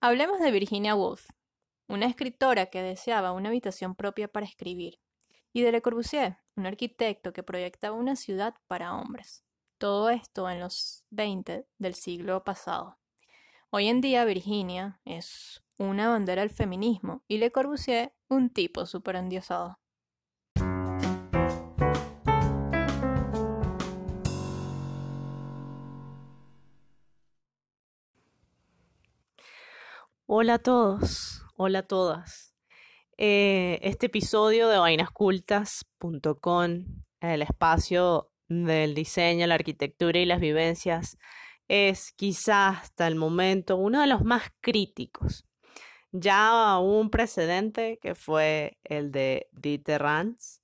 Hablemos 0.00 0.38
de 0.38 0.52
Virginia 0.52 0.94
Woolf, 0.94 1.28
una 1.88 2.06
escritora 2.06 2.66
que 2.66 2.82
deseaba 2.82 3.32
una 3.32 3.48
habitación 3.48 3.96
propia 3.96 4.28
para 4.28 4.46
escribir, 4.46 5.00
y 5.52 5.62
de 5.62 5.72
Le 5.72 5.82
Corbusier, 5.82 6.36
un 6.54 6.66
arquitecto 6.66 7.32
que 7.32 7.42
proyectaba 7.42 7.96
una 7.96 8.14
ciudad 8.14 8.54
para 8.68 8.94
hombres. 8.94 9.42
Todo 9.76 10.10
esto 10.10 10.48
en 10.48 10.60
los 10.60 11.04
20 11.10 11.66
del 11.78 11.94
siglo 11.96 12.44
pasado. 12.44 12.96
Hoy 13.70 13.88
en 13.88 14.00
día 14.00 14.24
Virginia 14.24 15.00
es 15.04 15.64
una 15.78 16.08
bandera 16.10 16.42
del 16.42 16.50
feminismo 16.50 17.24
y 17.26 17.38
Le 17.38 17.50
Corbusier 17.50 18.14
un 18.28 18.50
tipo 18.50 18.86
súper 18.86 19.16
Hola 30.30 30.54
a 30.54 30.58
todos, 30.58 31.42
hola 31.56 31.78
a 31.78 31.86
todas. 31.86 32.54
Eh, 33.16 33.78
este 33.80 34.06
episodio 34.06 34.68
de 34.68 34.76
vainascultas.com, 34.76 36.84
el 37.20 37.40
espacio 37.40 38.30
del 38.46 38.94
diseño, 38.94 39.46
la 39.46 39.54
arquitectura 39.54 40.18
y 40.18 40.26
las 40.26 40.38
vivencias, 40.38 41.16
es 41.66 42.12
quizás 42.12 42.76
hasta 42.76 43.06
el 43.06 43.16
momento 43.16 43.78
uno 43.78 44.02
de 44.02 44.06
los 44.06 44.22
más 44.22 44.52
críticos. 44.60 45.46
Ya 46.12 46.78
hubo 46.78 47.00
un 47.00 47.08
precedente 47.08 47.98
que 47.98 48.14
fue 48.14 48.78
el 48.84 49.10
de 49.10 49.48
Dieter 49.52 50.02
Rans, 50.02 50.60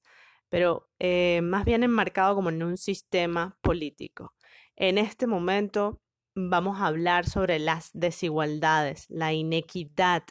pero 0.51 0.91
eh, 0.99 1.41
más 1.43 1.65
bien 1.65 1.85
enmarcado 1.85 2.35
como 2.35 2.51
en 2.51 2.63
un 2.63 2.77
sistema 2.77 3.57
político. 3.63 4.35
En 4.77 4.99
este 4.99 5.27
momento 5.27 6.03
vamos 6.35 6.81
a 6.81 6.87
hablar 6.87 7.27
sobre 7.27 7.59
las 7.59 7.91
desigualdades, 7.93 9.07
la 9.09 9.33
inequidad 9.33 10.25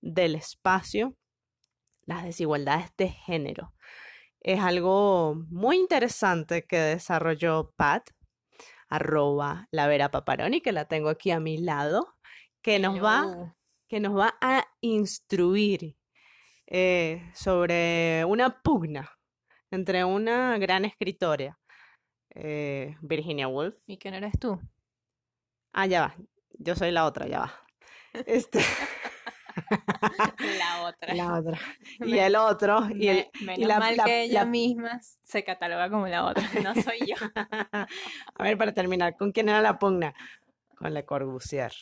del 0.00 0.34
espacio, 0.34 1.16
las 2.04 2.24
desigualdades 2.24 2.90
de 2.96 3.08
género. 3.08 3.72
Es 4.40 4.60
algo 4.60 5.34
muy 5.48 5.76
interesante 5.76 6.64
que 6.66 6.78
desarrolló 6.78 7.72
Pat, 7.76 8.10
arroba 8.88 9.66
la 9.70 9.88
Vera 9.88 10.10
Paparoni, 10.10 10.60
que 10.60 10.72
la 10.72 10.84
tengo 10.86 11.08
aquí 11.08 11.30
a 11.30 11.40
mi 11.40 11.58
lado, 11.58 12.14
que 12.62 12.78
nos 12.78 13.02
va, 13.02 13.54
que 13.88 13.98
nos 13.98 14.16
va 14.16 14.36
a 14.40 14.64
instruir 14.80 15.96
eh, 16.66 17.30
sobre 17.34 18.24
una 18.24 18.62
pugna 18.62 19.10
entre 19.70 20.04
una 20.04 20.58
gran 20.58 20.84
escritora, 20.84 21.58
eh, 22.30 22.96
Virginia 23.00 23.48
Woolf. 23.48 23.76
¿Y 23.86 23.98
quién 23.98 24.14
eres 24.14 24.38
tú? 24.38 24.60
Ah, 25.78 25.84
ya 25.84 26.00
va. 26.00 26.14
Yo 26.58 26.74
soy 26.74 26.90
la 26.90 27.04
otra, 27.04 27.26
ya 27.26 27.40
va. 27.40 27.52
Este... 28.24 28.60
la 30.58 30.84
otra. 30.84 31.14
La 31.14 31.34
otra. 31.34 31.58
Y 32.00 32.18
el 32.18 32.34
otro. 32.34 32.88
Y, 32.94 33.08
el, 33.08 33.26
menos 33.42 33.68
la, 33.68 33.78
mal 33.78 33.96
que 34.02 34.22
ella 34.22 34.46
misma 34.46 34.98
se 35.22 35.44
cataloga 35.44 35.90
como 35.90 36.08
la 36.08 36.24
otra. 36.24 36.48
No 36.62 36.74
soy 36.74 37.00
yo. 37.06 37.16
A 38.34 38.42
ver, 38.42 38.56
para 38.56 38.72
terminar, 38.72 39.18
¿con 39.18 39.32
quién 39.32 39.50
era 39.50 39.60
la 39.60 39.78
pugna? 39.78 40.14
Con 40.78 40.94
Le 40.94 41.04
Corbusier. 41.04 41.72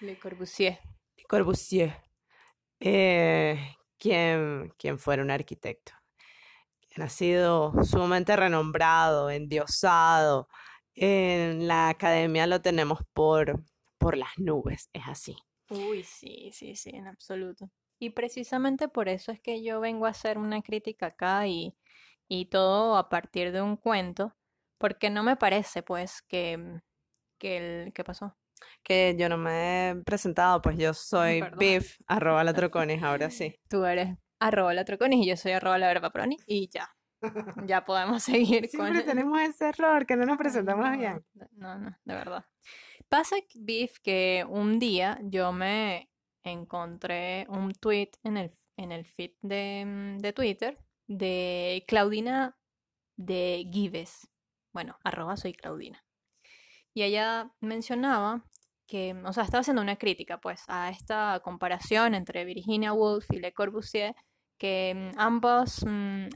Le 0.00 0.18
Corbusier. 0.18 0.80
Le 1.16 1.24
Corbusier. 1.24 2.02
Eh, 2.80 3.76
quien, 3.96 4.74
quien 4.76 4.98
fuera 4.98 5.22
un 5.22 5.30
arquitecto. 5.30 5.92
Quien 6.86 7.06
ha 7.06 7.08
sido 7.08 7.72
sumamente 7.82 8.36
renombrado, 8.36 9.30
endiosado, 9.30 10.50
en 10.94 11.66
la 11.66 11.88
academia 11.88 12.46
lo 12.46 12.60
tenemos 12.60 13.00
por, 13.12 13.62
por 13.98 14.16
las 14.16 14.38
nubes, 14.38 14.90
es 14.92 15.02
así. 15.06 15.36
Uy, 15.70 16.02
sí, 16.04 16.50
sí, 16.52 16.76
sí, 16.76 16.90
en 16.94 17.06
absoluto. 17.06 17.70
Y 17.98 18.10
precisamente 18.10 18.88
por 18.88 19.08
eso 19.08 19.32
es 19.32 19.40
que 19.40 19.62
yo 19.62 19.80
vengo 19.80 20.06
a 20.06 20.10
hacer 20.10 20.38
una 20.38 20.60
crítica 20.62 21.06
acá 21.06 21.46
y, 21.46 21.74
y 22.28 22.46
todo 22.46 22.96
a 22.96 23.08
partir 23.08 23.52
de 23.52 23.62
un 23.62 23.76
cuento, 23.76 24.34
porque 24.78 25.08
no 25.08 25.22
me 25.22 25.36
parece, 25.36 25.82
pues, 25.82 26.22
que, 26.22 26.80
que 27.38 27.56
el... 27.56 27.92
¿Qué 27.92 28.04
pasó? 28.04 28.36
Que 28.82 29.16
yo 29.18 29.28
no 29.28 29.38
me 29.38 29.90
he 29.90 29.94
presentado, 30.04 30.60
pues 30.62 30.76
yo 30.78 30.94
soy 30.94 31.42
Biff, 31.56 31.96
arroba 32.06 32.44
la 32.44 32.54
troconis, 32.54 33.02
ahora 33.02 33.30
sí. 33.30 33.54
Tú 33.68 33.84
eres 33.84 34.16
arroba 34.40 34.74
la 34.74 34.84
troconis 34.84 35.24
y 35.24 35.28
yo 35.28 35.36
soy 35.36 35.52
arroba 35.52 35.78
la 35.78 35.86
verba 35.86 36.12
y 36.46 36.68
ya. 36.68 36.88
Ya 37.66 37.84
podemos 37.84 38.22
seguir 38.22 38.68
Siempre 38.68 39.00
con... 39.00 39.06
tenemos 39.06 39.40
ese 39.40 39.68
error, 39.68 40.06
que 40.06 40.16
no 40.16 40.26
nos 40.26 40.38
presentamos 40.38 40.90
bien. 40.96 41.24
No, 41.52 41.78
no, 41.78 41.96
de 42.04 42.14
verdad. 42.14 42.44
Pasa, 43.08 43.36
Biff, 43.54 43.98
que 44.00 44.44
un 44.48 44.78
día 44.78 45.18
yo 45.22 45.52
me 45.52 46.10
encontré 46.44 47.46
un 47.48 47.72
tweet 47.72 48.10
en 48.24 48.36
el, 48.36 48.50
en 48.76 48.92
el 48.92 49.04
feed 49.04 49.32
de, 49.42 49.84
mm, 49.86 50.18
de 50.18 50.32
Twitter 50.32 50.78
de 51.06 51.84
Claudina 51.86 52.56
de 53.16 53.68
Gives. 53.70 54.28
Bueno, 54.72 54.96
arroba 55.04 55.36
soy 55.36 55.52
Claudina. 55.52 56.04
Y 56.94 57.02
ella 57.02 57.52
mencionaba 57.60 58.44
que, 58.86 59.14
o 59.24 59.32
sea, 59.32 59.44
estaba 59.44 59.60
haciendo 59.60 59.82
una 59.82 59.96
crítica, 59.96 60.40
pues, 60.40 60.64
a 60.68 60.90
esta 60.90 61.40
comparación 61.42 62.14
entre 62.14 62.44
Virginia 62.44 62.92
Woolf 62.92 63.26
y 63.30 63.40
Le 63.40 63.52
Corbusier, 63.52 64.14
que 64.58 64.94
mm, 64.94 65.18
ambos, 65.18 65.84
mm, 65.84 66.28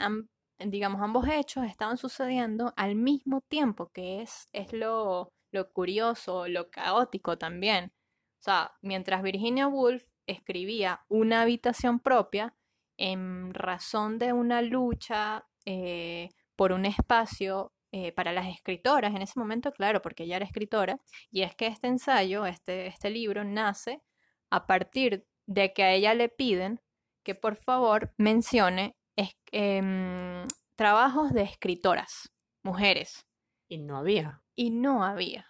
digamos, 0.59 1.01
ambos 1.03 1.27
hechos 1.29 1.65
estaban 1.67 1.97
sucediendo 1.99 2.73
al 2.77 2.95
mismo 2.95 3.41
tiempo, 3.43 3.91
que 3.93 4.23
es, 4.23 4.49
es 4.53 4.73
lo, 4.73 5.33
lo 5.51 5.73
curioso, 5.73 6.49
lo 6.49 6.71
caótico 6.71 7.39
también. 7.39 7.93
O 8.41 8.43
sea, 8.43 8.73
mientras 8.83 9.23
Virginia 9.23 9.69
Woolf 9.69 10.05
escribía 10.27 11.05
una 11.09 11.43
habitación 11.43 12.01
propia 12.01 12.55
en 12.97 13.53
razón 13.55 14.19
de 14.19 14.33
una 14.33 14.63
lucha 14.63 15.47
eh, 15.65 16.31
por 16.57 16.73
un 16.73 16.87
espacio 16.87 17.73
eh, 17.93 18.13
para 18.13 18.33
las 18.33 18.47
escritoras 18.49 19.15
en 19.15 19.23
ese 19.23 19.39
momento, 19.39 19.73
claro, 19.73 20.03
porque 20.03 20.25
ella 20.25 20.37
era 20.37 20.45
escritora, 20.45 21.01
y 21.31 21.43
es 21.43 21.55
que 21.55 21.67
este 21.67 21.87
ensayo, 21.87 22.47
este, 22.47 22.87
este 22.87 23.11
libro, 23.11 23.45
nace 23.45 24.03
a 24.51 24.67
partir 24.67 25.27
de 25.47 25.73
que 25.73 25.83
a 25.83 25.93
ella 25.93 26.15
le 26.15 26.29
piden 26.29 26.81
que 27.23 27.35
por 27.35 27.57
favor 27.57 28.13
mencione 28.17 28.97
es, 29.17 29.31
em, 29.53 30.47
trabajos 30.77 31.33
de 31.33 31.43
escritoras, 31.43 32.31
mujeres. 32.63 33.27
Y 33.69 33.79
no 33.79 33.97
había. 33.97 34.43
Y 34.55 34.71
no 34.71 35.05
había. 35.05 35.47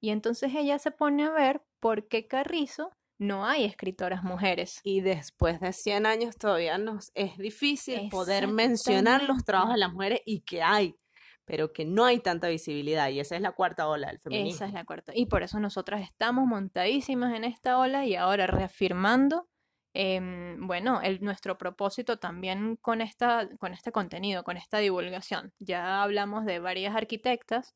Y 0.00 0.10
entonces 0.10 0.54
ella 0.54 0.78
se 0.78 0.90
pone 0.90 1.24
a 1.24 1.30
ver 1.30 1.62
por 1.80 2.08
qué 2.08 2.26
Carrizo 2.26 2.90
no 3.18 3.46
hay 3.46 3.64
escritoras 3.64 4.22
mujeres. 4.22 4.80
Y 4.82 5.00
después 5.00 5.60
de 5.60 5.72
100 5.72 6.06
años 6.06 6.36
todavía 6.36 6.78
nos 6.78 7.10
es 7.14 7.38
difícil 7.38 8.08
poder 8.10 8.48
mencionar 8.48 9.22
los 9.22 9.44
trabajos 9.44 9.74
de 9.74 9.80
las 9.80 9.92
mujeres 9.92 10.20
y 10.26 10.40
que 10.40 10.62
hay, 10.62 10.96
pero 11.44 11.72
que 11.72 11.84
no 11.84 12.04
hay 12.04 12.18
tanta 12.18 12.48
visibilidad. 12.48 13.08
Y 13.08 13.20
esa 13.20 13.36
es 13.36 13.42
la 13.42 13.52
cuarta 13.52 13.88
ola 13.88 14.08
del 14.08 14.18
feminismo. 14.18 14.56
Esa 14.56 14.66
es 14.66 14.72
la 14.72 14.84
cuarta. 14.84 15.12
Y 15.14 15.26
por 15.26 15.42
eso 15.42 15.60
nosotras 15.60 16.02
estamos 16.02 16.46
montadísimas 16.46 17.34
en 17.34 17.44
esta 17.44 17.78
ola 17.78 18.04
y 18.04 18.16
ahora 18.16 18.46
reafirmando 18.46 19.48
Em, 19.96 20.66
bueno, 20.66 21.00
el, 21.02 21.22
nuestro 21.22 21.56
propósito 21.56 22.18
también 22.18 22.76
con, 22.82 23.00
esta, 23.00 23.48
con 23.58 23.72
este 23.72 23.92
contenido, 23.92 24.42
con 24.42 24.56
esta 24.56 24.78
divulgación. 24.78 25.52
Ya 25.60 26.02
hablamos 26.02 26.44
de 26.44 26.58
varias 26.58 26.96
arquitectas 26.96 27.74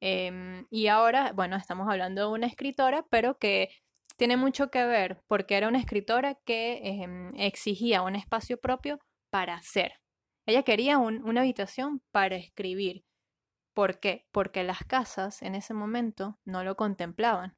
em, 0.00 0.66
y 0.70 0.86
ahora, 0.88 1.32
bueno, 1.32 1.56
estamos 1.56 1.88
hablando 1.90 2.22
de 2.22 2.34
una 2.34 2.46
escritora, 2.46 3.04
pero 3.10 3.38
que 3.38 3.68
tiene 4.16 4.36
mucho 4.38 4.70
que 4.70 4.84
ver 4.86 5.20
porque 5.28 5.56
era 5.56 5.68
una 5.68 5.78
escritora 5.78 6.36
que 6.46 6.80
em, 6.82 7.30
exigía 7.36 8.02
un 8.02 8.16
espacio 8.16 8.58
propio 8.58 8.98
para 9.30 9.54
hacer. 9.54 9.92
Ella 10.46 10.62
quería 10.62 10.98
una 10.98 11.42
habitación 11.42 12.00
para 12.10 12.36
escribir. 12.36 13.04
¿Por 13.74 14.00
qué? 14.00 14.26
Porque 14.32 14.64
las 14.64 14.84
casas 14.84 15.42
en 15.42 15.54
ese 15.54 15.74
momento 15.74 16.38
no 16.46 16.64
lo 16.64 16.76
contemplaban. 16.76 17.56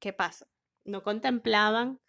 ¿Qué 0.00 0.12
pasa? 0.12 0.46
No 0.84 1.02
contemplaban 1.02 2.00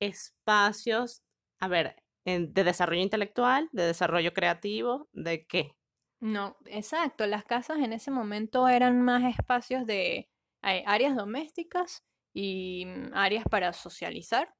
espacios, 0.00 1.22
a 1.60 1.68
ver, 1.68 1.96
de 2.24 2.64
desarrollo 2.64 3.02
intelectual, 3.02 3.68
de 3.72 3.84
desarrollo 3.84 4.32
creativo, 4.32 5.08
¿de 5.12 5.46
qué? 5.46 5.72
No, 6.20 6.56
exacto. 6.66 7.26
Las 7.26 7.44
casas 7.44 7.78
en 7.78 7.92
ese 7.92 8.10
momento 8.10 8.68
eran 8.68 9.02
más 9.02 9.24
espacios 9.24 9.86
de 9.86 10.28
áreas 10.62 11.14
domésticas 11.14 12.04
y 12.34 12.84
mm, 12.86 13.14
áreas 13.14 13.44
para 13.50 13.72
socializar. 13.72 14.54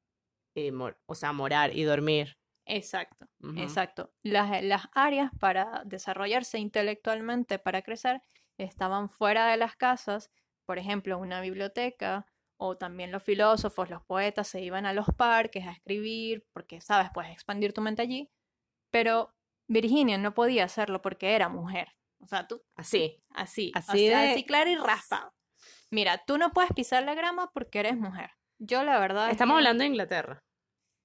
o 1.07 1.15
sea, 1.15 1.33
morar 1.33 1.77
y 1.77 1.83
dormir. 1.85 2.37
Exacto, 2.69 3.27
exacto. 3.57 4.13
Las, 4.23 4.63
las 4.65 4.89
áreas 4.93 5.31
para 5.39 5.83
desarrollarse 5.85 6.59
intelectualmente, 6.59 7.59
para 7.59 7.83
crecer, 7.83 8.21
estaban 8.59 9.09
fuera 9.09 9.47
de 9.49 9.57
las 9.57 9.77
casas. 9.77 10.31
Por 10.67 10.79
ejemplo, 10.79 11.19
una 11.19 11.41
biblioteca, 11.41 12.27
o 12.59 12.77
también 12.77 13.13
los 13.13 13.23
filósofos, 13.23 13.91
los 13.91 14.03
poetas 14.05 14.49
se 14.49 14.61
iban 14.61 14.87
a 14.87 14.93
los 14.93 15.07
parques 15.17 15.67
a 15.67 15.73
escribir, 15.73 16.45
porque, 16.53 16.81
sabes, 16.81 17.11
puedes 17.13 17.33
expandir 17.33 17.73
tu 17.73 17.81
mente 17.83 18.03
allí, 18.03 18.31
pero 18.91 19.35
Virginia 19.69 20.19
no 20.19 20.35
podía 20.35 20.65
hacerlo 20.65 21.03
porque 21.03 21.35
era 21.35 21.49
mujer. 21.49 21.89
O 22.21 22.27
sea, 22.27 22.47
tú... 22.47 22.63
Así. 22.77 23.23
Así. 23.31 23.73
Así, 23.75 24.11
así 24.11 24.45
claro 24.45 24.71
y 24.71 24.77
raspado. 24.77 25.33
Mira, 25.91 26.23
tú 26.27 26.39
no 26.39 26.53
puedes 26.53 26.73
pisar 26.73 27.03
la 27.05 27.15
grama 27.15 27.51
porque 27.53 27.81
eres 27.81 27.97
mujer. 27.97 28.31
Yo 28.59 28.85
la 28.85 28.99
verdad 28.99 29.27
es 29.27 29.33
Estamos 29.33 29.55
que 29.55 29.59
hablando 29.59 29.83
de 29.83 29.89
Inglaterra. 29.89 30.45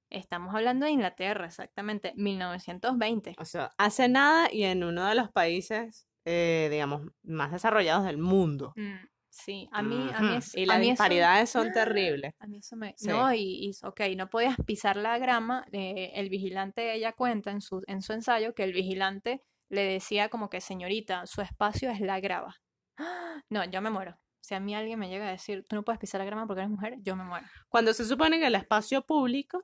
estamos 0.09 0.55
hablando 0.55 0.85
de 0.85 0.91
Inglaterra, 0.93 1.45
exactamente, 1.45 2.13
1920. 2.15 3.35
O 3.37 3.45
sea, 3.45 3.71
hace 3.77 4.07
nada 4.07 4.47
y 4.51 4.63
en 4.63 4.83
uno 4.83 5.05
de 5.05 5.15
los 5.15 5.29
países, 5.31 6.07
eh, 6.25 6.69
digamos, 6.71 7.03
más 7.23 7.51
desarrollados 7.51 8.05
del 8.05 8.17
mundo. 8.17 8.73
Mm, 8.75 8.95
sí, 9.31 9.67
a 9.71 9.81
mí, 9.81 10.09
a 10.13 10.21
mí, 10.21 10.35
es- 10.35 10.55
Y 10.55 10.63
a 10.63 10.67
las 10.67 10.77
eso- 10.77 10.89
disparidades 10.89 11.49
son 11.49 11.71
terribles. 11.71 12.33
A 12.39 12.45
mí 12.47 12.57
eso 12.59 12.75
me... 12.75 12.93
Sí. 12.97 13.07
No, 13.07 13.33
y, 13.33 13.39
y, 13.69 13.71
ok, 13.83 14.01
no 14.15 14.29
podías 14.29 14.57
pisar 14.65 14.97
la 14.97 15.17
grama. 15.17 15.65
eh, 15.71 16.11
el 16.15 16.29
vigilante, 16.29 16.93
ella 16.93 17.13
cuenta 17.13 17.49
en 17.49 17.61
su, 17.61 17.81
en 17.87 18.01
su 18.03 18.13
ensayo 18.13 18.53
que 18.53 18.63
el 18.63 18.73
vigilante 18.73 19.41
le 19.69 19.83
decía 19.83 20.29
como 20.29 20.49
que, 20.49 20.61
señorita, 20.61 21.25
su 21.25 21.41
espacio 21.41 21.89
es 21.89 21.99
la 22.01 22.19
grava. 22.19 22.61
No, 23.49 23.63
yo 23.65 23.81
me 23.81 23.89
muero. 23.89 24.17
Si 24.41 24.53
a 24.55 24.59
mí 24.59 24.75
alguien 24.75 24.99
me 24.99 25.07
llega 25.09 25.27
a 25.27 25.31
decir, 25.31 25.65
tú 25.67 25.75
no 25.75 25.83
puedes 25.83 25.99
pisar 25.99 26.19
la 26.19 26.25
grama 26.25 26.45
porque 26.47 26.61
eres 26.61 26.69
mujer, 26.71 26.95
yo 27.01 27.15
me 27.15 27.23
muero. 27.23 27.47
Cuando 27.69 27.93
se 27.93 28.05
supone 28.05 28.37
que 28.39 28.47
el 28.47 28.55
espacio 28.55 29.05
público 29.05 29.63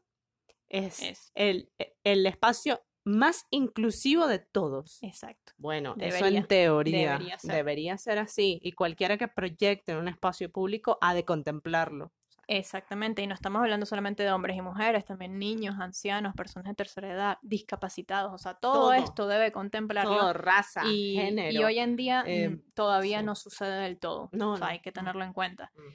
es, 0.70 1.02
Es. 1.02 1.32
El, 1.36 1.70
el 2.04 2.26
espacio 2.26 2.86
más 3.08 3.48
inclusivo 3.50 4.28
de 4.28 4.40
todos. 4.40 5.02
Exacto. 5.02 5.54
Bueno, 5.58 5.96
eso 6.00 6.26
en 6.26 6.46
teoría 6.46 7.14
debería 7.14 7.40
ser. 7.40 7.56
debería 7.56 7.98
ser 7.98 8.20
así. 8.20 8.60
Y 8.62 8.74
cualquiera 8.74 9.18
que 9.18 9.28
proyecte 9.28 9.94
en 9.94 10.00
un 10.00 10.08
espacio 10.08 10.52
público 10.52 10.98
ha 11.02 11.14
de 11.14 11.24
contemplarlo. 11.26 12.12
Exactamente, 12.50 13.22
y 13.22 13.28
no 13.28 13.34
estamos 13.34 13.62
hablando 13.62 13.86
solamente 13.86 14.24
de 14.24 14.32
hombres 14.32 14.56
y 14.56 14.62
mujeres, 14.62 15.04
también 15.04 15.38
niños, 15.38 15.76
ancianos, 15.80 16.34
personas 16.34 16.70
de 16.70 16.76
tercera 16.76 17.12
edad, 17.12 17.38
discapacitados, 17.42 18.34
o 18.34 18.38
sea, 18.38 18.54
todo, 18.54 18.74
Todo. 18.74 18.94
esto 18.94 19.28
debe 19.28 19.52
contemplarlo. 19.52 20.18
Todo, 20.18 20.34
raza, 20.34 20.84
y, 20.86 21.12
y 21.12 21.16
género. 21.18 21.66
hoy 21.68 21.80
en 21.80 21.98
día 21.98 22.24
mm, 22.24 22.28
eh, 22.28 22.62
todavía 22.74 23.20
sí. 23.20 23.26
no 23.26 23.36
sucede 23.36 23.82
del 23.82 24.00
todo. 24.00 24.30
No, 24.32 24.54
o 24.54 24.58
sea, 24.58 24.68
no, 24.68 24.72
hay 24.72 24.80
que 24.80 24.92
no. 24.92 24.94
tenerlo 24.94 25.26
en 25.26 25.34
cuenta. 25.34 25.72
Mm. 25.76 25.94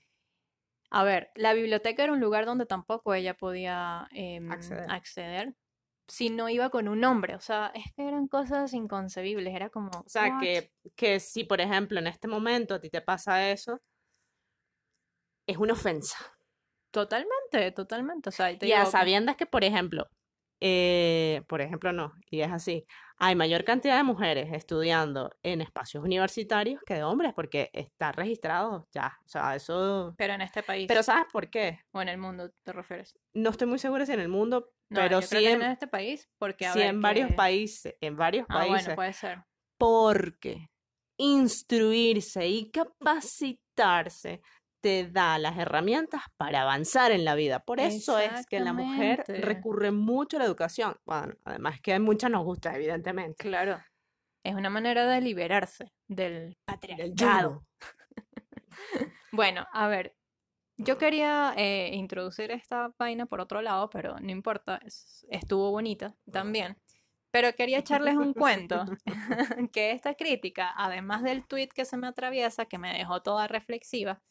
A 0.90 1.04
ver, 1.04 1.30
la 1.36 1.54
biblioteca 1.54 2.04
era 2.04 2.12
un 2.12 2.20
lugar 2.20 2.44
donde 2.44 2.66
tampoco 2.66 3.14
ella 3.14 3.32
podía 3.34 4.08
em, 4.10 4.52
Acceder. 4.52 4.90
acceder 4.90 5.54
si 6.12 6.28
no 6.28 6.50
iba 6.50 6.68
con 6.68 6.88
un 6.88 7.02
hombre. 7.04 7.34
O 7.34 7.40
sea, 7.40 7.72
es 7.74 7.90
que 7.94 8.06
eran 8.06 8.28
cosas 8.28 8.74
inconcebibles. 8.74 9.54
Era 9.54 9.70
como. 9.70 9.88
O 9.88 10.08
sea, 10.08 10.36
que, 10.38 10.70
que 10.94 11.18
si 11.20 11.44
por 11.44 11.62
ejemplo 11.62 11.98
en 11.98 12.06
este 12.06 12.28
momento 12.28 12.74
a 12.74 12.80
ti 12.80 12.90
te 12.90 13.00
pasa 13.00 13.50
eso, 13.50 13.80
es 15.46 15.56
una 15.56 15.72
ofensa. 15.72 16.18
Totalmente, 16.90 17.72
totalmente. 17.72 18.28
O 18.28 18.32
sea, 18.32 18.56
te 18.58 18.66
Y 18.66 18.72
a 18.72 18.84
sabiendas 18.84 19.36
que, 19.36 19.46
por 19.46 19.64
ejemplo, 19.64 20.10
eh, 20.60 21.42
por 21.48 21.62
ejemplo, 21.62 21.92
no, 21.92 22.12
y 22.30 22.42
es 22.42 22.52
así, 22.52 22.86
hay 23.16 23.34
mayor 23.34 23.64
cantidad 23.64 23.96
de 23.96 24.04
mujeres 24.04 24.52
estudiando 24.52 25.30
en 25.42 25.60
espacios 25.62 26.04
universitarios 26.04 26.82
que 26.86 26.94
de 26.94 27.02
hombres, 27.02 27.32
porque 27.34 27.70
está 27.72 28.12
registrado 28.12 28.86
ya, 28.92 29.18
o 29.24 29.28
sea, 29.28 29.56
eso... 29.56 30.14
Pero 30.18 30.34
en 30.34 30.42
este 30.42 30.62
país. 30.62 30.86
Pero 30.86 31.02
¿sabes 31.02 31.24
por 31.32 31.50
qué? 31.50 31.80
o 31.90 32.02
en 32.02 32.10
el 32.10 32.18
mundo, 32.18 32.52
¿te 32.62 32.72
refieres? 32.72 33.18
No 33.32 33.50
estoy 33.50 33.66
muy 33.66 33.78
segura 33.80 34.04
si 34.06 34.12
en 34.12 34.20
el 34.20 34.28
mundo, 34.28 34.70
No, 34.92 35.00
pero 35.00 35.20
yo 35.20 35.22
sí 35.22 35.28
creo 35.36 35.42
que 35.42 35.52
en, 35.52 35.62
en 35.62 35.70
este 35.72 35.86
país, 35.88 36.28
porque 36.38 36.66
a 36.66 36.72
sí 36.72 36.78
ver, 36.80 36.88
en 36.88 37.00
varios 37.02 37.32
países, 37.32 37.94
en 38.00 38.16
varios 38.16 38.46
Ah, 38.48 38.54
países, 38.54 38.84
bueno, 38.86 38.94
puede 38.96 39.12
ser. 39.12 39.38
porque 39.78 40.68
instruirse 41.18 42.46
y 42.48 42.70
capacitarse 42.70 44.40
te 44.82 45.08
da 45.08 45.38
las 45.38 45.56
herramientas 45.58 46.22
para 46.36 46.62
avanzar 46.62 47.12
en 47.12 47.24
la 47.24 47.36
vida. 47.36 47.60
Por 47.60 47.78
eso 47.78 48.18
es 48.18 48.46
que 48.46 48.58
la 48.58 48.72
mujer 48.72 49.22
recurre 49.28 49.92
mucho 49.92 50.36
a 50.36 50.40
la 50.40 50.46
educación. 50.46 50.96
Bueno, 51.04 51.34
además 51.44 51.80
que 51.80 51.94
a 51.94 52.00
muchas 52.00 52.30
nos 52.32 52.44
gusta, 52.44 52.74
evidentemente. 52.74 53.44
Claro. 53.48 53.80
Es 54.44 54.54
una 54.56 54.70
manera 54.70 55.06
de 55.06 55.20
liberarse 55.20 55.92
del 56.08 56.56
patriarcado. 56.64 57.64
Bueno, 59.34 59.66
a 59.72 59.88
ver, 59.88 60.14
yo 60.84 60.98
quería 60.98 61.54
eh, 61.56 61.90
introducir 61.94 62.50
esta 62.50 62.94
vaina 62.98 63.26
por 63.26 63.40
otro 63.40 63.62
lado, 63.62 63.90
pero 63.90 64.18
no 64.20 64.30
importa, 64.30 64.80
es- 64.84 65.26
estuvo 65.30 65.70
bonita 65.70 66.16
también. 66.30 66.78
Pero 67.30 67.54
quería 67.54 67.78
echarles 67.78 68.16
un 68.16 68.34
cuento, 68.34 68.84
que 69.72 69.92
esta 69.92 70.14
crítica, 70.14 70.72
además 70.76 71.22
del 71.22 71.46
tweet 71.46 71.68
que 71.74 71.84
se 71.86 71.96
me 71.96 72.08
atraviesa, 72.08 72.66
que 72.66 72.78
me 72.78 72.92
dejó 72.96 73.22
toda 73.22 73.48
reflexiva, 73.48 74.22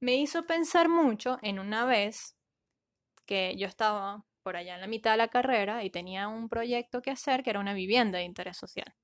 me 0.00 0.16
hizo 0.16 0.46
pensar 0.46 0.88
mucho 0.88 1.38
en 1.42 1.58
una 1.60 1.84
vez 1.86 2.36
que 3.26 3.56
yo 3.58 3.66
estaba 3.68 4.26
por 4.42 4.56
allá 4.56 4.74
en 4.76 4.80
la 4.82 4.86
mitad 4.88 5.12
de 5.12 5.18
la 5.18 5.28
carrera 5.28 5.84
y 5.84 5.90
tenía 5.90 6.28
un 6.28 6.48
proyecto 6.50 7.02
que 7.02 7.10
hacer 7.12 7.42
que 7.42 7.50
era 7.50 7.60
una 7.60 7.74
vivienda 7.74 8.18
de 8.18 8.24
interés 8.24 8.56
social. 8.58 8.94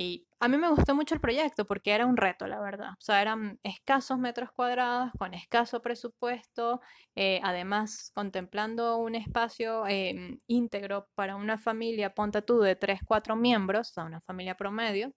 Y 0.00 0.28
a 0.38 0.46
mí 0.46 0.56
me 0.58 0.68
gustó 0.70 0.94
mucho 0.94 1.16
el 1.16 1.20
proyecto 1.20 1.66
porque 1.66 1.90
era 1.90 2.06
un 2.06 2.16
reto, 2.16 2.46
la 2.46 2.60
verdad. 2.60 2.90
O 2.92 3.00
sea, 3.00 3.20
eran 3.20 3.58
escasos 3.64 4.16
metros 4.16 4.52
cuadrados, 4.52 5.10
con 5.18 5.34
escaso 5.34 5.82
presupuesto, 5.82 6.80
eh, 7.16 7.40
además 7.42 8.12
contemplando 8.14 8.98
un 8.98 9.16
espacio 9.16 9.88
eh, 9.88 10.38
íntegro 10.46 11.08
para 11.16 11.34
una 11.34 11.58
familia, 11.58 12.14
ponte 12.14 12.42
tú, 12.42 12.60
de 12.60 12.76
3, 12.76 13.00
4 13.04 13.34
miembros, 13.34 13.90
o 13.90 13.92
sea, 13.94 14.04
una 14.04 14.20
familia 14.20 14.54
promedio. 14.56 15.12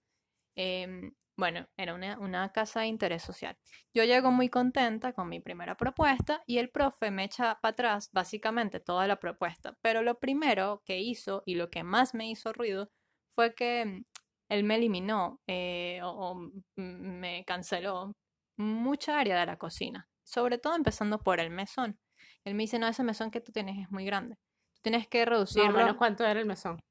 Em, 0.55 1.13
bueno, 1.37 1.67
era 1.77 1.93
una, 1.93 2.17
una 2.19 2.51
casa 2.51 2.81
de 2.81 2.87
interés 2.87 3.21
social. 3.23 3.57
Yo 3.93 4.03
llego 4.03 4.31
muy 4.31 4.49
contenta 4.49 5.13
con 5.13 5.29
mi 5.29 5.39
primera 5.41 5.77
propuesta 5.77 6.41
y 6.47 6.57
el 6.57 6.71
profe 6.71 7.11
me 7.11 7.25
echa 7.25 7.59
para 7.61 7.73
atrás 7.73 8.09
básicamente 8.13 8.79
toda 8.79 9.05
la 9.07 9.17
propuesta. 9.19 9.77
Pero 9.83 10.01
lo 10.01 10.19
primero 10.19 10.81
que 10.85 10.99
hizo 11.01 11.43
y 11.45 11.55
lo 11.55 11.69
que 11.69 11.83
más 11.83 12.15
me 12.15 12.29
hizo 12.29 12.51
ruido 12.53 12.89
fue 13.35 13.53
que 13.55 14.03
él 14.51 14.65
me 14.65 14.75
eliminó 14.75 15.39
eh, 15.47 16.01
o, 16.03 16.51
me 16.75 17.45
canceló 17.45 18.11
mucha 18.57 19.17
área 19.17 19.39
de 19.39 19.45
la 19.45 19.57
cocina, 19.57 20.09
sobre 20.23 20.57
todo 20.57 20.75
empezando 20.75 21.19
por 21.19 21.39
el 21.39 21.49
mesón. 21.49 21.97
Él 22.43 22.55
me 22.55 22.63
dice, 22.63 22.77
no, 22.77 22.87
ese 22.87 23.01
mesón 23.03 23.31
que 23.31 23.39
tú 23.39 23.53
tienes 23.53 23.77
es 23.79 23.89
muy 23.91 24.03
grande. 24.03 24.35
Tú 24.73 24.81
tienes 24.81 25.07
que 25.07 25.23
reducirlo. 25.23 25.71
menos 25.71 25.95
cuánto 25.95 26.25
era 26.25 26.37
el 26.37 26.45
mesón. 26.45 26.81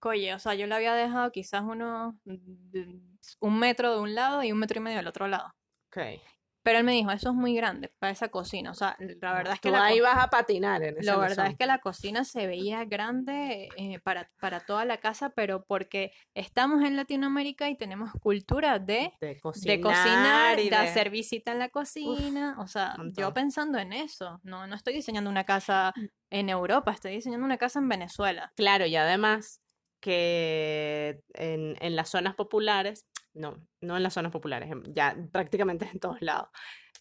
Oye, 0.00 0.32
o 0.32 0.38
sea, 0.38 0.54
yo 0.54 0.66
le 0.68 0.76
había 0.76 0.94
dejado 0.94 1.32
quizás 1.32 1.62
unos 1.62 2.14
mm, 2.24 3.16
un 3.40 3.58
metro 3.58 3.94
de 3.94 4.00
un 4.00 4.14
lado 4.14 4.44
y 4.44 4.52
un 4.52 4.58
metro 4.58 4.78
y 4.78 4.82
medio 4.82 4.98
del 4.98 5.08
otro 5.08 5.26
lado. 5.26 5.52
Ok. 5.88 6.20
Pero 6.62 6.78
él 6.78 6.84
me 6.84 6.92
dijo, 6.92 7.10
eso 7.10 7.30
es 7.30 7.34
muy 7.34 7.54
grande 7.54 7.92
para 7.98 8.12
esa 8.12 8.28
cocina. 8.28 8.70
O 8.70 8.74
sea, 8.74 8.96
la 9.20 9.34
verdad 9.34 9.54
es 9.54 9.60
que 9.60 9.68
Tú 9.68 9.74
la, 9.74 9.84
ahí 9.84 10.00
vas 10.00 10.16
a 10.18 10.28
patinar 10.28 10.82
en 10.82 10.96
ese 10.98 11.06
la 11.06 11.16
verdad 11.16 11.46
es 11.48 11.56
que 11.56 11.66
la 11.66 11.78
cocina 11.78 12.24
se 12.24 12.46
veía 12.46 12.84
grande 12.84 13.68
eh, 13.76 13.98
para, 14.04 14.30
para 14.40 14.60
toda 14.60 14.84
la 14.84 14.98
casa, 14.98 15.30
pero 15.30 15.64
porque 15.64 16.12
estamos 16.34 16.84
en 16.84 16.96
Latinoamérica 16.96 17.68
y 17.68 17.76
tenemos 17.76 18.12
cultura 18.20 18.78
de, 18.78 18.84
de 18.84 19.12
de 19.20 19.40
cocinar, 19.40 19.80
cocinar, 19.80 20.58
y 20.60 20.64
de 20.64 20.70
de- 20.70 20.76
hacer 20.76 21.10
visita 21.10 21.52
en 21.52 21.58
la 21.58 21.68
cocina. 21.68 22.56
o 22.58 22.66
sea, 22.68 22.96
yo 23.16 23.34
pensando 23.34 23.78
en 23.78 23.92
eso. 23.92 24.40
No, 24.44 24.66
no 24.66 24.74
estoy 24.76 24.94
diseñando 24.94 25.30
una 25.30 25.44
casa 25.44 25.92
en 26.30 26.48
Europa, 26.48 26.92
estoy 26.92 27.12
diseñando 27.12 27.44
una 27.44 27.58
casa 27.58 27.80
en 27.80 27.88
Venezuela. 27.88 28.52
Claro, 28.56 28.86
y 28.86 28.96
además 28.96 29.60
que 30.00 31.20
en, 31.34 31.76
en 31.80 31.96
las 31.96 32.08
zonas 32.10 32.34
populares, 32.34 33.06
no, 33.34 33.56
no 33.80 33.96
en 33.96 34.02
las 34.02 34.14
zonas 34.14 34.32
populares, 34.32 34.70
ya 34.88 35.16
prácticamente 35.30 35.88
en 35.92 35.98
todos 36.00 36.20
lados, 36.20 36.48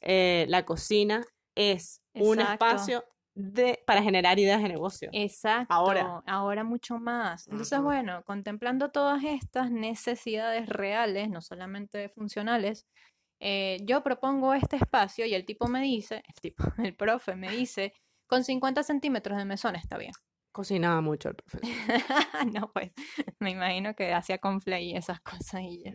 eh, 0.02 0.46
la 0.50 0.66
cocina 0.66 1.24
es 1.56 2.02
un 2.14 2.40
espacio 2.40 3.04
de, 3.34 3.82
para 3.86 4.04
generar 4.04 4.40
ideas 4.40 4.62
de 4.62 4.70
negocio. 4.70 5.10
Exacto, 5.14 5.74
Ahora. 5.74 6.22
ahora 6.26 6.64
mucho 6.64 6.98
más. 7.00 7.48
Entonces, 7.48 7.82
bueno, 7.82 8.24
contemplando 8.24 8.92
todas 8.92 9.24
estas 9.24 9.72
necesidades 9.72 10.68
reales, 10.68 11.30
no 11.30 11.42
solamente 11.42 12.10
funcionales, 12.10 12.86
eh, 13.40 13.80
yo 13.84 14.04
propongo 14.04 14.54
este 14.54 14.76
espacio 14.76 15.26
y 15.26 15.34
el 15.34 15.46
tipo 15.46 15.68
me 15.68 15.82
dice, 15.82 16.24
el 16.28 16.36
tipo, 16.42 16.64
el 16.78 16.96
profe 16.96 17.36
me 17.36 17.50
dice, 17.52 17.94
con 18.28 18.44
50 18.44 18.84
centímetros 18.84 19.38
de 19.38 19.46
mesón 19.46 19.76
está 19.76 19.98
bien. 19.98 20.14
Cocinaba 20.52 21.00
mucho 21.02 21.30
el 21.30 21.36
profesor. 21.36 21.62
No, 22.54 22.72
pues, 22.74 22.92
me 23.40 23.52
imagino 23.52 23.96
que 23.96 24.14
hacía 24.14 24.38
conflay 24.40 24.92
y 24.92 24.96
esas 24.96 25.22
cosas 25.22 25.62
y 25.62 25.84
ya. 25.84 25.94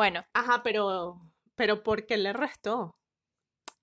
Bueno, 0.00 0.24
Ajá, 0.32 0.62
pero, 0.62 1.20
pero 1.56 1.82
porque 1.82 2.16
le 2.16 2.32
restó, 2.32 2.96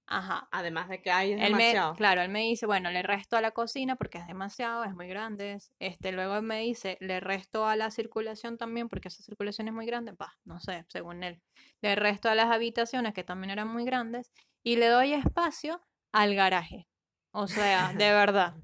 ajá. 0.07 0.47
además 0.51 0.89
de 0.89 0.99
que 1.01 1.11
hay 1.11 1.33
es 1.33 1.37
Él 1.39 1.53
me, 1.53 1.73
demasiado. 1.73 1.93
claro, 1.95 2.21
él 2.21 2.29
me 2.29 2.39
dice, 2.41 2.65
bueno, 2.65 2.89
le 2.89 3.03
resto 3.03 3.37
a 3.37 3.41
la 3.41 3.51
cocina 3.51 3.95
porque 3.97 4.17
es 4.17 4.25
demasiado, 4.25 4.83
es 4.83 4.95
muy 4.95 5.07
grande. 5.07 5.53
es- 5.53 5.71
Este, 5.79 6.11
luego 6.11 6.37
él 6.37 6.41
me 6.43 6.59
dice, 6.61 6.97
le 7.01 7.19
resto 7.19 7.67
a 7.67 7.75
la 7.75 7.91
circulación 7.91 8.57
también 8.57 8.89
porque 8.89 9.09
esa 9.09 9.21
circulación 9.21 9.67
es 9.67 9.73
muy 9.75 9.85
grande. 9.85 10.13
Bah, 10.17 10.33
no 10.43 10.59
sé, 10.59 10.85
según 10.89 11.23
él. 11.23 11.43
Le 11.81 11.95
resto 11.95 12.29
a 12.29 12.35
las 12.35 12.49
habitaciones 12.51 13.13
que 13.13 13.23
también 13.23 13.51
eran 13.51 13.67
muy 13.67 13.85
grandes 13.85 14.31
y 14.63 14.77
le 14.77 14.87
doy 14.87 15.13
espacio 15.13 15.81
al 16.11 16.33
garaje. 16.33 16.87
O 17.31 17.47
sea, 17.47 17.93
de 17.93 18.09
verdad. 18.11 18.55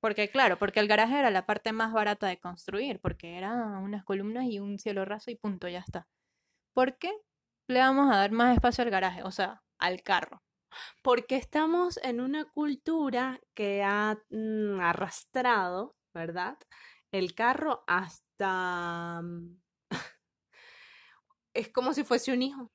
Porque 0.00 0.28
claro, 0.30 0.58
porque 0.58 0.80
el 0.80 0.88
garaje 0.88 1.18
era 1.18 1.30
la 1.30 1.46
parte 1.46 1.72
más 1.72 1.92
barata 1.92 2.26
de 2.26 2.38
construir, 2.38 3.00
porque 3.00 3.36
eran 3.38 3.76
unas 3.82 4.04
columnas 4.04 4.46
y 4.46 4.58
un 4.60 4.78
cielo 4.80 5.04
raso 5.04 5.30
y 5.30 5.36
punto, 5.36 5.68
ya 5.68 5.80
está. 5.80 6.08
¿Por 6.72 6.98
qué 6.98 7.12
le 7.68 7.80
vamos 7.80 8.10
a 8.10 8.16
dar 8.16 8.30
más 8.32 8.54
espacio 8.54 8.84
al 8.84 8.90
garaje? 8.90 9.22
O 9.22 9.30
sea, 9.30 9.62
al 9.78 10.02
carro. 10.02 10.42
Porque 11.02 11.36
estamos 11.36 11.98
en 12.02 12.20
una 12.20 12.44
cultura 12.44 13.40
que 13.54 13.82
ha 13.82 14.18
mm, 14.30 14.80
arrastrado, 14.80 15.96
¿verdad? 16.14 16.58
El 17.10 17.34
carro 17.34 17.84
hasta... 17.86 19.20
mm, 19.22 19.56
es 21.54 21.68
como 21.70 21.92
si 21.92 22.04
fuese 22.04 22.32
un 22.32 22.42
hijo. 22.42 22.70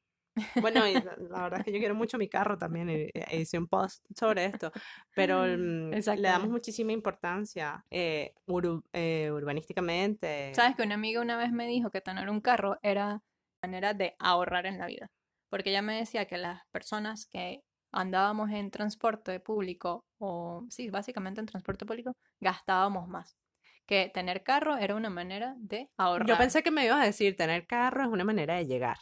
Bueno, 0.60 0.88
y 0.88 0.94
la, 0.94 1.16
la 1.30 1.44
verdad 1.44 1.60
es 1.60 1.66
que 1.66 1.72
yo 1.72 1.80
quiero 1.80 1.96
mucho 1.96 2.18
mi 2.18 2.28
carro 2.28 2.58
también, 2.58 2.90
y, 2.90 3.10
hice 3.32 3.58
un 3.58 3.68
post 3.68 4.04
sobre 4.18 4.46
esto, 4.46 4.72
pero 5.16 5.44
mm, 5.44 5.92
le 5.92 6.22
damos 6.28 6.50
muchísima 6.50 6.92
importancia 6.92 7.86
eh, 7.92 8.34
uru- 8.48 8.84
eh, 8.94 9.30
urbanísticamente. 9.32 10.54
Sabes 10.56 10.76
que 10.76 10.84
una 10.84 10.96
amiga 10.96 11.22
una 11.22 11.38
vez 11.38 11.52
me 11.52 11.68
dijo 11.68 11.92
que 11.92 12.02
tener 12.02 12.30
un 12.30 12.42
carro 12.42 12.80
era 12.82 13.22
manera 13.64 13.94
de 13.94 14.16
ahorrar 14.20 14.66
en 14.66 14.78
la 14.78 14.86
vida. 14.88 15.08
Porque 15.50 15.70
ella 15.70 15.82
me 15.82 15.98
decía 15.98 16.26
que 16.26 16.38
las 16.38 16.62
personas 16.72 17.26
que 17.28 17.62
andábamos 17.92 18.50
en 18.52 18.72
transporte 18.72 19.40
público, 19.40 20.04
o 20.20 20.66
sí, 20.70 20.90
básicamente 20.90 21.40
en 21.40 21.46
transporte 21.46 21.86
público, 21.86 22.14
gastábamos 22.40 23.08
más. 23.08 23.38
Que 23.86 24.10
tener 24.14 24.44
carro 24.44 24.78
era 24.78 24.96
una 24.96 25.10
manera 25.10 25.56
de 25.58 25.90
ahorrar. 25.98 26.28
Yo 26.28 26.38
pensé 26.38 26.64
que 26.64 26.72
me 26.72 26.86
ibas 26.86 27.02
a 27.02 27.06
decir, 27.06 27.36
tener 27.36 27.66
carro 27.68 28.04
es 28.04 28.10
una 28.10 28.24
manera 28.24 28.56
de 28.56 28.66
llegar. 28.66 28.98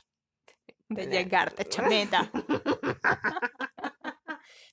de 0.90 1.04
tener- 1.04 1.10
llegarte, 1.24 1.66
chameta. 1.66 2.30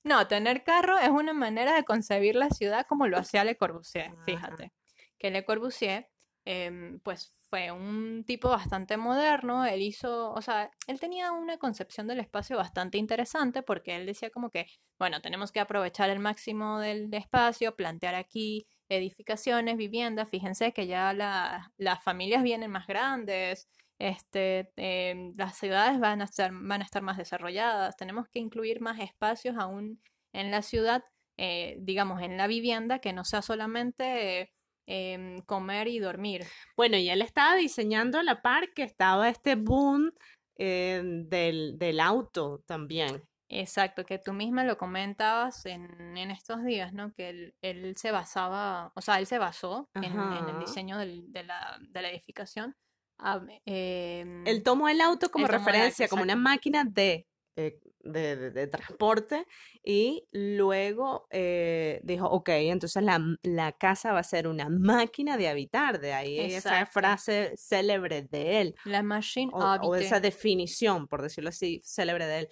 No, 0.04 0.26
tener 0.26 0.64
carro 0.64 0.96
es 0.98 1.10
una 1.10 1.32
manera 1.34 1.74
de 1.74 1.84
concebir 1.84 2.34
la 2.34 2.48
ciudad 2.50 2.86
como 2.86 3.06
lo 3.08 3.18
hacía 3.18 3.44
Le 3.44 3.56
Corbusier, 3.56 4.12
fíjate. 4.24 4.72
Que 5.18 5.30
Le 5.30 5.44
Corbusier, 5.44 6.08
em, 6.46 6.98
pues 7.00 7.37
fue 7.48 7.70
un 7.72 8.24
tipo 8.26 8.48
bastante 8.50 8.96
moderno, 8.96 9.64
él 9.64 9.82
hizo, 9.82 10.32
o 10.32 10.42
sea, 10.42 10.70
él 10.86 11.00
tenía 11.00 11.32
una 11.32 11.58
concepción 11.58 12.06
del 12.06 12.20
espacio 12.20 12.56
bastante 12.56 12.98
interesante 12.98 13.62
porque 13.62 13.96
él 13.96 14.06
decía 14.06 14.30
como 14.30 14.50
que, 14.50 14.66
bueno, 14.98 15.20
tenemos 15.22 15.52
que 15.52 15.60
aprovechar 15.60 16.10
el 16.10 16.18
máximo 16.20 16.78
del 16.80 17.12
espacio, 17.14 17.74
plantear 17.76 18.14
aquí 18.14 18.66
edificaciones, 18.88 19.76
viviendas, 19.76 20.28
fíjense 20.30 20.72
que 20.72 20.86
ya 20.86 21.12
la- 21.12 21.72
las 21.76 22.02
familias 22.02 22.42
vienen 22.42 22.70
más 22.70 22.86
grandes, 22.86 23.68
este, 23.98 24.70
em, 24.76 25.34
las 25.36 25.56
ciudades 25.58 25.98
van 26.00 26.20
a 26.22 26.24
estar, 26.24 26.50
van 26.52 26.82
a 26.82 26.84
estar 26.84 27.02
más 27.02 27.16
desarrolladas, 27.18 27.96
tenemos 27.96 28.28
que 28.28 28.38
incluir 28.40 28.80
más 28.80 28.98
espacios 29.00 29.56
aún 29.58 30.00
en 30.32 30.50
la 30.50 30.62
ciudad, 30.62 31.02
eh, 31.36 31.76
digamos, 31.80 32.22
en 32.22 32.36
la 32.36 32.46
vivienda, 32.46 32.98
que 33.00 33.12
no 33.12 33.24
sea 33.24 33.42
solamente 33.42 34.40
eh, 34.42 34.52
em, 34.90 35.40
comer 35.42 35.86
y 35.88 35.98
dormir. 35.98 36.44
Bueno, 36.76 36.96
y 36.96 37.10
él 37.10 37.20
estaba 37.22 37.54
diseñando 37.56 38.18
a 38.18 38.22
la 38.22 38.40
par 38.40 38.72
que 38.74 38.82
estaba 38.82 39.28
este 39.28 39.54
boom 39.54 40.10
eh, 40.56 41.02
del, 41.04 41.78
del 41.78 42.00
auto 42.00 42.62
también. 42.66 43.22
Exacto, 43.50 44.04
que 44.04 44.18
tú 44.18 44.32
misma 44.32 44.64
lo 44.64 44.76
comentabas 44.76 45.64
en, 45.66 46.16
en 46.16 46.30
estos 46.30 46.64
días, 46.64 46.92
¿no? 46.92 47.12
Que 47.14 47.28
él, 47.30 47.54
él 47.62 47.96
se 47.96 48.10
basaba, 48.12 48.92
o 48.94 49.00
sea, 49.00 49.18
él 49.18 49.26
se 49.26 49.38
basó 49.38 49.88
en, 49.94 50.04
en 50.04 50.48
el 50.48 50.58
diseño 50.58 50.98
del- 50.98 51.30
de 51.32 51.44
la, 51.44 51.78
de 51.80 52.02
la 52.02 52.10
edificación. 52.10 52.74
a- 53.20 53.40
em, 53.66 54.46
Él 54.46 54.62
tomó 54.62 54.88
el 54.88 55.00
auto 55.00 55.30
como 55.30 55.46
auto, 55.46 55.56
referencia, 55.58 56.08
como 56.08 56.22
una 56.22 56.36
máquina 56.36 56.84
de, 56.84 57.26
eh, 57.58 57.80
de, 58.00 58.36
de- 58.36 58.50
de 58.52 58.66
transporte 58.68 59.44
y 59.82 60.24
luego 60.32 61.26
eh, 61.30 62.00
dijo, 62.04 62.26
ok, 62.26 62.48
entonces 62.50 63.02
la, 63.02 63.20
la 63.42 63.72
casa 63.72 64.12
va 64.12 64.20
a 64.20 64.22
ser 64.22 64.46
una 64.48 64.68
máquina 64.70 65.36
de 65.36 65.48
habitar, 65.48 66.00
de 66.00 66.12
ahí 66.12 66.38
esa 66.38 66.80
Exacto. 66.80 66.92
frase 66.92 67.52
célebre 67.56 68.22
de 68.22 68.60
él, 68.60 68.74
la 68.84 69.02
machine 69.02 69.50
o, 69.52 69.58
o 69.58 69.94
esa 69.96 70.20
definición, 70.20 71.08
por 71.08 71.20
decirlo 71.22 71.50
así, 71.50 71.80
célebre 71.84 72.26
de 72.26 72.38
él. 72.40 72.48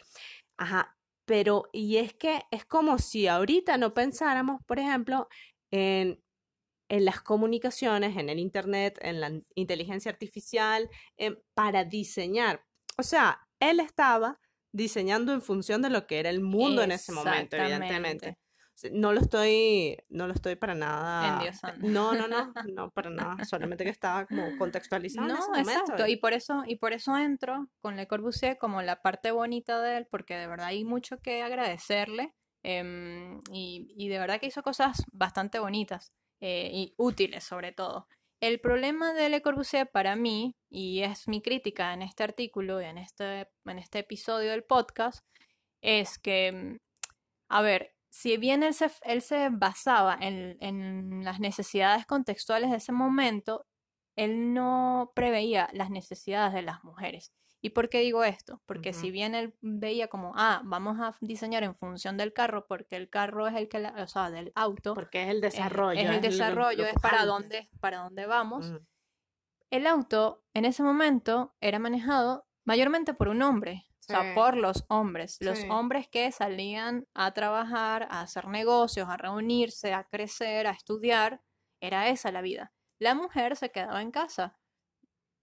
Ajá, 0.58 0.96
pero 1.24 1.64
y 1.72 1.96
es 1.98 2.14
que 2.14 2.42
es 2.50 2.64
como 2.64 2.98
si 2.98 3.28
ahorita 3.28 3.78
no 3.78 3.94
pensáramos, 3.94 4.60
por 4.66 4.78
ejemplo, 4.78 5.28
en, 5.70 6.20
en 6.88 7.04
las 7.04 7.20
comunicaciones, 7.20 8.16
en 8.16 8.28
el 8.28 8.38
internet, 8.38 8.98
en 9.02 9.20
la 9.20 9.32
inteligencia 9.54 10.10
artificial, 10.10 10.88
en- 11.16 11.38
para 11.54 11.84
diseñar. 11.84 12.64
O 12.98 13.02
sea, 13.02 13.40
él 13.60 13.80
estaba 13.80 14.38
diseñando 14.76 15.32
en 15.32 15.42
función 15.42 15.82
de 15.82 15.90
lo 15.90 16.06
que 16.06 16.20
era 16.20 16.30
el 16.30 16.40
mundo 16.40 16.82
en 16.82 16.92
ese 16.92 17.12
momento, 17.12 17.56
evidentemente. 17.56 18.38
No 18.92 19.14
lo 19.14 19.20
estoy, 19.20 19.96
no 20.10 20.26
lo 20.26 20.34
estoy 20.34 20.54
para 20.56 20.74
nada. 20.74 21.38
Endiosando. 21.38 21.88
No, 21.88 22.12
no, 22.12 22.28
no, 22.28 22.52
no 22.74 22.90
para 22.90 23.08
nada. 23.08 23.42
Solamente 23.46 23.84
que 23.84 23.90
estaba 23.90 24.26
como 24.26 24.54
contextualizando 24.58 25.32
en 25.32 25.38
ese 25.38 25.50
No, 25.50 25.56
exacto, 25.56 26.06
y 26.06 26.16
por 26.16 26.34
eso, 26.34 26.62
y 26.66 26.76
por 26.76 26.92
eso 26.92 27.16
entro 27.16 27.68
con 27.80 27.96
Le 27.96 28.06
Corbusier 28.06 28.58
como 28.58 28.82
la 28.82 29.00
parte 29.00 29.30
bonita 29.30 29.80
de 29.80 29.96
él, 29.96 30.06
porque 30.10 30.36
de 30.36 30.46
verdad 30.46 30.66
hay 30.66 30.84
mucho 30.84 31.18
que 31.22 31.42
agradecerle, 31.42 32.34
em, 32.62 33.40
y, 33.50 33.94
y 33.96 34.08
de 34.08 34.18
verdad 34.18 34.38
que 34.40 34.48
hizo 34.48 34.62
cosas 34.62 35.04
bastante 35.10 35.58
bonitas 35.58 36.12
eh, 36.40 36.70
y 36.70 36.94
útiles 36.98 37.44
sobre 37.44 37.72
todo. 37.72 38.08
El 38.40 38.60
problema 38.60 39.14
de 39.14 39.30
Le 39.30 39.40
Corbusier 39.42 39.90
para 39.90 40.14
mí, 40.14 40.56
y 40.70 41.02
es 41.02 41.26
mi 41.28 41.40
crítica 41.40 41.94
en 41.94 42.02
este 42.02 42.22
artículo 42.24 42.80
y 42.82 42.84
en 42.84 42.98
este, 42.98 43.48
en 43.64 43.78
este 43.78 44.00
episodio 44.00 44.50
del 44.50 44.64
podcast, 44.64 45.20
es 45.82 46.18
que, 46.18 46.52
mm, 46.52 46.76
a 47.50 47.62
ver, 47.62 47.94
si 48.10 48.36
bien 48.38 48.62
él 48.62 48.74
se, 48.74 48.90
él 49.04 49.22
se 49.22 49.48
basaba 49.50 50.18
en, 50.20 50.56
en 50.60 51.24
las 51.24 51.40
necesidades 51.40 52.06
contextuales 52.06 52.70
de 52.70 52.78
ese 52.78 52.92
momento, 52.92 53.66
él 54.16 54.54
no 54.54 55.12
preveía 55.14 55.68
las 55.72 55.90
necesidades 55.90 56.54
de 56.54 56.62
las 56.62 56.84
mujeres. 56.84 57.32
¿Y 57.66 57.70
por 57.70 57.88
qué 57.88 57.98
digo 57.98 58.22
esto? 58.22 58.62
Porque 58.64 58.92
si 58.92 59.10
bien 59.10 59.34
él 59.34 59.52
veía 59.60 60.06
como, 60.06 60.32
ah, 60.36 60.60
vamos 60.64 61.00
a 61.00 61.16
diseñar 61.20 61.64
en 61.64 61.74
función 61.74 62.16
del 62.16 62.32
carro, 62.32 62.64
porque 62.68 62.94
el 62.94 63.10
carro 63.10 63.48
es 63.48 63.56
el 63.56 63.68
que, 63.68 63.80
la- 63.80 63.92
o 64.00 64.06
sea, 64.06 64.30
del 64.30 64.52
auto, 64.54 64.94
Porque 64.94 65.24
es 65.24 65.28
el 65.30 65.36
es- 65.38 65.52
desarrollo. 65.54 65.98
es, 66.00 66.08
el 66.08 66.14
lo- 66.14 66.20
desarrollo, 66.22 66.78
lo 66.84 66.84
es 66.88 66.94
para 66.94 67.22
pujante. 67.24 67.26
dónde, 67.26 67.70
para 67.80 67.98
dónde 68.04 68.26
vamos. 68.26 68.72
El 69.70 69.88
auto 69.88 70.44
en 70.54 70.64
ese 70.64 70.84
momento 70.84 71.56
era 71.60 71.80
manejado 71.80 72.46
mayormente 72.64 73.14
por 73.14 73.26
un 73.26 73.42
hombre, 73.42 73.84
o 73.98 74.02
sea, 74.04 74.32
por 74.36 74.56
los 74.56 74.84
hombres, 74.88 75.38
los 75.40 75.58
Sí. 75.58 75.68
hombres 75.68 76.06
que 76.06 76.30
salían 76.30 77.08
a 77.14 77.32
trabajar, 77.32 78.06
a 78.12 78.20
hacer 78.20 78.46
negocios, 78.46 79.08
a 79.08 79.16
reunirse, 79.16 79.92
a 79.92 80.04
crecer, 80.04 80.68
a 80.68 80.70
estudiar, 80.70 81.42
era 81.82 82.10
esa 82.10 82.30
la 82.30 82.42
vida. 82.42 82.72
La 83.00 83.16
mujer 83.16 83.56
se 83.56 83.72
quedaba 83.72 84.02
en 84.02 84.12
casa, 84.12 84.56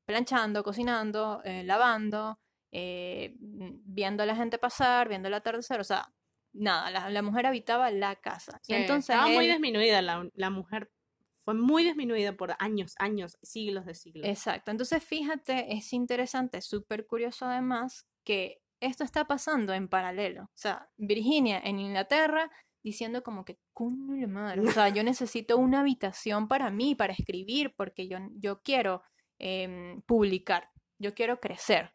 planchando, 0.05 0.63
cocinando, 0.63 1.41
eh, 1.43 1.63
lavando, 1.63 2.39
eh, 2.71 3.35
mm, 3.39 3.71
viendo 3.85 4.23
a 4.23 4.25
la 4.25 4.35
gente 4.35 4.57
pasar, 4.57 5.07
viendo 5.09 5.27
el 5.27 5.33
atardecer, 5.33 5.79
o 5.79 5.83
sea, 5.83 6.11
nada, 6.53 6.91
la, 6.91 7.09
la 7.09 7.21
mujer 7.21 7.45
habitaba 7.45 7.91
la 7.91 8.15
casa. 8.15 8.59
Sí, 8.63 8.73
y 8.73 8.75
entonces 8.75 9.09
estaba 9.09 9.29
muy 9.29 9.47
disminuida 9.47 10.01
la, 10.01 10.29
la 10.33 10.49
mujer. 10.49 10.91
Fue 11.39 11.53
muy 11.53 11.83
disminuida 11.83 12.37
por 12.37 12.55
años, 12.59 12.95
años, 12.99 13.37
siglos 13.41 13.85
de 13.85 13.95
siglos. 13.95 14.25
Exacto. 14.25 14.71
Entonces, 14.71 15.03
fíjate, 15.03 15.73
es 15.75 15.91
interesante, 15.91 16.61
súper 16.61 17.05
curioso 17.05 17.45
además 17.45 18.07
que 18.23 18.61
esto 18.79 19.03
está 19.03 19.25
pasando 19.25 19.73
en 19.73 19.89
paralelo. 19.89 20.43
O 20.43 20.57
sea, 20.57 20.89
Virginia 20.97 21.59
en 21.63 21.79
Inglaterra 21.79 22.49
diciendo 22.81 23.23
como 23.23 23.45
que, 23.45 23.59
coño 23.73 24.15
la 24.15 24.27
madre, 24.27 24.61
o 24.61 24.71
sea, 24.71 24.89
yo 24.89 25.03
necesito 25.03 25.57
una 25.57 25.81
habitación 25.81 26.47
para 26.47 26.69
mí, 26.69 26.95
para 26.95 27.13
escribir, 27.13 27.73
porque 27.75 28.07
yo, 28.07 28.17
yo 28.35 28.61
quiero 28.61 29.03
em, 29.39 30.01
publicar, 30.03 30.71
yo 30.99 31.13
quiero 31.13 31.39
crecer. 31.39 31.93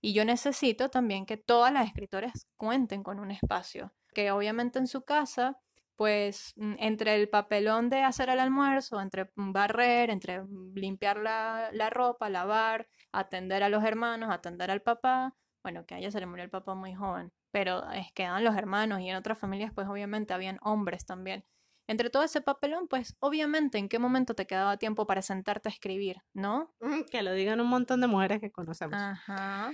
Y 0.00 0.14
yo 0.14 0.24
necesito 0.24 0.88
también 0.88 1.26
que 1.26 1.36
todas 1.36 1.72
las 1.72 1.86
escritoras 1.86 2.48
cuenten 2.56 3.02
con 3.02 3.20
un 3.20 3.30
espacio, 3.30 3.92
que 4.14 4.30
obviamente 4.30 4.78
en 4.78 4.86
su 4.86 5.02
casa 5.04 5.58
pues 6.00 6.54
mm, 6.56 6.76
entre 6.78 7.14
el 7.14 7.28
papelón 7.28 7.90
de 7.90 8.02
hacer 8.02 8.30
el 8.30 8.40
almuerzo, 8.40 9.02
entre 9.02 9.30
barrer, 9.36 10.08
entre 10.08 10.42
limpiar 10.74 11.18
la, 11.18 11.90
ropa, 11.90 12.30
lavar, 12.30 12.88
atender 13.12 13.62
a 13.62 13.68
los 13.68 13.84
hermanos, 13.84 14.30
atender 14.30 14.70
al 14.70 14.80
papá, 14.80 15.36
bueno, 15.62 15.84
que 15.84 15.94
a 15.94 15.98
ella 15.98 16.10
se 16.10 16.18
le 16.18 16.24
murió 16.24 16.42
el 16.42 16.48
papá 16.48 16.74
muy 16.74 16.94
joven, 16.94 17.30
pero 17.50 17.86
es 17.90 18.10
quedan 18.14 18.42
los 18.44 18.56
hermanos 18.56 19.00
y 19.02 19.10
en 19.10 19.16
otras 19.16 19.38
familias 19.38 19.72
pues 19.74 19.88
obviamente 19.88 20.32
habían 20.32 20.56
hombres 20.62 21.04
también. 21.04 21.44
Entre 21.90 22.08
todo 22.08 22.22
ese 22.22 22.40
papelón, 22.40 22.86
pues 22.86 23.16
obviamente 23.18 23.76
en 23.76 23.88
qué 23.88 23.98
momento 23.98 24.34
te 24.34 24.46
quedaba 24.46 24.76
tiempo 24.76 25.08
para 25.08 25.22
sentarte 25.22 25.68
a 25.68 25.72
escribir, 25.72 26.18
¿no? 26.32 26.72
Que 27.10 27.20
lo 27.22 27.32
digan 27.32 27.60
un 27.60 27.66
montón 27.66 28.00
de 28.00 28.06
mujeres 28.06 28.40
que 28.40 28.52
conocemos. 28.52 28.94
Ajá. 28.94 29.72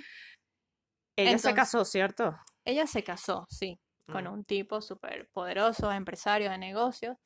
Ella 1.14 1.36
se 1.36 1.52
casó, 1.52 1.84
¿cierto? 1.84 2.34
Ella 2.64 2.86
se 2.86 3.04
casó, 3.04 3.44
sí, 3.50 3.78
con 4.10 4.24
Mm. 4.24 4.32
un 4.32 4.44
tipo 4.46 4.80
súper 4.80 5.28
poderoso, 5.30 5.92
empresario 5.92 6.48
de 6.48 6.56
negocios. 6.56 7.18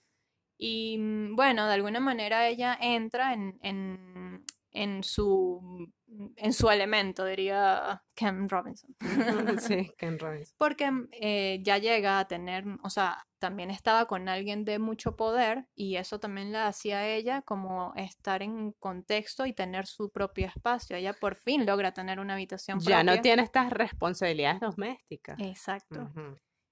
Y 0.59 0.99
mm, 0.99 1.37
bueno, 1.37 1.69
de 1.69 1.75
alguna 1.75 2.01
manera 2.01 2.49
ella 2.49 2.77
entra 2.81 3.33
en, 3.33 3.61
en, 3.63 4.45
en 4.73 5.03
su, 5.03 5.91
en 6.37 6.53
su 6.53 6.71
elemento, 6.71 7.25
diría 7.25 8.03
Ken 8.15 8.49
Robinson. 8.49 8.95
sí, 9.59 9.93
Ken 9.99 10.19
Robinson. 10.19 10.55
Porque 10.59 10.91
mm, 10.91 11.09
eh, 11.13 11.61
ya 11.63 11.79
llega 11.79 12.19
a 12.19 12.29
tener, 12.29 12.65
o 12.83 12.91
sea, 12.91 13.27
también 13.39 13.71
estaba 13.71 14.07
con 14.07 14.29
alguien 14.29 14.65
de 14.65 14.79
mucho 14.79 15.17
poder 15.17 15.67
y 15.75 15.97
eso 15.97 16.21
también 16.21 16.53
la 16.53 16.69
hacía 16.69 16.99
a 16.99 17.09
ella 17.09 17.43
como 17.43 17.93
estar 17.97 18.43
en 18.43 18.73
contexto 18.73 19.47
y 19.47 19.53
tener 19.53 19.87
su 19.87 20.11
propio 20.11 20.47
espacio. 20.47 20.97
Ella 20.97 21.15
por 21.15 21.35
fin 21.35 21.67
logra 21.67 21.93
tener 21.93 22.21
una 22.21 22.35
habitación 22.35 22.79
Ya 22.81 23.03
no 23.03 23.21
tiene 23.21 23.43
estas 23.43 23.71
responsabilidades 23.71 24.61
domésticas. 24.61 25.41
Exacto. 25.41 26.13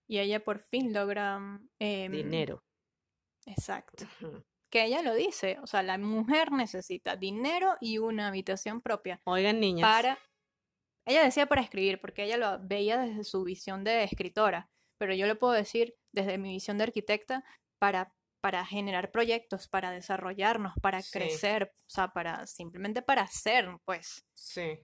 Y 0.06 0.18
ella 0.18 0.42
por 0.42 0.58
fin 0.58 0.92
logra 0.92 1.38
mm, 1.38 1.68
em, 1.78 2.12
Dinero. 2.12 2.62
Exacto. 3.46 4.04
Que 4.70 4.84
ella 4.84 5.02
lo 5.02 5.14
dice, 5.14 5.58
o 5.62 5.66
sea, 5.66 5.82
la 5.82 5.96
mujer 5.98 6.52
necesita 6.52 7.16
dinero 7.16 7.76
y 7.80 7.98
una 7.98 8.28
habitación 8.28 8.82
propia 8.82 9.20
Oigan, 9.24 9.60
niñas. 9.60 9.88
para 9.88 10.18
ella 11.06 11.22
decía 11.24 11.46
para 11.46 11.62
escribir, 11.62 12.00
porque 12.00 12.24
ella 12.24 12.36
lo 12.36 12.58
veía 12.66 12.98
desde 12.98 13.24
su 13.24 13.42
visión 13.42 13.82
de 13.82 14.04
escritora, 14.04 14.70
pero 14.98 15.14
yo 15.14 15.26
le 15.26 15.36
puedo 15.36 15.54
decir 15.54 15.96
desde 16.12 16.36
mi 16.36 16.50
visión 16.50 16.76
de 16.76 16.84
arquitecta 16.84 17.44
para, 17.78 18.14
para 18.42 18.66
generar 18.66 19.10
proyectos, 19.10 19.68
para 19.68 19.90
desarrollarnos, 19.90 20.74
para 20.82 21.00
Sí. 21.00 21.10
crecer, 21.12 21.72
o 21.86 21.90
sea, 21.90 22.08
para 22.08 22.46
simplemente 22.46 23.00
para 23.00 23.22
hacer, 23.22 23.70
pues. 23.86 24.26
Sí. 24.34 24.78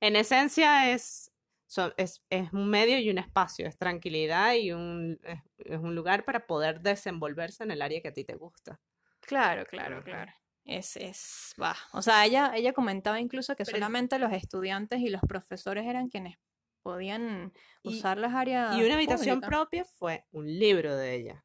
En 0.00 0.16
esencia 0.16 0.90
es, 0.92 1.30
son- 1.74 1.92
es, 1.96 2.22
es 2.30 2.52
un 2.52 2.68
medio 2.70 2.98
y 2.98 3.10
un 3.10 3.18
espacio, 3.18 3.66
es 3.66 3.76
tranquilidad 3.76 4.54
y 4.54 4.72
un, 4.72 5.18
es, 5.24 5.40
es 5.58 5.78
un 5.78 5.94
lugar 5.94 6.24
para 6.24 6.46
poder 6.46 6.80
desenvolverse 6.80 7.64
en 7.64 7.70
el 7.72 7.82
área 7.82 8.00
que 8.00 8.08
a 8.08 8.12
ti 8.12 8.24
te 8.24 8.36
gusta. 8.36 8.80
Claro, 9.20 9.64
claro, 9.66 10.02
claro. 10.04 10.32
Es, 10.64 10.96
es, 10.96 11.54
va. 11.60 11.74
O 11.92 12.00
sea, 12.00 12.24
ella, 12.24 12.52
ella 12.54 12.72
comentaba 12.72 13.20
incluso 13.20 13.54
que 13.56 13.64
Pero- 13.64 13.76
solamente 13.76 14.18
los 14.18 14.32
estudiantes 14.32 15.00
y 15.00 15.08
los 15.10 15.20
profesores 15.22 15.84
eran 15.86 16.08
quienes 16.08 16.36
podían 16.82 17.52
Y- 17.82 17.96
usar 17.98 18.18
las 18.18 18.34
áreas 18.34 18.76
Y 18.76 18.84
una 18.84 18.94
habitación 18.94 19.40
públicas. 19.40 19.48
propia 19.48 19.84
fue 19.84 20.24
un 20.32 20.46
libro 20.46 20.96
de 20.96 21.14
ella. 21.14 21.44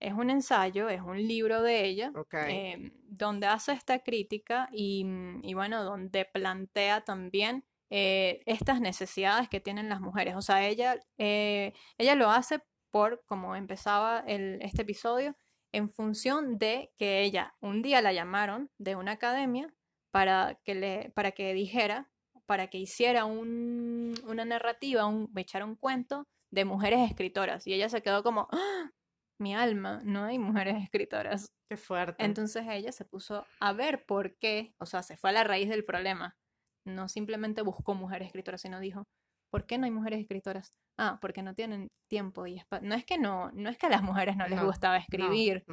Es 0.00 0.12
un 0.14 0.30
ensayo, 0.30 0.88
es 0.88 1.00
un 1.00 1.16
libro 1.16 1.62
de 1.62 1.84
ella, 1.84 2.12
eh, 2.48 2.90
donde 3.04 3.46
hace 3.46 3.72
esta 3.72 4.00
crítica 4.00 4.68
y, 4.72 5.06
y 5.42 5.54
bueno, 5.54 5.84
donde 5.84 6.24
plantea 6.24 7.02
también 7.04 7.64
eh, 7.94 8.42
estas 8.46 8.80
necesidades 8.80 9.48
que 9.50 9.60
tienen 9.60 9.88
las 9.90 10.00
mujeres. 10.00 10.34
O 10.34 10.40
sea, 10.42 10.66
ella, 10.66 10.98
eh, 11.18 11.74
ella 11.98 12.14
lo 12.14 12.30
hace 12.30 12.60
por, 12.90 13.22
como 13.26 13.54
empezaba 13.54 14.24
el, 14.26 14.58
este 14.62 14.82
episodio, 14.82 15.36
en 15.74 15.88
función 15.90 16.58
de 16.58 16.90
que 16.98 17.22
ella 17.22 17.54
un 17.60 17.82
día 17.82 18.00
la 18.02 18.12
llamaron 18.14 18.70
de 18.78 18.96
una 18.96 19.12
academia 19.12 19.72
para 20.10 20.58
que, 20.64 20.74
le, 20.74 21.10
para 21.14 21.32
que 21.32 21.52
dijera, 21.54 22.10
para 22.46 22.68
que 22.68 22.78
hiciera 22.78 23.24
un- 23.26 24.14
una 24.26 24.44
narrativa, 24.44 25.06
un, 25.06 25.30
echara 25.36 25.64
un 25.66 25.76
cuento 25.76 26.26
de 26.50 26.64
mujeres 26.64 27.00
escritoras. 27.10 27.66
Y 27.66 27.74
ella 27.74 27.88
se 27.90 28.02
quedó 28.02 28.22
como, 28.22 28.48
"¡Ah! 28.52 28.90
mi 29.38 29.54
alma, 29.54 30.00
no 30.04 30.24
hay 30.24 30.38
mujeres 30.38 30.76
escritoras. 30.82 31.46
Qué 31.68 31.76
fuerte. 31.76 32.24
Entonces 32.24 32.64
ella 32.70 32.92
se 32.92 33.04
puso 33.04 33.44
a 33.60 33.72
ver 33.72 34.04
por 34.06 34.36
qué, 34.38 34.74
o 34.78 34.86
sea, 34.86 35.02
se 35.02 35.16
fue 35.16 35.30
a 35.30 35.32
la 35.32 35.44
raíz 35.44 35.68
del 35.68 35.84
problema. 35.84 36.36
No 36.84 37.08
simplemente 37.08 37.62
buscó 37.62 37.94
mujeres 37.94 38.26
escritoras, 38.26 38.60
sino 38.60 38.80
dijo, 38.80 39.04
¿por 39.50 39.66
qué 39.66 39.78
no 39.78 39.84
hay 39.84 39.90
mujeres 39.90 40.20
escritoras? 40.20 40.72
Ah, 40.98 41.18
porque 41.20 41.42
no 41.42 41.54
tienen 41.54 41.88
tiempo 42.08 42.46
y 42.46 42.56
espacio. 42.56 42.88
No 42.88 42.94
es 42.94 43.04
que 43.04 43.18
no, 43.18 43.50
no 43.52 43.70
es 43.70 43.78
que 43.78 43.86
a 43.86 43.90
las 43.90 44.02
mujeres 44.02 44.36
no 44.36 44.46
les 44.46 44.58
No, 44.58 44.66
gustaba 44.66 44.96
No, 44.96 45.00
escribir. 45.02 45.64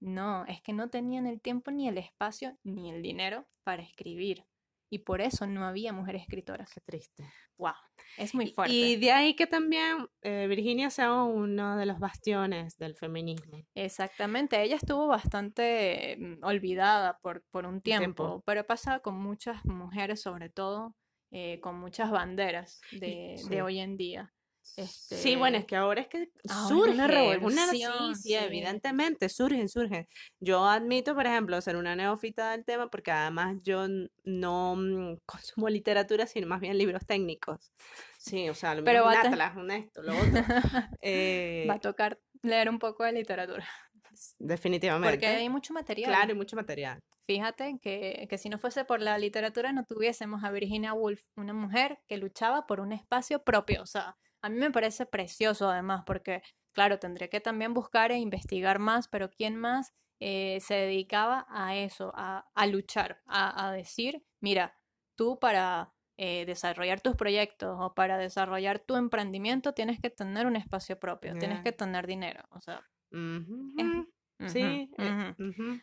No, 0.00 0.44
es 0.46 0.60
que 0.62 0.72
no 0.72 0.88
tenían 0.88 1.26
el 1.26 1.40
tiempo 1.40 1.70
ni 1.70 1.88
el 1.88 1.98
espacio 1.98 2.56
ni 2.64 2.90
el 2.90 3.02
dinero 3.02 3.46
para 3.64 3.82
escribir. 3.82 4.44
Y 4.90 5.00
por 5.00 5.20
eso 5.20 5.46
no 5.46 5.66
había 5.66 5.92
mujeres 5.92 6.22
escritoras. 6.22 6.72
Qué 6.72 6.80
triste. 6.80 7.24
Wow, 7.58 7.74
es 8.16 8.34
muy 8.34 8.48
fuerte. 8.48 8.72
Y 8.72 8.96
de 8.96 9.10
ahí 9.10 9.34
que 9.34 9.46
también 9.46 10.08
eh, 10.22 10.46
Virginia 10.48 10.90
sea 10.90 11.12
uno 11.22 11.76
de 11.76 11.86
los 11.86 11.98
bastiones 11.98 12.78
del 12.78 12.94
feminismo. 12.94 13.62
Exactamente, 13.74 14.62
ella 14.62 14.76
estuvo 14.76 15.06
bastante 15.08 16.16
mm, 16.18 16.44
olvidada 16.44 17.18
por, 17.18 17.44
por 17.50 17.66
un 17.66 17.80
tiempo, 17.80 18.24
tiempo. 18.24 18.42
pero 18.46 18.64
pasa 18.64 19.00
con 19.00 19.16
muchas 19.16 19.64
mujeres, 19.64 20.22
sobre 20.22 20.48
todo, 20.48 20.94
eh, 21.30 21.60
con 21.60 21.78
muchas 21.78 22.10
banderas 22.10 22.80
de, 22.92 23.36
de 23.50 23.62
hoy 23.62 23.80
en 23.80 23.96
día. 23.96 24.32
Sí, 24.76 25.34
bueno, 25.36 25.56
es 25.56 25.62
Este, 25.62 25.66
que 25.66 25.76
ahora 25.76 26.00
es 26.02 26.08
que 26.08 26.28
ahora 26.48 26.68
surge 26.68 26.90
una 26.92 27.04
una 27.04 27.06
revolución, 27.06 28.14
sí, 28.16 28.22
sí, 28.22 28.28
sí. 28.28 28.34
evidentemente, 28.34 29.28
surgen, 29.28 29.68
surgen. 29.68 30.06
Yo 30.40 30.64
admito, 30.66 31.14
por 31.14 31.26
ejemplo, 31.26 31.60
ser 31.60 31.76
una 31.76 31.96
neófita 31.96 32.52
del 32.52 32.64
tema 32.64 32.88
porque 32.88 33.10
además 33.10 33.56
yo 33.64 33.86
no 34.24 34.76
mm, 34.76 35.16
consumo 35.26 35.68
literatura, 35.68 36.26
sino 36.26 36.46
más 36.46 36.60
bien 36.60 36.78
libros 36.78 37.04
técnicos. 37.06 37.72
Sí, 38.18 38.48
o 38.48 38.54
sea, 38.54 38.74
lo 38.74 38.84
Pero 38.84 39.04
mismo 39.04 39.10
un 39.10 39.16
va 39.16 39.22
te- 39.22 39.28
atlas, 39.28 39.56
un 39.56 39.70
esto, 39.70 40.02
lo 40.02 40.12
otro. 40.16 40.42
Eh, 41.02 41.66
va 41.70 41.74
a 41.74 41.80
tocar 41.80 42.18
leer 42.42 42.68
un 42.70 42.78
poco 42.78 43.04
de 43.04 43.12
literatura, 43.12 43.66
definitivamente. 44.38 45.08
porque 45.10 45.26
hay 45.26 45.48
mucho 45.48 45.72
material. 45.74 46.10
Claro, 46.10 46.32
y 46.32 46.34
mucho 46.34 46.56
material. 46.56 47.00
Fíjate 47.26 47.78
que, 47.82 48.26
que 48.30 48.38
si 48.38 48.48
no 48.48 48.58
fuese 48.58 48.84
por 48.84 49.00
la 49.02 49.18
literatura 49.18 49.72
no 49.72 49.84
tuviésemos 49.84 50.44
a 50.44 50.50
Virginia 50.50 50.94
Woolf, 50.94 51.20
una 51.36 51.52
mujer 51.52 51.98
que 52.06 52.16
luchaba 52.16 52.66
por 52.66 52.80
un 52.80 52.92
espacio 52.92 53.42
propio. 53.42 53.82
O 53.82 53.86
sea, 53.86 54.16
a 54.42 54.48
mí 54.48 54.56
me 54.58 54.70
parece 54.70 55.06
precioso 55.06 55.68
además, 55.70 56.02
porque, 56.06 56.42
claro, 56.72 56.98
tendría 56.98 57.28
que 57.28 57.40
también 57.40 57.74
buscar 57.74 58.12
e 58.12 58.18
investigar 58.18 58.78
más, 58.78 59.08
pero 59.08 59.30
¿quién 59.30 59.56
más 59.56 59.92
eh, 60.20 60.58
se 60.60 60.74
dedicaba 60.74 61.46
a 61.48 61.76
eso, 61.76 62.12
a, 62.14 62.48
a 62.54 62.66
luchar, 62.66 63.22
a, 63.26 63.66
a 63.68 63.72
decir, 63.72 64.24
mira, 64.40 64.76
tú 65.16 65.38
para 65.38 65.94
eh, 66.16 66.44
desarrollar 66.46 67.00
tus 67.00 67.14
proyectos 67.14 67.76
o 67.80 67.94
para 67.94 68.18
desarrollar 68.18 68.80
tu 68.80 68.96
emprendimiento 68.96 69.72
tienes 69.74 70.00
que 70.00 70.10
tener 70.10 70.46
un 70.46 70.56
espacio 70.56 70.98
propio, 70.98 71.34
tienes 71.38 71.62
que 71.62 71.72
tener 71.72 72.06
dinero. 72.06 72.42
O 72.50 72.60
sea, 72.60 72.84
es- 73.76 74.52
Sí, 74.52 74.90
eh. 74.98 75.34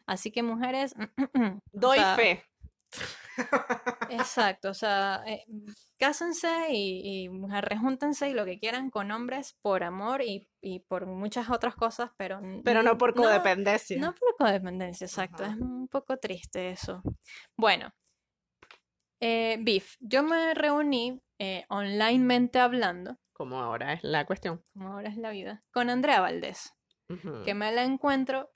Así 0.05 0.31
que 0.31 0.43
mujeres, 0.43 0.95
o 1.61 1.61
Doy 1.73 1.99
sea, 1.99 2.15
fe. 2.15 2.43
Exacto, 4.09 4.69
o 4.69 4.73
sea, 4.73 5.23
eh, 5.25 5.45
cásense 5.99 6.67
y, 6.71 7.25
y 7.25 7.29
rejúntense 7.61 8.29
y 8.29 8.33
lo 8.33 8.45
que 8.45 8.59
quieran 8.59 8.89
con 8.89 9.11
hombres 9.11 9.57
por 9.61 9.83
amor 9.83 10.21
y, 10.21 10.47
y 10.61 10.79
por 10.81 11.05
muchas 11.05 11.49
otras 11.49 11.75
cosas, 11.75 12.11
pero, 12.17 12.39
Pero 12.63 12.83
no 12.83 12.97
por 12.97 13.15
no- 13.15 13.23
codependencia. 13.23 13.99
No 13.99 14.13
por 14.15 14.35
codependencia, 14.37 15.05
exacto, 15.05 15.43
Ajá. 15.43 15.53
es 15.53 15.59
un 15.61 15.87
poco 15.87 16.17
triste 16.17 16.69
eso. 16.71 17.01
Bueno, 17.57 17.91
eh, 19.21 19.57
Beef, 19.61 19.95
yo 19.99 20.23
me 20.23 20.53
reuní 20.53 21.21
eh, 21.39 21.65
onlinemente 21.69 22.59
hablando, 22.59 23.17
Como 23.33 23.59
ahora 23.61 23.93
es 23.93 24.03
la 24.03 24.25
cuestión. 24.25 24.63
como 24.73 24.93
ahora 24.93 25.09
es 25.09 25.17
la 25.17 25.31
vida, 25.31 25.63
con 25.71 25.89
Andrea 25.89 26.21
Valdés. 26.21 26.71
Que 27.45 27.53
me 27.53 27.71
la 27.71 27.83
encuentro, 27.83 28.51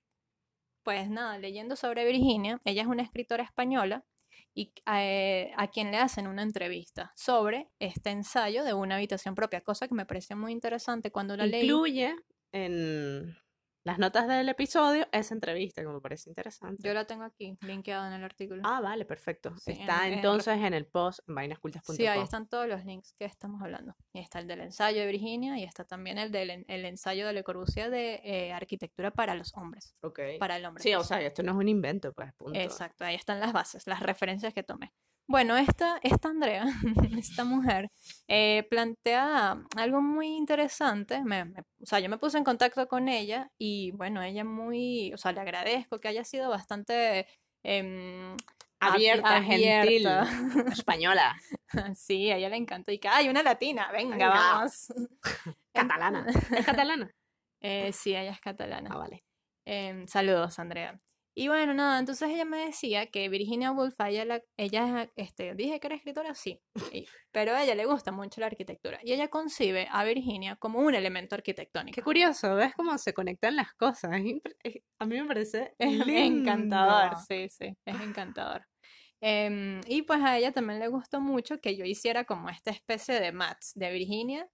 pues 0.84 1.08
nada, 1.08 1.38
leyendo 1.38 1.76
sobre 1.76 2.04
Virginia. 2.06 2.60
Ella 2.66 2.82
es 2.82 2.88
una 2.88 3.04
escritora 3.04 3.44
española 3.44 4.04
y 4.54 4.74
eh, 4.92 5.52
a 5.58 5.68
quien 5.68 5.92
le 5.92 5.98
hacen 5.98 6.28
una 6.28 6.44
entrevista 6.44 7.12
sobre 7.16 7.70
este 7.80 8.10
ensayo 8.10 8.64
de 8.64 8.74
una 8.74 8.96
habitación 8.96 9.36
propia, 9.36 9.62
cosa 9.62 9.88
que 9.88 9.96
me 9.96 10.06
pareció 10.06 10.36
muy 10.36 10.52
interesante 10.52 11.12
cuando 11.12 11.38
la 11.38 11.46
leí. 11.46 11.64
Incluye 11.64 12.16
en 12.52 13.38
las 13.86 13.98
notas 13.98 14.28
del 14.28 14.50
episodio 14.50 15.08
esa 15.12 15.34
entrevista, 15.34 15.82
que 15.82 15.88
me 15.88 16.02
parece 16.02 16.30
interesante. 16.30 16.86
Yo 16.88 16.94
la 16.94 17.06
tengo 17.06 17.24
aquí, 17.24 17.58
linkeada 17.62 18.08
en 18.08 18.14
el 18.14 18.24
artículo. 18.24 18.62
Ah, 18.66 18.82
vale, 18.82 19.06
perfecto. 19.06 19.56
Sí, 19.58 19.72
en- 19.72 19.82
Está 19.82 20.06
en 20.06 20.14
el 20.14 20.20
entonces 20.20 20.58
en 20.58 20.74
el 20.74 20.86
post 20.86 21.20
en 21.28 21.36
vainascultas.com. 21.36 21.96
Sí, 21.96 22.06
ahí 22.06 22.22
están 22.22 22.48
todos 22.50 22.68
los 22.68 22.84
links 22.86 23.14
que 23.18 23.26
estamos 23.26 23.62
hablando. 23.62 23.96
Y 24.14 24.20
está 24.20 24.40
el 24.40 24.48
del 24.48 24.62
ensayo 24.62 25.00
de 25.02 25.08
Virginia 25.08 25.58
y 25.58 25.64
está 25.64 25.86
también 25.86 26.18
el 26.18 26.32
del 26.32 26.66
el 26.68 26.86
ensayo 26.86 27.26
de 27.28 27.34
Le 27.34 27.44
Corbusier 27.44 27.90
de 27.90 28.22
eh, 28.24 28.52
arquitectura 28.54 29.12
para 29.12 29.34
los 29.36 29.56
hombres, 29.56 29.96
Ok. 30.02 30.20
para 30.40 30.58
el 30.58 30.66
hombre. 30.66 30.84
Sí, 30.84 30.94
o 30.96 31.04
sea, 31.04 31.22
esto 31.22 31.42
no 31.44 31.54
es 31.54 31.58
un 31.58 31.68
invento, 31.70 32.12
pues, 32.14 32.34
punto. 32.34 32.60
Exacto, 32.60 33.06
ahí 33.06 33.16
están 33.16 33.40
las 33.40 33.54
bases, 33.54 33.88
las 33.88 34.02
referencias 34.02 34.54
que 34.54 34.64
tomé. 34.64 34.94
Bueno, 35.32 35.56
esta, 35.58 36.00
esta 36.02 36.30
Andrea, 36.30 36.66
esta 37.20 37.44
mujer, 37.44 37.92
eh, 38.28 38.66
plantea 38.68 39.62
algo 39.78 40.02
muy 40.02 40.26
interesante. 40.36 41.24
me- 41.24 41.46
me- 41.46 41.62
o 41.62 41.86
sea, 41.86 42.00
yo 42.00 42.10
me 42.10 42.18
puse 42.18 42.40
en 42.40 42.44
contacto 42.44 42.88
con 42.88 43.08
ella 43.08 43.52
y 43.60 43.92
bueno, 43.92 44.24
ella 44.24 44.44
muy, 44.44 45.14
o 45.14 45.18
sea, 45.18 45.32
le 45.32 45.42
agradezco 45.42 46.00
que 46.00 46.08
haya 46.08 46.24
sido 46.24 46.50
bastante 46.50 47.28
em, 47.62 48.36
abi- 48.80 48.96
Abierta, 49.12 49.44
gentil, 49.44 50.08
española, 50.72 51.36
Sí, 51.96 52.32
a 52.32 52.38
ella 52.38 52.50
le 52.50 52.58
encantó. 52.58 52.92
Y 52.92 52.98
que, 52.98 53.08
¡ay, 53.08 53.30
una 53.30 53.44
latina! 53.44 53.92
Venga, 53.92 54.16
Venga. 54.16 54.30
vamos. 54.30 54.92
catalana. 55.74 56.26
¿Es 56.58 56.66
catalana? 56.66 57.12
Eh, 57.62 57.92
sí, 57.94 58.16
ella 58.16 58.32
es 58.32 58.42
catalana. 58.42 58.90
Ah, 58.92 58.98
vale. 58.98 59.24
Em, 59.64 60.08
saludos, 60.08 60.58
Andrea. 60.58 61.00
Y 61.42 61.48
bueno, 61.48 61.74
nada, 61.74 62.00
entonces 62.00 62.30
ella 62.32 62.44
me 62.44 62.66
decía 62.66 63.06
que 63.06 63.30
Virginia 63.30 63.72
Woolf, 63.72 63.96
ella, 64.02 64.26
la- 64.26 64.44
ella 64.58 65.10
este, 65.16 65.56
dije 65.56 65.80
que 65.80 65.88
era 65.88 65.96
escritora, 65.96 66.36
sí, 66.36 66.60
y- 66.92 67.06
pero 67.32 67.54
a 67.56 67.64
ella 67.64 67.76
le 67.76 67.86
gusta 67.86 68.12
mucho 68.12 68.42
la 68.42 68.48
arquitectura. 68.48 69.00
Y 69.04 69.14
ella 69.14 69.30
concibe 69.30 69.88
a 69.90 70.04
Virginia 70.04 70.58
como 70.58 70.80
un 70.80 70.94
elemento 70.96 71.36
arquitectónico. 71.36 71.96
Qué 71.96 72.02
curioso, 72.02 72.56
¿ves 72.56 72.74
cómo 72.76 72.98
se 72.98 73.14
conectan 73.14 73.56
las 73.56 73.74
cosas? 73.76 74.12
A 74.12 74.18
mí 75.06 75.22
me 75.22 75.26
parece 75.26 75.76
Es 75.80 76.06
encantador, 76.08 77.16
sí, 77.26 77.48
sí, 77.48 77.74
es 77.86 78.02
encantador. 78.02 78.66
Em, 79.22 79.80
y 79.88 80.02
pues 80.02 80.22
a 80.22 80.38
ella 80.38 80.52
también 80.52 80.80
le 80.80 80.90
gustó 80.90 81.22
mucho 81.22 81.62
que 81.62 81.78
yo 81.78 81.86
hiciera 81.86 82.26
como 82.26 82.50
esta 82.50 82.72
especie 82.72 83.18
de 83.20 83.32
match 83.32 83.68
de 83.76 83.92
Virginia 83.94 84.46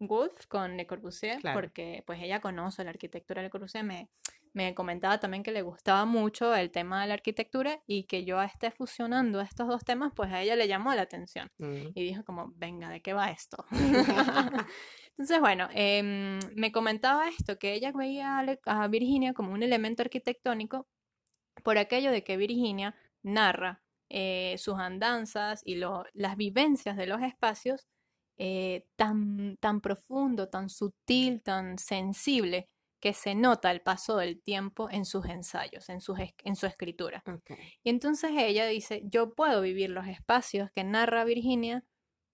Woolf 0.00 0.46
con 0.48 0.76
Le 0.76 0.88
Corbusier, 0.88 1.38
Claro. 1.40 1.60
porque 1.60 2.02
pues 2.04 2.20
ella 2.20 2.40
conoce 2.40 2.82
la 2.82 2.90
arquitectura 2.90 3.42
de 3.42 3.46
Le 3.46 3.50
Corbusier, 3.50 3.84
me, 3.84 4.08
me 4.54 4.74
comentaba 4.74 5.18
también 5.18 5.42
que 5.42 5.50
le 5.52 5.62
gustaba 5.62 6.04
mucho 6.04 6.54
el 6.54 6.70
tema 6.70 7.00
de 7.02 7.08
la 7.08 7.14
arquitectura 7.14 7.80
y 7.86 8.04
que 8.04 8.24
yo 8.24 8.40
esté 8.42 8.70
fusionando 8.70 9.40
estos 9.40 9.66
dos 9.68 9.82
temas, 9.84 10.12
pues 10.14 10.30
a 10.32 10.42
ella 10.42 10.56
le 10.56 10.68
llamó 10.68 10.94
la 10.94 11.02
atención 11.02 11.48
Mm. 11.58 11.88
y 11.94 12.02
dijo 12.04 12.22
como, 12.24 12.52
venga, 12.56 12.90
¿de 12.90 13.00
qué 13.00 13.12
va 13.14 13.30
esto? 13.30 13.64
Entonces, 15.16 15.40
bueno, 15.40 15.68
em, 15.72 16.38
me 16.54 16.72
comentaba 16.72 17.28
esto, 17.28 17.58
que 17.58 17.74
ella 17.74 17.92
veía 17.92 18.38
a, 18.38 18.42
Le- 18.44 18.60
a 18.66 18.88
Virginia 18.88 19.32
como 19.34 19.52
un 19.52 19.62
elemento 19.62 20.02
arquitectónico 20.02 20.86
por 21.62 21.78
aquello 21.78 22.10
de 22.10 22.24
que 22.24 22.36
Virginia 22.36 22.94
narra 23.22 23.82
eh, 24.10 24.56
sus 24.58 24.74
andanzas 24.78 25.62
y 25.64 25.76
las 25.76 26.36
vivencias 26.36 26.96
de 26.96 27.06
los 27.06 27.22
espacios 27.22 27.86
eh, 28.38 28.84
tan, 28.96 29.56
tan 29.60 29.80
profundo, 29.80 30.48
tan 30.48 30.68
sutil, 30.68 31.42
tan 31.42 31.78
sensible, 31.78 32.68
que 33.02 33.14
se 33.14 33.34
nota 33.34 33.72
el 33.72 33.80
paso 33.80 34.16
del 34.16 34.40
tiempo 34.40 34.88
en 34.88 35.04
sus 35.04 35.26
ensayos, 35.26 35.88
en, 35.88 35.98
en 36.44 36.56
su 36.56 36.66
escritura. 36.66 37.24
Y 37.82 37.90
entonces 37.90 38.30
ella 38.36 38.64
dice, 38.66 39.02
yo 39.04 39.34
puedo 39.34 39.60
vivir 39.60 39.90
los 39.90 40.06
espacios 40.06 40.70
que 40.72 40.84
narra 40.84 41.24
Virginia 41.24 41.84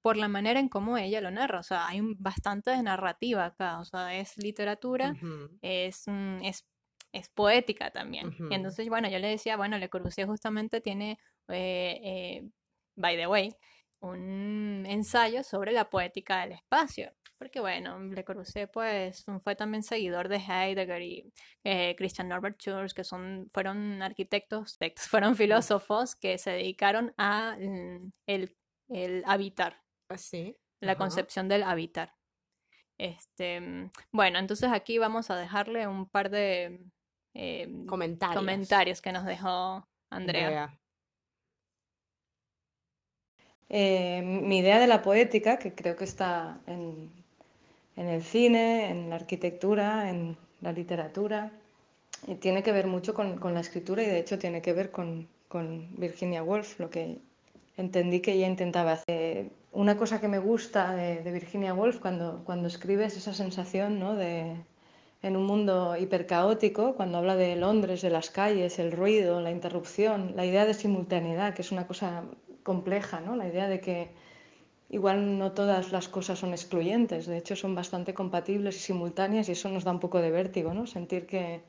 por 0.03 0.19
la 0.19 0.29
manera 0.29 0.61
en 0.61 0.69
cómo 0.69 0.99
ella 0.99 1.23
lo 1.23 1.31
narra. 1.31 1.61
O 1.61 1.63
sea, 1.63 1.89
hay 1.89 2.03
bastante 2.19 2.71
de 2.71 2.83
narrativa 2.83 3.47
acá. 3.47 3.81
O 3.81 3.87
sea, 3.87 4.15
es 4.15 4.37
literatura, 4.37 5.15
es, 5.63 6.05
es, 6.43 6.67
es, 7.13 7.29
poética 7.31 7.91
también. 7.91 8.37
Y 8.51 8.55
entonces, 8.55 8.87
bueno, 8.91 9.09
yo 9.09 9.19
le 9.19 9.29
decía, 9.29 9.57
bueno, 9.57 9.79
Le 9.79 9.89
Corbusier 9.89 10.27
justamente 10.27 10.83
tiene, 10.83 11.19
eh, 11.49 11.99
eh, 12.05 12.49
by 12.95 13.17
the 13.17 13.27
way, 13.27 13.55
un 14.01 14.85
ensayo 14.87 15.43
sobre 15.43 15.73
la 15.73 15.89
poética 15.89 16.43
del 16.43 16.53
espacio. 16.53 17.11
Porque 17.39 17.61
bueno, 17.61 18.01
Le 18.01 18.25
Corbusier 18.25 18.69
pues 18.69 19.25
fue 19.43 19.55
también 19.55 19.85
seguidor 19.85 20.29
de 20.29 20.37
Heidegger 20.37 21.03
y 21.03 21.33
eh, 21.63 21.95
Christian 21.97 22.29
Norbert 22.29 22.59
Schurz, 22.61 22.93
que 22.93 23.05
son, 23.05 23.49
fueron 23.53 24.03
arquitectos, 24.03 24.77
fueron 24.97 25.37
filósofos 25.37 26.17
que 26.17 26.37
se 26.39 26.51
dedicaron 26.51 27.15
a 27.17 27.57
mm, 27.59 28.13
el, 28.27 28.57
el 28.89 29.23
habitar. 29.25 29.81
Así. 30.09 30.57
Ah, 30.57 30.87
la 30.87 30.97
concepción 30.97 31.49
del 31.49 31.63
habitar. 31.63 32.13
Este, 32.99 33.61
mm, 33.61 33.93
bueno, 34.11 34.41
entonces 34.41 34.71
aquí 34.73 34.99
vamos 34.99 35.31
a 35.31 35.37
dejarle 35.37 35.87
un 35.87 36.09
par 36.09 36.31
de 36.31 36.81
em, 37.35 37.87
comentarios. 37.87 38.37
comentarios 38.37 39.01
que 39.01 39.13
nos 39.13 39.25
dejó 39.25 39.89
Andrea. 40.11 40.77
Eh, 43.69 44.23
mi 44.23 44.59
idea 44.59 44.81
de 44.81 44.87
la 44.87 45.03
poética, 45.03 45.59
que 45.59 45.75
creo 45.75 45.95
que 45.95 46.05
está 46.05 46.61
en, 46.67 47.13
el 48.07 48.23
cine, 48.23 48.91
en 48.91 49.11
la 49.11 49.17
arquitectura, 49.17 50.09
en 50.11 50.37
la 50.61 50.73
literatura, 50.73 51.51
y 52.27 52.37
tiene 52.37 52.63
que 52.63 52.73
ver 52.73 52.87
mucho 52.87 53.15
con, 53.15 53.41
la 53.55 53.61
escritura 53.61 54.03
y 54.03 54.07
de 54.07 54.19
hecho 54.19 54.39
tiene 54.39 54.63
que 54.63 54.73
ver 54.73 54.91
con, 54.91 55.27
Virginia 55.97 56.43
Woolf, 56.43 56.79
lo 56.79 56.91
que 56.91 57.19
entendí 57.77 58.21
que 58.21 58.35
ella 58.35 58.47
intentaba 58.47 58.93
hacer. 58.93 59.51
Una 59.73 59.97
cosa 59.97 60.21
que 60.21 60.29
me 60.29 60.39
gusta 60.39 60.95
de, 60.95 61.33
Virginia 61.33 61.75
Woolf 61.75 61.99
cuando, 61.99 62.43
cuando 62.45 62.69
escribe 62.69 63.07
es 63.07 63.17
esa 63.17 63.33
sensación 63.33 63.99
¿no? 63.99 64.15
de, 64.15 64.57
en 65.23 65.37
un 65.37 65.45
mundo 65.47 65.97
hipercaótico, 65.97 66.95
cuando 66.95 67.19
habla 67.19 67.37
de 67.37 67.57
Londres, 67.57 68.03
de 68.03 68.11
las 68.11 68.31
calles, 68.31 68.79
el 68.79 68.93
ruido, 68.93 69.41
la 69.41 69.51
interrupción, 69.51 70.35
la 70.37 70.47
idea 70.47 70.65
de 70.65 70.75
simultaneidad, 70.75 71.55
que 71.55 71.63
es 71.63 71.73
una 71.73 71.87
cosa 71.87 72.25
compleja, 72.63 73.21
¿no? 73.21 73.35
La 73.35 73.49
idea 73.49 73.69
de 73.69 73.81
que 73.81 74.11
igual 74.91 75.39
no 75.39 75.53
todas 75.53 75.93
las 75.93 76.09
cosas 76.09 76.39
son 76.39 76.51
excluyentes, 76.51 77.27
de 77.27 77.39
hecho 77.39 77.57
son 77.57 77.75
bastante 77.75 78.15
compatibles 78.15 78.77
y 78.77 78.81
simultáneas 78.81 79.49
y 79.49 79.53
eso 79.53 79.69
nos 79.69 79.85
da 79.85 79.93
un 79.93 80.01
poco 80.01 80.21
de 80.21 80.31
vértigo, 80.31 80.73
¿no? 80.73 80.87
Sentir 80.87 81.27
que, 81.27 81.61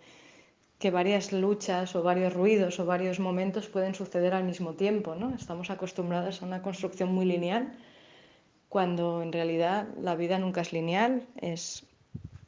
que 0.79 0.91
varias 0.91 1.34
luchas 1.34 1.95
o 1.95 2.03
varios 2.03 2.34
ruidos 2.34 2.79
o 2.79 2.86
varios 2.86 3.19
momentos 3.19 3.67
pueden 3.67 3.93
suceder 3.93 4.34
al 4.34 4.45
mismo 4.45 4.73
tiempo, 4.73 5.15
¿no? 5.15 5.36
Estamos 5.36 5.69
acostumbrados 5.69 6.41
a 6.41 6.45
una 6.45 6.62
construcción 6.62 7.13
muy 7.13 7.25
lineal 7.25 7.77
cuando 8.69 9.21
en 9.21 9.34
realidad 9.34 9.88
la 9.99 10.15
vida 10.15 10.39
nunca 10.39 10.62
es 10.62 10.71
lineal, 10.71 11.27
es 11.41 11.86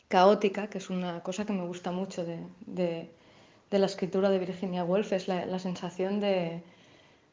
caótica, 0.08 0.68
que 0.68 0.78
es 0.78 0.90
una 0.90 1.22
cosa 1.22 1.46
que 1.46 1.54
me 1.54 1.66
gusta 1.66 1.92
mucho 1.92 2.24
de, 2.24 2.40
de, 2.68 3.80
la 3.80 3.88
escritura 3.88 4.30
de 4.30 4.38
Virginia 4.38 4.84
Woolf, 4.84 5.14
es 5.14 5.28
la 5.28 5.58
sensación 5.58 6.20
de, 6.20 6.62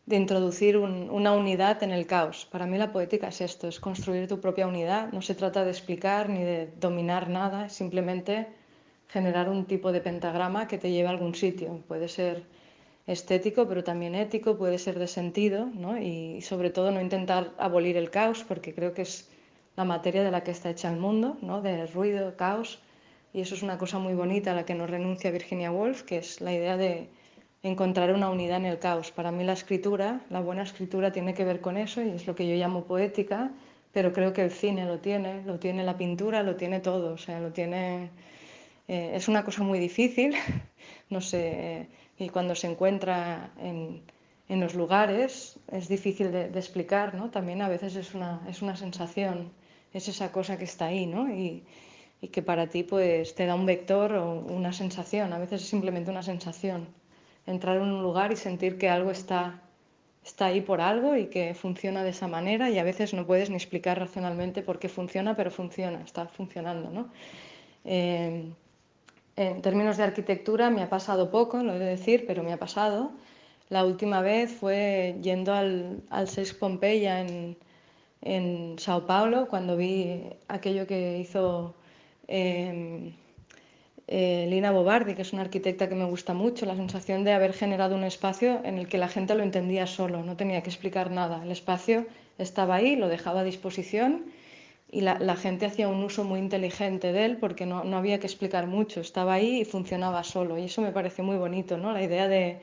de 0.08 0.16
introducir 0.16 0.78
una 0.78 1.32
unidad 1.32 1.82
en 1.82 1.92
el 1.92 2.06
caos. 2.06 2.46
Para 2.50 2.66
mí 2.66 2.78
la 2.78 2.92
poética 2.92 3.28
es 3.28 3.42
esto, 3.42 3.68
es 3.68 3.78
construir 3.78 4.26
tu 4.26 4.40
propia 4.40 4.66
unidad. 4.66 5.12
No 5.12 5.20
se 5.20 5.34
trata 5.34 5.64
de 5.64 5.70
explicar 5.70 6.30
ni 6.30 6.42
de 6.42 6.70
dominar 6.80 7.28
nada, 7.28 7.68
simplemente 7.68 8.46
generar 9.08 9.50
un 9.50 9.66
tipo 9.66 9.92
de 9.92 10.00
pentagrama 10.00 10.66
que 10.66 10.78
te 10.78 10.90
lleve 10.90 11.08
a 11.08 11.10
algún 11.10 11.34
sitio. 11.34 11.82
Puede 11.86 12.08
ser 12.08 12.44
estético, 13.06 13.68
pero 13.68 13.84
también 13.84 14.14
ético, 14.14 14.56
puede 14.56 14.78
ser 14.78 14.98
de 14.98 15.08
sentido, 15.08 15.66
¿no? 15.74 15.98
y 15.98 16.40
sobre 16.40 16.70
todo 16.70 16.90
no 16.90 17.02
intentar 17.02 17.52
abolir 17.58 17.98
el 17.98 18.10
caos, 18.10 18.44
porque 18.48 18.74
creo 18.74 18.94
que 18.94 19.02
es 19.02 19.28
la 19.76 19.84
materia 19.84 20.24
de 20.24 20.30
la 20.30 20.42
que 20.42 20.52
está 20.52 20.70
hecha 20.70 20.90
el 20.90 20.98
mundo, 20.98 21.36
¿no? 21.42 21.60
de 21.60 21.86
ruido, 21.86 22.34
caos, 22.36 22.80
y 23.34 23.42
eso 23.42 23.54
es 23.54 23.62
una 23.62 23.76
cosa 23.76 23.98
muy 23.98 24.14
bonita 24.14 24.52
a 24.52 24.54
la 24.54 24.64
que 24.64 24.74
no 24.74 24.86
renuncia 24.86 25.30
Virginia 25.30 25.70
Woolf, 25.70 26.02
que 26.02 26.18
es 26.18 26.40
la 26.40 26.52
idea 26.52 26.78
de 26.78 27.08
encontrar 27.62 28.12
una 28.14 28.30
unidad 28.30 28.58
en 28.58 28.66
el 28.66 28.78
caos. 28.78 29.10
Para 29.10 29.32
mí 29.32 29.44
la 29.44 29.52
escritura, 29.52 30.20
la 30.30 30.40
buena 30.40 30.62
escritura 30.62 31.12
tiene 31.12 31.34
que 31.34 31.44
ver 31.44 31.60
con 31.60 31.76
eso 31.76 32.02
y 32.02 32.10
es 32.10 32.26
lo 32.26 32.34
que 32.34 32.48
yo 32.48 32.54
llamo 32.54 32.84
poética, 32.84 33.50
pero 33.92 34.12
creo 34.12 34.32
que 34.32 34.42
el 34.42 34.50
cine 34.50 34.84
lo 34.86 34.98
tiene, 35.00 35.42
lo 35.44 35.58
tiene 35.58 35.84
la 35.84 35.96
pintura, 35.96 36.42
lo 36.42 36.56
tiene 36.56 36.80
todo, 36.80 37.14
o 37.14 37.18
sea, 37.18 37.40
lo 37.40 37.52
tiene... 37.52 38.10
Eh, 38.86 39.12
es 39.14 39.28
una 39.28 39.44
cosa 39.44 39.62
muy 39.62 39.78
difícil, 39.78 40.34
no 41.10 41.20
sé, 41.20 41.88
y 42.18 42.28
cuando 42.30 42.54
se 42.54 42.68
encuentra 42.68 43.50
en, 43.60 44.02
en 44.48 44.60
los 44.60 44.74
lugares 44.74 45.58
es 45.70 45.88
difícil 45.88 46.32
de, 46.32 46.46
explicar, 46.46 47.14
¿no? 47.14 47.30
También 47.30 47.60
a 47.62 47.68
veces 47.68 47.96
es 47.96 48.14
una, 48.14 48.40
es 48.48 48.62
una 48.62 48.76
sensación, 48.76 49.52
es 49.92 50.08
esa 50.08 50.32
cosa 50.32 50.58
que 50.58 50.64
está 50.64 50.86
ahí, 50.86 51.06
¿no? 51.06 51.30
Y, 51.30 51.64
y 52.20 52.28
que 52.28 52.42
para 52.42 52.68
ti 52.68 52.82
pues 52.82 53.34
te 53.34 53.46
da 53.46 53.54
un 53.54 53.66
vector 53.66 54.12
o 54.14 54.40
una 54.40 54.72
sensación, 54.72 55.32
a 55.32 55.38
veces 55.38 55.62
es 55.62 55.68
simplemente 55.68 56.10
una 56.10 56.22
sensación 56.22 56.88
entrar 57.48 57.76
en 57.76 57.82
un 57.82 58.02
lugar 58.02 58.32
y 58.32 58.36
sentir 58.36 58.78
que 58.78 58.88
algo 58.88 59.10
está, 59.10 59.60
está 60.24 60.46
ahí 60.46 60.60
por 60.60 60.80
algo 60.80 61.16
y 61.16 61.26
que 61.26 61.54
funciona 61.54 62.04
de 62.04 62.10
esa 62.10 62.28
manera 62.28 62.70
y 62.70 62.78
a 62.78 62.84
veces 62.84 63.14
no 63.14 63.26
puedes 63.26 63.48
ni 63.48 63.56
explicar 63.56 63.98
racionalmente 63.98 64.62
por 64.62 64.78
qué 64.78 64.88
funciona, 64.88 65.34
pero 65.34 65.50
funciona, 65.50 66.02
está 66.02 66.26
funcionando. 66.26 66.90
¿no? 66.90 67.08
Eh, 67.84 68.44
en 69.36 69.62
términos 69.62 69.96
de 69.96 70.04
arquitectura 70.04 70.68
me 70.68 70.82
ha 70.82 70.90
pasado 70.90 71.30
poco, 71.30 71.62
lo 71.62 71.74
he 71.74 71.78
de 71.78 71.86
decir, 71.86 72.24
pero 72.26 72.42
me 72.42 72.52
ha 72.52 72.58
pasado. 72.58 73.12
La 73.70 73.84
última 73.84 74.20
vez 74.20 74.52
fue 74.52 75.16
yendo 75.22 75.54
al, 75.54 76.02
al 76.10 76.28
Sex 76.28 76.52
Pompeya 76.54 77.20
en, 77.20 77.56
en 78.22 78.78
Sao 78.78 79.06
Paulo, 79.06 79.48
cuando 79.48 79.76
vi 79.76 80.22
aquello 80.48 80.86
que 80.86 81.18
hizo... 81.18 81.74
Eh, 82.26 83.12
eh, 84.10 84.46
Lina 84.48 84.70
Bobardi, 84.70 85.14
que 85.14 85.20
es 85.20 85.34
una 85.34 85.42
arquitecta 85.42 85.86
que 85.86 85.94
me 85.94 86.06
gusta 86.06 86.32
mucho, 86.32 86.64
la 86.64 86.74
sensación 86.74 87.24
de 87.24 87.32
haber 87.32 87.52
generado 87.52 87.94
un 87.94 88.04
espacio 88.04 88.62
en 88.64 88.78
el 88.78 88.88
que 88.88 88.96
la 88.96 89.08
gente 89.08 89.34
lo 89.34 89.42
entendía 89.42 89.86
solo, 89.86 90.22
no 90.22 90.34
tenía 90.34 90.62
que 90.62 90.70
explicar 90.70 91.10
nada. 91.10 91.42
El 91.44 91.50
espacio 91.50 92.06
estaba 92.38 92.76
ahí, 92.76 92.96
lo 92.96 93.08
dejaba 93.08 93.40
a 93.40 93.44
disposición 93.44 94.24
y 94.90 95.02
la, 95.02 95.36
gente 95.36 95.66
hacía 95.66 95.88
un 95.88 96.02
uso 96.02 96.24
muy 96.24 96.40
inteligente 96.40 97.12
de 97.12 97.26
él 97.26 97.36
porque 97.36 97.66
no, 97.66 97.82
había 97.98 98.18
que 98.18 98.26
explicar 98.26 98.66
mucho, 98.66 99.02
estaba 99.02 99.34
ahí 99.34 99.60
y 99.60 99.64
funcionaba 99.66 100.24
solo. 100.24 100.56
Y 100.56 100.64
eso 100.64 100.80
me 100.80 100.90
pareció 100.90 101.22
muy 101.22 101.36
bonito, 101.36 101.76
¿no? 101.76 101.92
la 101.92 102.02
idea 102.02 102.28
de, 102.28 102.60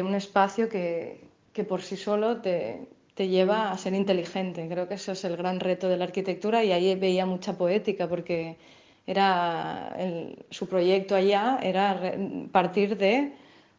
un 0.00 0.14
espacio 0.14 0.68
que, 0.68 1.24
por 1.68 1.82
sí 1.82 1.96
solo 1.96 2.40
te 2.40 2.86
lleva 3.16 3.72
a 3.72 3.78
ser 3.78 3.94
inteligente. 3.94 4.68
Creo 4.68 4.86
que 4.86 4.94
eso 4.94 5.10
es 5.10 5.24
el 5.24 5.36
gran 5.36 5.58
reto 5.58 5.88
de 5.88 5.96
la 5.96 6.04
arquitectura 6.04 6.62
y 6.62 6.70
ahí 6.70 6.94
veía 6.94 7.26
mucha 7.26 7.58
poética 7.58 8.08
porque 8.08 8.56
era 9.06 9.96
su 10.50 10.68
proyecto 10.68 11.14
allá 11.14 11.58
era 11.62 12.14
partir 12.50 12.96
de 12.96 13.32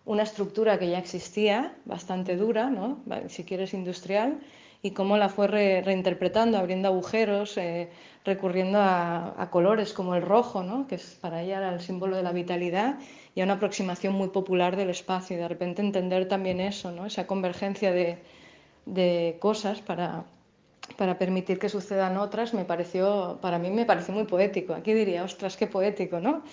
una 0.07 0.23
estructura 0.23 0.79
que 0.79 0.89
ya 0.89 0.99
existía, 0.99 1.75
bastante 1.83 2.37
dura, 2.37 2.69
¿no? 2.69 2.99
si 3.27 3.43
quieres 3.43 3.73
industrial, 3.73 4.39
y 4.81 4.91
cómo 4.91 5.17
la 5.17 5.27
fue 5.27 5.47
reinterpretando, 5.47 6.57
abriendo 6.57 6.87
agujeros, 6.87 7.57
eh, 7.57 7.89
recurriendo 8.23 8.79
a, 8.79 9.49
colores 9.51 9.91
como 9.91 10.15
el 10.15 10.21
rojo, 10.21 10.63
¿no? 10.63 10.87
que 10.87 10.95
es, 10.95 11.17
para 11.19 11.41
ella 11.41 11.57
era 11.57 11.73
el 11.73 11.81
símbolo 11.81 12.15
de 12.15 12.23
la 12.23 12.31
vitalidad, 12.31 12.99
y 13.35 13.41
a 13.41 13.43
una 13.43 13.55
aproximación 13.55 14.13
muy 14.13 14.29
popular 14.29 14.77
del 14.77 14.91
espacio, 14.91 15.35
y 15.35 15.39
de 15.39 15.47
repente 15.49 15.81
entender 15.81 16.29
también 16.29 16.61
eso, 16.61 16.89
¿no? 16.91 17.05
esa 17.05 17.27
convergencia 17.27 17.91
de, 17.91 18.17
de 18.85 19.35
cosas 19.41 19.81
para, 19.81 20.23
para 20.95 21.17
permitir 21.17 21.59
que 21.59 21.69
sucedan 21.69 22.17
otras, 22.17 22.53
me 22.53 22.65
pareció, 22.65 23.39
para 23.41 23.59
mí 23.59 23.69
me 23.69 23.85
pareció 23.85 24.13
muy 24.13 24.25
poético. 24.25 24.73
Aquí 24.73 24.93
diría, 24.93 25.23
ostras, 25.23 25.57
qué 25.57 25.67
poético, 25.67 26.19
¿no? 26.19 26.43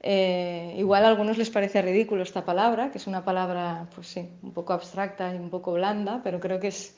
Eh, 0.00 0.74
igual 0.76 1.04
a 1.04 1.08
algunos 1.08 1.38
les 1.38 1.50
parece 1.50 1.82
ridículo 1.82 2.22
esta 2.22 2.44
palabra, 2.44 2.90
que 2.90 2.98
es 2.98 3.06
una 3.06 3.24
palabra, 3.24 3.88
pues 3.94 4.08
sí, 4.08 4.28
un 4.42 4.52
poco 4.52 4.72
abstracta 4.72 5.34
y 5.34 5.38
un 5.38 5.50
poco 5.50 5.72
blanda, 5.72 6.20
pero 6.22 6.40
creo 6.40 6.60
que 6.60 6.68
es, 6.68 6.96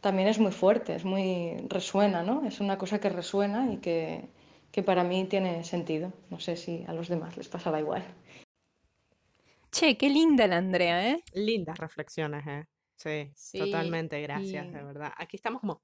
también 0.00 0.28
es 0.28 0.38
muy 0.38 0.52
fuerte, 0.52 0.94
es 0.94 1.04
muy, 1.04 1.56
resuena, 1.68 2.22
¿no? 2.22 2.46
Es 2.46 2.60
una 2.60 2.78
cosa 2.78 3.00
que 3.00 3.08
resuena 3.08 3.72
y 3.72 3.78
que, 3.78 4.28
que 4.70 4.82
para 4.82 5.04
mí 5.04 5.24
tiene 5.24 5.64
sentido. 5.64 6.12
No 6.30 6.38
sé 6.38 6.56
si 6.56 6.84
a 6.86 6.92
los 6.92 7.08
demás 7.08 7.36
les 7.36 7.48
pasará 7.48 7.80
igual. 7.80 8.04
Che, 9.70 9.96
qué 9.96 10.08
linda 10.08 10.46
la 10.46 10.58
Andrea, 10.58 11.10
¿eh? 11.10 11.22
Lindas 11.34 11.78
reflexiones, 11.78 12.46
¿eh? 12.46 12.66
Sí, 12.98 13.58
totalmente, 13.58 14.20
gracias, 14.22 14.72
de 14.72 14.82
verdad. 14.82 15.12
Aquí 15.16 15.36
estamos 15.36 15.60
como 15.60 15.82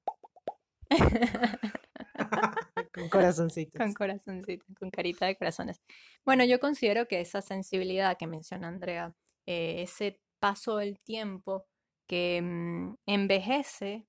con 2.92 3.08
corazoncitos. 3.08 3.78
Con 3.78 3.92
corazoncitos, 3.92 4.66
con 4.78 4.90
carita 4.90 5.26
de 5.26 5.36
corazones. 5.36 5.82
Bueno, 6.24 6.44
yo 6.44 6.60
considero 6.60 7.06
que 7.06 7.20
esa 7.20 7.42
sensibilidad 7.42 8.16
que 8.16 8.26
menciona 8.26 8.68
Andrea, 8.68 9.14
eh, 9.46 9.82
ese 9.82 10.20
paso 10.38 10.76
del 10.76 11.00
tiempo 11.00 11.66
que 12.06 12.40
mm, 12.42 12.96
envejece, 13.06 14.06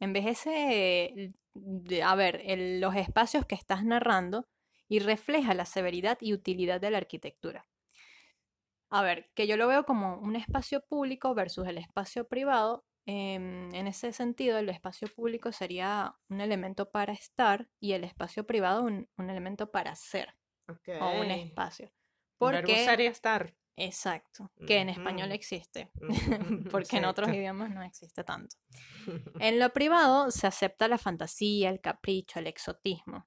envejece, 0.00 1.32
a 2.04 2.14
ver, 2.14 2.42
los 2.80 2.94
espacios 2.96 3.46
que 3.46 3.54
estás 3.54 3.84
narrando 3.84 4.46
y 4.88 4.98
refleja 4.98 5.54
la 5.54 5.66
severidad 5.66 6.18
y 6.20 6.34
utilidad 6.34 6.80
de 6.80 6.90
la 6.90 6.98
arquitectura. 6.98 7.64
A 8.90 9.02
ver, 9.02 9.30
que 9.34 9.46
yo 9.46 9.56
lo 9.56 9.68
veo 9.68 9.84
como 9.84 10.18
un 10.18 10.34
espacio 10.34 10.84
público 10.84 11.32
versus 11.34 11.66
el 11.68 11.78
espacio 11.78 12.26
privado. 12.26 12.84
Em, 13.06 13.74
en 13.74 13.86
ese 13.86 14.12
sentido, 14.12 14.58
el 14.58 14.68
espacio 14.68 15.08
público 15.08 15.52
sería 15.52 16.14
un 16.28 16.40
elemento 16.40 16.90
para 16.90 17.12
estar 17.12 17.68
y 17.80 17.92
el 17.92 18.04
espacio 18.04 18.46
privado 18.46 18.82
un, 18.82 19.08
un 19.16 19.30
elemento 19.30 19.70
para 19.70 19.94
ser 19.94 20.34
o 21.00 21.20
un 21.20 21.30
espacio. 21.30 21.92
Porque, 22.38 22.86
y 22.98 23.06
estar. 23.06 23.54
exacto, 23.76 24.50
que 24.66 24.78
en 24.78 24.88
español 24.88 25.30
existe, 25.32 25.90
porque 26.70 26.96
en 26.96 27.04
otros 27.04 27.28
idiomas 27.28 27.70
no 27.70 27.82
existe 27.82 28.24
tanto. 28.24 28.56
En 29.40 29.58
lo 29.58 29.72
privado 29.72 30.30
se 30.30 30.46
acepta 30.46 30.88
la 30.88 30.98
fantasía, 30.98 31.70
el 31.70 31.80
capricho, 31.80 32.38
el 32.38 32.46
exotismo. 32.46 33.26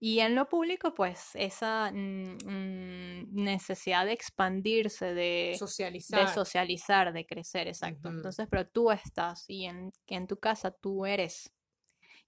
Y 0.00 0.20
en 0.20 0.34
lo 0.34 0.48
público, 0.48 0.94
pues 0.94 1.30
esa 1.34 1.90
mm, 1.92 2.36
mm, 2.44 3.34
necesidad 3.34 4.06
de 4.06 4.12
expandirse, 4.12 5.06
de, 5.14 5.58
de 5.58 5.58
Socializar. 5.58 6.28
socializar, 6.28 7.12
de 7.12 7.26
crecer, 7.26 7.66
exacto. 7.68 8.08
Ujú. 8.08 8.16
Entonces, 8.16 8.46
pero 8.50 8.68
tú 8.68 8.90
estás 8.92 9.44
y 9.48 9.64
en, 9.66 9.92
en 10.06 10.26
tu 10.26 10.38
casa 10.38 10.70
tú 10.70 11.04
eres. 11.06 11.52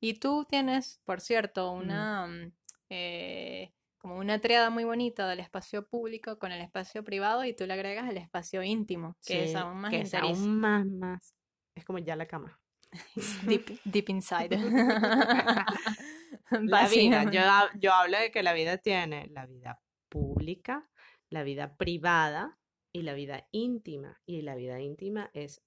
Y 0.01 0.15
tú 0.15 0.47
tienes, 0.49 1.01
por 1.05 1.21
cierto, 1.21 1.73
una 1.73 2.27
mm, 2.27 2.53
eh, 2.91 3.73
como 3.99 4.17
una 4.17 4.41
triada 4.41 4.71
muy 4.71 4.85
bonita 4.85 5.29
del 5.29 5.41
espacio 5.41 5.87
público 5.87 6.39
con 6.39 6.53
el 6.53 6.61
espacio 6.63 7.05
privado 7.05 7.45
y 7.45 7.55
tú 7.55 7.67
le 7.67 7.75
agregas 7.75 8.09
el 8.11 8.17
espacio 8.17 8.63
íntimo, 8.63 9.17
que 9.25 9.45
es 9.45 9.55
Sí, 9.55 9.57
aún 9.57 9.81
más 9.81 9.91
que 9.91 10.01
es 10.01 10.15
aún 10.15 10.59
más, 10.61 10.87
más. 10.87 11.35
Es 11.75 11.85
como 11.85 11.99
ya 11.99 12.17
la 12.17 12.27
cama. 12.27 12.61
deep, 13.43 13.71
deep 13.85 14.09
inside. 14.11 14.51
La 16.67 16.89
vida, 16.89 17.25
yo, 17.31 17.41
yo 17.79 17.93
hablo 17.93 18.19
de 18.19 18.31
que 18.31 18.43
la 18.43 18.53
vida 18.53 18.79
tiene 18.79 19.29
la 19.29 19.47
vida 19.47 19.81
pública, 20.09 20.89
la 21.29 21.43
vida 21.43 21.77
privada 21.77 22.59
y 22.93 23.03
la 23.03 23.15
vida 23.15 23.47
íntima. 23.53 24.21
Y 24.27 24.43
la 24.43 24.55
vida 24.57 24.81
íntima 24.81 25.31
es 25.33 25.63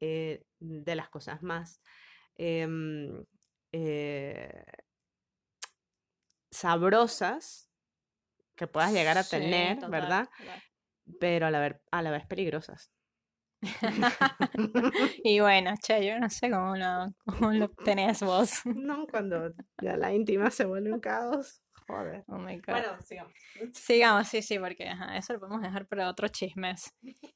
eh, 0.00 0.44
de 0.58 0.94
las 0.94 1.08
cosas 1.10 1.42
más 1.42 1.82
em, 2.36 3.24
eh, 3.72 4.64
sabrosas 6.50 7.70
que 8.56 8.66
puedas 8.66 8.92
llegar 8.92 9.18
a 9.18 9.22
Sí, 9.22 9.30
tener, 9.30 9.76
total, 9.76 9.90
¿verdad? 9.90 10.28
total. 10.38 10.62
Pero 11.20 11.46
a 11.46 11.50
la, 11.50 11.60
ver- 11.60 11.82
a 11.90 12.02
la 12.02 12.10
vez 12.10 12.26
peligrosas. 12.26 12.92
Y 15.24 15.40
bueno, 15.40 15.74
che, 15.80 16.04
yo 16.06 16.18
no 16.18 16.28
sé 16.30 16.50
cómo 16.50 16.76
lo, 16.76 17.12
cómo 17.24 17.52
lo 17.52 17.68
tenés 17.70 18.22
vos. 18.22 18.60
No, 18.64 19.06
cuando 19.06 19.52
ya 19.80 19.96
la 19.96 20.12
íntima 20.12 20.50
se 20.50 20.64
vuelve 20.64 20.92
un 20.92 21.00
caos. 21.00 21.62
Joder. 21.86 22.24
Oh 22.28 22.38
my 22.38 22.56
God. 22.56 22.64
Bueno, 22.68 23.02
sigamos. 23.04 23.32
Sigamos, 23.72 24.28
sí, 24.28 24.40
sí, 24.42 24.58
porque 24.58 24.88
ajá, 24.88 25.16
eso 25.16 25.32
lo 25.32 25.40
podemos 25.40 25.62
dejar 25.62 25.86
para 25.86 26.08
otros 26.08 26.30
chismes. 26.32 26.94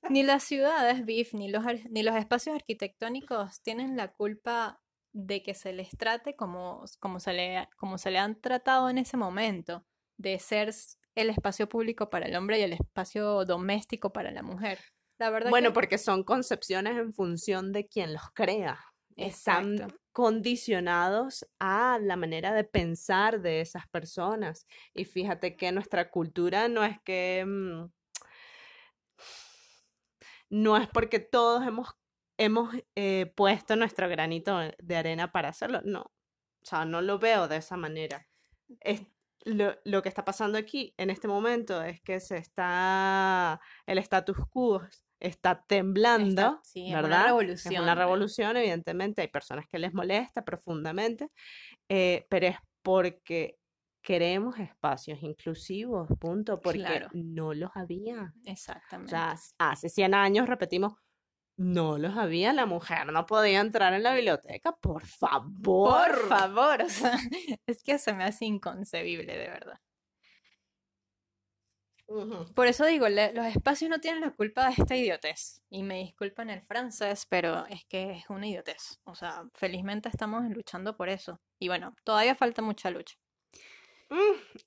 Ni 0.09 0.23
las 0.23 0.45
ciudades, 0.45 1.05
Biff, 1.05 1.35
ni 1.35 1.49
los, 1.51 1.67
ar- 1.67 1.91
ni 1.91 2.03
los 2.03 2.15
espacios 2.17 2.55
arquitectónicos 2.55 3.61
tienen 3.63 3.97
la 3.97 4.13
culpa 4.13 4.81
de 5.13 5.43
que 5.43 5.55
se 5.55 5.73
les 5.73 5.91
trate 5.91 6.37
como, 6.37 6.85
como, 7.01 7.19
se 7.21 7.33
le, 7.33 7.69
como 7.77 7.99
se 7.99 8.11
le 8.11 8.19
han 8.19 8.41
tratado 8.41 8.89
en 8.89 8.99
ese 8.99 9.17
momento, 9.17 9.85
de 10.17 10.39
ser 10.39 10.73
el 11.15 11.31
espacio 11.31 11.69
público 11.69 12.09
para 12.11 12.27
el 12.27 12.37
hombre 12.37 12.59
y 12.59 12.63
el 12.63 12.73
espacio 12.75 13.45
doméstico 13.45 14.13
para 14.13 14.31
la 14.31 14.43
mujer. 14.43 14.79
La 15.19 15.31
verdad 15.31 15.51
Bueno, 15.51 15.71
que 15.71 15.75
porque 15.75 15.99
son 15.99 16.25
concepciones 16.25 16.97
en 16.97 17.13
función 17.13 17.73
de 17.73 17.87
quien 17.87 18.13
los 18.13 18.31
crea. 18.35 18.79
Están 19.17 19.95
condicionados 20.13 21.47
a 21.59 21.99
la 22.03 22.17
manera 22.17 22.53
de 22.53 22.65
pensar 22.65 23.41
de 23.41 23.63
esas 23.63 23.89
personas. 23.89 24.67
Y 24.93 25.07
fíjate 25.07 25.57
que 25.57 25.73
nuestra 25.73 26.11
cultura 26.11 26.69
no 26.69 26.85
es 26.85 27.01
que... 27.03 27.45
mm, 27.47 27.87
no 30.51 30.77
es 30.77 30.89
porque 30.89 31.19
todos 31.19 31.67
hemos, 31.67 31.89
hemos 32.39 32.75
eh, 32.95 33.33
puesto 33.37 33.77
nuestro 33.77 34.09
granito 34.09 34.59
de 34.79 34.97
arena 34.97 35.33
para 35.33 35.49
hacerlo. 35.49 35.81
No. 35.85 36.03
O 36.03 36.69
sea, 36.69 36.85
no 36.85 37.01
lo 37.01 37.19
veo 37.19 37.49
de 37.49 37.57
esa 37.57 37.77
manera. 37.77 38.27
Es, 38.81 39.03
lo, 39.45 39.77
lo 39.85 40.03
que 40.03 40.09
está 40.09 40.25
pasando 40.25 40.59
aquí 40.59 40.95
en 40.99 41.11
este 41.11 41.29
momento 41.29 41.83
es 41.83 42.01
que 42.03 42.21
se 42.21 42.37
está, 42.37 43.61
el 43.87 43.99
status 43.99 44.37
quo 44.51 44.83
está 45.21 45.65
temblando, 45.67 46.43
Está- 46.43 46.61
sí, 46.63 46.87
es 46.87 46.93
una 46.93 47.03
¿verdad? 47.03 47.21
Es 47.21 47.27
revolución, 47.27 47.83
una 47.83 47.95
¿no? 47.95 48.01
revolución, 48.01 48.57
evidentemente, 48.57 49.23
hay 49.23 49.29
personas 49.29 49.67
que 49.69 49.79
les 49.79 49.93
molesta 49.95 50.45
profundamente, 50.45 51.31
eh, 51.89 52.27
pero 52.29 52.47
es 52.49 52.57
porque 52.83 53.59
queremos 54.03 54.59
espacios 54.61 55.23
inclusivos, 55.23 56.09
punto, 56.21 56.61
porque 56.61 56.79
Claro. 56.81 57.09
no 57.13 57.55
los 57.55 57.71
había. 57.75 58.33
O 58.37 58.51
exactamente. 58.51 59.11
sea, 59.11 59.33
s- 59.33 59.53
hace 59.59 59.89
100 59.89 60.15
años 60.15 60.49
repetimos, 60.49 60.95
no 61.59 61.97
los 61.99 62.17
había, 62.17 62.53
la 62.53 62.67
mujer 62.67 63.11
no 63.13 63.25
podía 63.27 63.61
entrar 63.61 63.95
en 63.95 64.03
la 64.03 64.15
biblioteca, 64.15 64.77
por 64.77 65.07
favor. 65.07 65.63
Por 65.63 66.29
favor, 66.29 66.83
o 66.83 66.89
sea, 66.89 67.13
es 67.67 67.83
que 67.83 67.99
se 67.99 68.13
me 68.13 68.25
hace 68.25 68.45
inconcebible, 68.45 69.37
de 69.37 69.49
verdad. 69.49 69.79
Ujú. 72.09 72.45
Por 72.55 72.69
eso 72.69 72.85
digo, 72.87 73.09
le- 73.09 73.33
los 73.33 73.47
espacios 73.47 73.91
no 73.91 73.99
tienen 73.99 74.21
la 74.21 74.31
culpa 74.31 74.67
de 74.67 74.75
esta 74.79 74.95
idiotez. 74.97 75.61
Y 75.71 75.83
me 75.83 75.99
disculpan 75.99 76.51
el 76.51 76.63
francés, 76.63 77.27
pero 77.29 77.67
es 77.67 77.85
que 77.87 78.13
es 78.13 78.31
una 78.31 78.47
idiotez. 78.47 79.01
O 79.05 79.15
sea, 79.17 79.45
felizmente 79.55 80.09
estamos 80.09 80.45
luchando 80.51 80.97
por 80.97 81.09
eso. 81.09 81.41
Y 81.59 81.69
bueno, 81.69 81.95
todavía 82.05 82.35
falta 82.37 82.63
mucha 82.63 82.91
lucha. 82.91 83.17
Mm. 84.11 84.59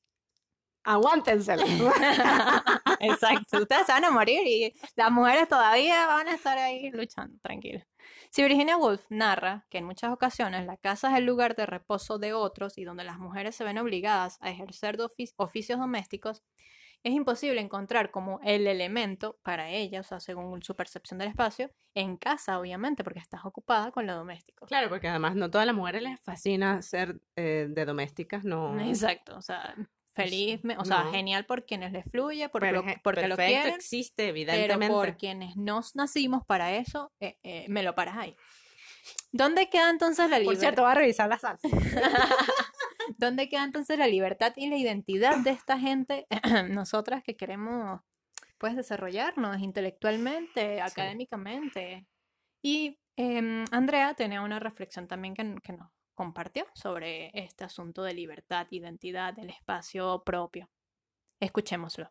Aguántensela. 0.83 1.65
Exacto, 2.99 3.59
ustedes 3.59 3.85
se 3.85 3.91
van 3.91 4.05
a 4.05 4.11
morir 4.11 4.41
y 4.47 4.73
las 4.95 5.11
mujeres 5.11 5.47
todavía 5.47 6.07
van 6.07 6.27
a 6.27 6.33
estar 6.35 6.57
ahí 6.57 6.89
luchando, 6.91 7.37
tranquilos. 7.41 7.83
Si 8.31 8.41
Virginia 8.41 8.77
Woolf 8.77 9.05
narra 9.09 9.65
que 9.69 9.77
en 9.79 9.85
muchas 9.85 10.11
ocasiones 10.11 10.65
la 10.65 10.77
casa 10.77 11.11
es 11.11 11.17
el 11.17 11.25
lugar 11.25 11.55
de 11.55 11.65
reposo 11.65 12.17
de 12.17 12.33
otros 12.33 12.77
y 12.77 12.85
donde 12.85 13.03
las 13.03 13.19
mujeres 13.19 13.55
se 13.55 13.63
ven 13.65 13.77
obligadas 13.77 14.37
a 14.41 14.49
ejercer 14.49 14.97
de 14.97 15.03
ofi- 15.05 15.33
oficios 15.37 15.79
domésticos, 15.79 16.43
es 17.03 17.13
imposible 17.13 17.61
encontrar 17.61 18.11
como 18.11 18.39
el 18.43 18.67
elemento 18.67 19.39
para 19.43 19.69
ella, 19.69 20.01
o 20.01 20.03
sea, 20.03 20.19
según 20.19 20.61
su 20.63 20.75
percepción 20.75 21.17
del 21.19 21.29
espacio, 21.29 21.71
en 21.95 22.17
casa, 22.17 22.59
obviamente, 22.59 23.03
porque 23.03 23.19
estás 23.19 23.45
ocupada 23.45 23.91
con 23.91 24.05
lo 24.05 24.15
doméstico. 24.15 24.65
Claro, 24.65 24.89
porque 24.89 25.07
además 25.07 25.35
no 25.35 25.49
todas 25.49 25.65
las 25.65 25.75
mujeres 25.75 26.01
les 26.03 26.19
fascina 26.21 26.81
ser 26.81 27.19
eh, 27.35 27.67
de 27.69 27.85
domésticas, 27.85 28.43
no. 28.43 28.79
Exacto, 28.81 29.37
o 29.37 29.41
sea, 29.41 29.73
feliz, 30.09 30.59
me- 30.63 30.77
o 30.77 30.83
sea, 30.85 31.05
no. 31.05 31.11
genial 31.11 31.45
por 31.45 31.65
quienes 31.65 31.91
les 31.93 32.03
fluye, 32.11 32.49
porque, 32.49 32.67
Pero 32.67 32.81
lo, 32.83 32.93
porque 33.03 33.27
lo 33.27 33.35
quieren, 33.37 33.73
existe, 33.75 34.23
pero 34.23 34.29
evidentemente. 34.31 34.93
por 34.93 35.17
quienes 35.17 35.55
nos 35.55 35.95
nacimos 35.95 36.45
para 36.45 36.73
eso, 36.75 37.11
eh, 37.19 37.37
eh, 37.43 37.65
me 37.69 37.81
lo 37.83 37.95
paras 37.95 38.17
ahí. 38.17 38.35
¿Dónde 39.31 39.69
queda 39.69 39.89
entonces 39.89 40.25
la 40.29 40.35
Por 40.37 40.41
libertad? 40.41 40.59
cierto, 40.61 40.81
va 40.83 40.91
a 40.91 40.95
revisar 40.95 41.29
la 41.29 41.39
salsa. 41.39 41.67
¿Dónde 43.19 43.49
queda 43.49 43.65
entonces 43.65 43.99
la 43.99 44.07
libertad 44.07 44.53
y 44.55 44.69
la 44.69 44.77
identidad 44.77 45.39
de 45.43 45.49
esta 45.49 45.77
gente, 45.77 46.25
nosotras 46.69 47.21
que 47.21 47.35
queremos 47.35 47.99
pues 48.57 48.77
desarrollarnos 48.77 49.59
intelectualmente, 49.59 50.81
académicamente? 50.81 52.07
Y 52.63 52.97
em, 53.17 53.65
Andrea 53.71 54.13
tenía 54.13 54.41
una 54.41 54.59
reflexión 54.59 55.09
también 55.09 55.33
que, 55.33 55.55
que 55.61 55.73
nos 55.73 55.91
compartió 56.13 56.65
sobre 56.73 57.29
este 57.33 57.65
asunto 57.65 58.03
de 58.03 58.13
libertad, 58.13 58.67
identidad, 58.71 59.33
del 59.33 59.49
espacio 59.49 60.23
propio. 60.25 60.69
Escuchémoslo. 61.41 62.09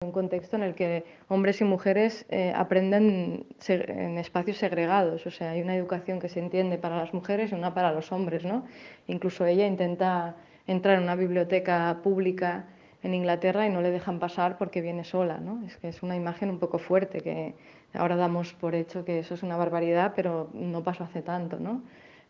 Un 0.00 0.12
contexto 0.12 0.56
en 0.56 0.64
el 0.64 0.74
que 0.74 1.04
hombres 1.28 1.60
y 1.60 1.64
mujeres 1.64 2.26
eh, 2.28 2.52
aprenden 2.54 3.46
en 3.68 4.18
espacios 4.18 4.58
segregados, 4.58 5.26
o 5.26 5.30
sea, 5.30 5.52
hay 5.52 5.62
una 5.62 5.76
educación 5.76 6.18
que 6.18 6.28
se 6.28 6.40
entiende 6.40 6.78
para 6.78 6.98
las 6.98 7.14
mujeres 7.14 7.52
y 7.52 7.54
una 7.54 7.74
para 7.74 7.92
los 7.92 8.12
hombres, 8.12 8.44
¿no? 8.44 8.64
Incluso 9.06 9.46
ella 9.46 9.66
intenta 9.66 10.36
entrar 10.66 10.96
en 10.98 11.04
una 11.04 11.14
biblioteca 11.14 12.00
pública 12.02 12.66
en 13.02 13.14
Inglaterra 13.14 13.66
y 13.66 13.70
no 13.70 13.80
le 13.80 13.90
dejan 13.90 14.18
pasar 14.18 14.58
porque 14.58 14.80
viene 14.80 15.04
sola, 15.04 15.38
¿no? 15.38 15.64
Es 15.64 15.76
que 15.76 15.88
es 15.88 16.02
una 16.02 16.16
imagen 16.16 16.50
un 16.50 16.58
poco 16.58 16.78
fuerte 16.78 17.20
que 17.20 17.54
ahora 17.94 18.16
damos 18.16 18.52
por 18.52 18.74
hecho 18.74 19.04
que 19.04 19.20
eso 19.20 19.34
es 19.34 19.42
una 19.42 19.56
barbaridad, 19.56 20.12
pero 20.16 20.50
no 20.52 20.82
pasó 20.82 21.04
hace 21.04 21.22
tanto, 21.22 21.58
¿no? 21.60 21.82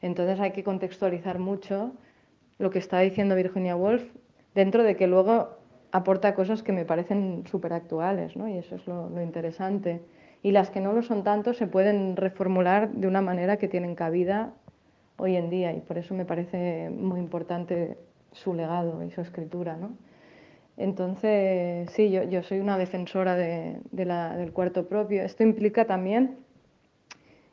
Entonces 0.03 0.39
hay 0.39 0.53
que 0.53 0.63
contextualizar 0.63 1.39
mucho 1.39 1.93
lo 2.59 2.71
que 2.71 2.79
está 2.79 3.01
diciendo 3.01 3.35
Virginia 3.35 3.75
Woolf 3.75 4.05
dentro 4.55 4.85
de 4.85 4.97
que 4.97 5.07
luego 5.07 5.64
aporta 5.95 6.35
cosas 6.35 6.65
que 6.65 6.73
me 6.73 6.85
parecen 6.85 7.45
súper 7.47 7.73
actuales, 7.73 8.37
¿no? 8.37 8.49
Y 8.49 8.59
eso 8.59 8.75
es 8.75 8.85
lo, 8.89 9.23
interesante. 9.23 10.03
Y 10.43 10.51
las 10.51 10.69
que 10.71 10.81
no 10.81 10.93
lo 10.93 11.03
son 11.03 11.23
tanto 11.23 11.55
se 11.55 11.69
pueden 11.69 12.17
reformular 12.17 12.91
de 12.91 13.07
una 13.07 13.23
manera 13.23 13.59
que 13.59 13.69
tienen 13.69 13.95
cabida 13.95 14.55
hoy 15.19 15.37
en 15.37 15.51
día 15.51 15.73
y 15.73 15.81
por 15.81 15.97
eso 15.97 16.13
me 16.13 16.25
parece 16.25 16.91
muy 16.91 17.21
importante 17.21 17.97
su 18.33 18.55
legado 18.55 19.05
y 19.05 19.13
su 19.13 19.21
escritura, 19.21 19.77
¿no? 19.77 19.97
Entonces, 20.77 21.89
sí, 21.93 22.11
yo, 22.11 22.43
soy 22.43 22.59
una 22.59 22.77
defensora 22.77 23.37
del 23.37 24.53
cuarto 24.53 24.89
propio. 24.89 25.23
Esto 25.23 25.45
implica 25.45 25.85
también 25.85 26.39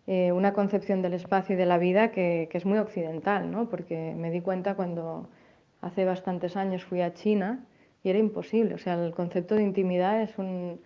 eh, 0.08 0.32
una 0.32 0.54
concepción 0.54 1.04
del 1.04 1.14
espacio 1.14 1.54
y 1.54 1.60
de 1.60 1.68
la 1.68 1.78
vida 1.78 2.10
que, 2.10 2.48
que 2.52 2.58
es 2.58 2.66
muy 2.66 2.80
occidental, 2.80 3.52
¿no? 3.52 3.70
Porque 3.70 4.16
me 4.18 4.32
di 4.32 4.42
cuenta 4.42 4.74
cuando 4.74 5.30
hace 5.80 6.06
bastantes 6.06 6.58
años 6.58 6.84
fui 6.84 7.02
a 7.02 7.14
China 7.14 7.68
y 8.04 8.10
era 8.10 8.20
imposible. 8.20 8.76
O 8.76 8.78
sea, 8.78 8.94
el 9.04 9.14
concepto 9.14 9.56
de 9.56 9.64
intimidad 9.64 10.22
es 10.22 10.38
un, 10.38 10.80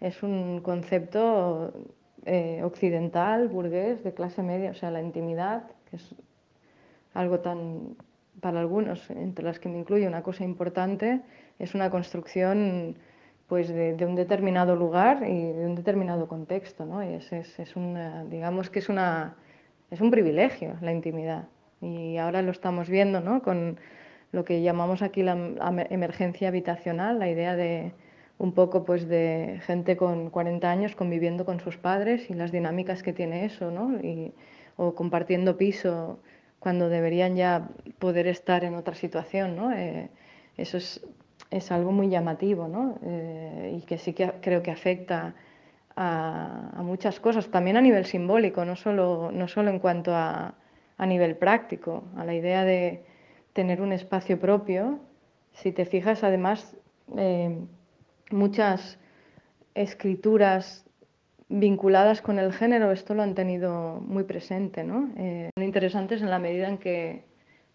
es 0.00 0.22
un 0.22 0.60
concepto 0.60 1.72
eh, 2.24 2.60
occidental, 2.64 3.48
burgués, 3.48 4.02
de 4.02 4.12
clase 4.12 4.42
media. 4.42 4.70
O 4.70 4.74
sea, 4.74 4.90
la 4.90 5.00
intimidad, 5.00 5.70
que 5.90 5.96
es 5.96 6.14
algo 7.14 7.40
tan, 7.40 7.96
para 8.40 8.60
algunos, 8.60 9.08
entre 9.10 9.44
las 9.44 9.58
que 9.58 9.68
me 9.68 9.78
incluye, 9.78 10.06
una 10.06 10.22
cosa 10.22 10.44
importante, 10.44 11.20
es 11.58 11.74
una 11.74 11.90
construcción 11.90 12.96
pues 13.46 13.68
de, 13.68 13.94
de 13.94 14.04
un 14.04 14.16
determinado 14.16 14.74
lugar 14.74 15.22
y 15.22 15.52
de 15.52 15.66
un 15.66 15.76
determinado 15.76 16.26
contexto, 16.26 16.84
¿no? 16.84 17.04
Y 17.04 17.14
es, 17.14 17.32
es, 17.32 17.58
es 17.60 17.76
una, 17.76 18.24
digamos 18.24 18.70
que 18.70 18.80
es 18.80 18.88
una, 18.88 19.36
es 19.90 20.00
un 20.00 20.10
privilegio 20.10 20.76
la 20.80 20.92
intimidad. 20.92 21.44
Y 21.80 22.16
ahora 22.16 22.42
lo 22.42 22.50
estamos 22.50 22.88
viendo, 22.88 23.20
¿no? 23.20 23.42
Con 23.42 23.78
lo 24.32 24.44
que 24.44 24.62
llamamos 24.62 25.02
aquí 25.02 25.22
la 25.22 25.36
emergencia 25.90 26.48
habitacional, 26.48 27.18
la 27.18 27.28
idea 27.28 27.56
de 27.56 27.92
un 28.38 28.52
poco 28.52 28.84
pues 28.84 29.08
de 29.08 29.60
gente 29.64 29.96
con 29.96 30.30
40 30.30 30.70
años 30.70 30.94
conviviendo 30.94 31.44
con 31.44 31.60
sus 31.60 31.76
padres 31.76 32.28
y 32.30 32.34
las 32.34 32.52
dinámicas 32.52 33.02
que 33.02 33.12
tiene 33.12 33.44
eso, 33.44 33.70
¿no? 33.70 33.98
O 34.76 34.94
compartiendo 34.94 35.56
piso 35.56 36.18
cuando 36.58 36.88
deberían 36.88 37.36
ya 37.36 37.68
poder 37.98 38.26
estar 38.26 38.64
en 38.64 38.74
otra 38.74 38.94
situación, 38.94 39.56
¿no? 39.56 39.72
Eh, 39.72 40.10
eso 40.56 40.76
es, 40.76 41.06
es 41.50 41.70
algo 41.72 41.92
muy 41.92 42.08
llamativo, 42.08 42.68
¿no? 42.68 42.98
Eh, 43.04 43.78
y 43.78 43.82
que 43.86 43.98
sí 43.98 44.12
que 44.12 44.32
creo 44.42 44.62
que 44.62 44.70
afecta 44.70 45.34
a, 45.94 46.72
a 46.76 46.82
muchas 46.82 47.20
cosas, 47.20 47.48
también 47.48 47.76
a 47.76 47.80
nivel 47.80 48.04
simbólico, 48.04 48.64
no 48.64 48.76
solo, 48.76 49.30
no 49.32 49.48
solo 49.48 49.70
en 49.70 49.78
cuanto 49.78 50.14
a, 50.14 50.54
a 50.98 51.06
nivel 51.06 51.36
práctico, 51.36 52.04
a 52.16 52.24
la 52.24 52.34
idea 52.34 52.64
de 52.64 53.02
tener 53.56 53.80
un 53.80 53.92
espacio 53.92 54.38
propio. 54.38 55.00
Si 55.54 55.72
te 55.72 55.86
fijas, 55.86 56.22
además, 56.22 56.76
eh, 57.16 57.58
muchas 58.30 58.98
escrituras 59.74 60.84
vinculadas 61.48 62.20
con 62.20 62.38
el 62.38 62.52
género, 62.52 62.92
esto 62.92 63.14
lo 63.14 63.22
han 63.22 63.34
tenido 63.34 64.00
muy 64.14 64.24
presente, 64.24 64.84
¿no? 64.84 65.08
Eh, 65.16 65.48
son 65.56 65.64
interesantes 65.64 66.20
en 66.20 66.28
la 66.28 66.38
medida 66.38 66.68
en 66.68 66.76
que 66.76 67.24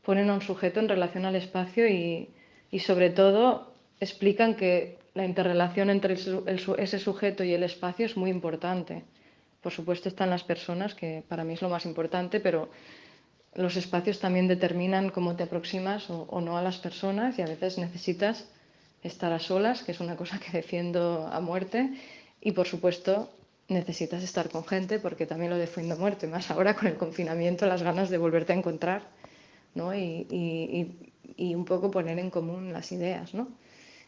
ponen 0.03 0.29
a 0.29 0.35
un 0.35 0.41
sujeto 0.41 0.79
en 0.79 0.87
relación 0.87 1.25
al 1.25 1.35
espacio 1.35 1.87
y, 1.87 2.29
y 2.69 2.79
sobre 2.79 3.09
todo 3.09 3.73
explican 3.99 4.55
que 4.55 4.99
la 5.15 5.25
interrelación 5.25 5.89
entre 5.89 6.13
el 6.13 6.43
el 6.45 6.59
ese 6.77 6.99
sujeto 6.99 7.43
y 7.43 7.53
el 7.53 7.63
espacio 7.63 8.05
es 8.05 8.15
muy 8.17 8.29
importante. 8.29 9.03
Por 9.61 9.71
supuesto 9.71 10.09
están 10.09 10.29
las 10.29 10.43
personas, 10.43 10.93
que 10.93 11.23
para 11.27 11.43
mí 11.43 11.53
es 11.53 11.61
lo 11.61 11.69
más 11.69 11.85
importante, 11.85 12.39
pero 12.39 12.69
los 13.55 13.75
espacios 13.75 14.19
también 14.19 14.47
determinan 14.47 15.09
cómo 15.09 15.35
te 15.35 15.43
aproximas 15.43 16.09
o, 16.09 16.41
no 16.41 16.57
a 16.57 16.61
las 16.61 16.77
personas 16.77 17.37
y 17.37 17.41
a 17.41 17.45
veces 17.47 17.77
necesitas 17.77 18.45
estar 19.03 19.31
a 19.33 19.39
solas, 19.39 19.83
que 19.83 19.91
es 19.91 19.99
una 19.99 20.15
cosa 20.15 20.39
que 20.39 20.51
defiendo 20.51 21.27
a 21.31 21.39
muerte, 21.41 21.89
y 22.41 22.51
por 22.53 22.67
supuesto 22.67 23.29
necesitas 23.67 24.23
estar 24.23 24.49
con 24.49 24.65
gente 24.65 24.99
porque 24.99 25.25
también 25.25 25.51
lo 25.51 25.57
defiendo 25.57 25.95
a 25.95 25.97
muerte, 25.97 26.27
más 26.27 26.51
ahora 26.51 26.75
con 26.75 26.87
el 26.87 26.97
confinamiento, 26.97 27.65
las 27.65 27.83
ganas 27.83 28.09
de 28.09 28.17
volverte 28.17 28.53
a 28.53 28.57
encontrar, 28.57 29.01
¿no? 29.75 29.93
Y, 29.95 30.27
y- 30.29 30.69
y- 31.37 31.47
y 31.51 31.55
un 31.55 31.65
poco 31.65 31.91
poner 31.91 32.19
en 32.19 32.29
común 32.29 32.73
las 32.73 32.91
ideas, 32.91 33.33
¿no? 33.33 33.47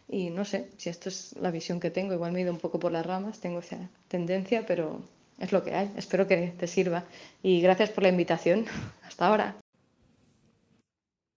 Y 0.09 0.29
no 0.29 0.45
sé 0.45 0.69
si 0.77 0.89
esto 0.89 1.09
es 1.09 1.35
la 1.41 1.51
visión 1.51 1.79
que 1.79 1.91
tengo, 1.91 2.13
igual 2.13 2.31
me 2.33 2.39
he 2.39 2.43
ido 2.43 2.53
un 2.53 2.59
poco 2.59 2.79
por 2.79 2.91
las 2.91 3.05
ramas, 3.05 3.39
tengo 3.39 3.59
esa 3.59 3.89
tendencia, 4.09 4.65
pero 4.67 5.01
es 5.43 5.51
lo 5.51 5.63
que 5.63 5.75
hay. 5.75 5.93
Espero 5.97 6.25
que 6.27 6.55
te 6.57 6.67
sirva. 6.67 7.03
Y 7.41 7.61
gracias 7.61 7.89
por 7.89 8.03
la 8.03 8.09
invitación. 8.09 8.65
Hasta 9.03 9.27
ahora. 9.27 9.55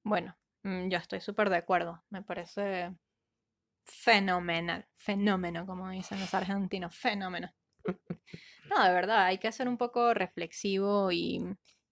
Bueno, 0.05 0.37
mm, 0.62 0.88
yo 0.88 0.99
estoy 0.99 1.21
súper 1.21 1.51
de 1.51 1.57
acuerdo. 1.57 2.05
Me 2.11 2.23
parece 2.23 2.95
fenomenal. 3.85 4.87
Fenómeno, 4.95 5.66
como 5.66 5.90
dicen 5.90 6.21
los 6.21 6.33
argentinos. 6.35 6.97
Fenómeno. 6.97 7.51
No, 8.69 8.83
de 8.83 8.92
verdad, 8.92 9.27
hay 9.27 9.38
que 9.38 9.53
ser 9.53 9.69
un 9.69 9.79
poco 9.79 10.12
reflexivo 10.12 11.12
y, 11.12 11.40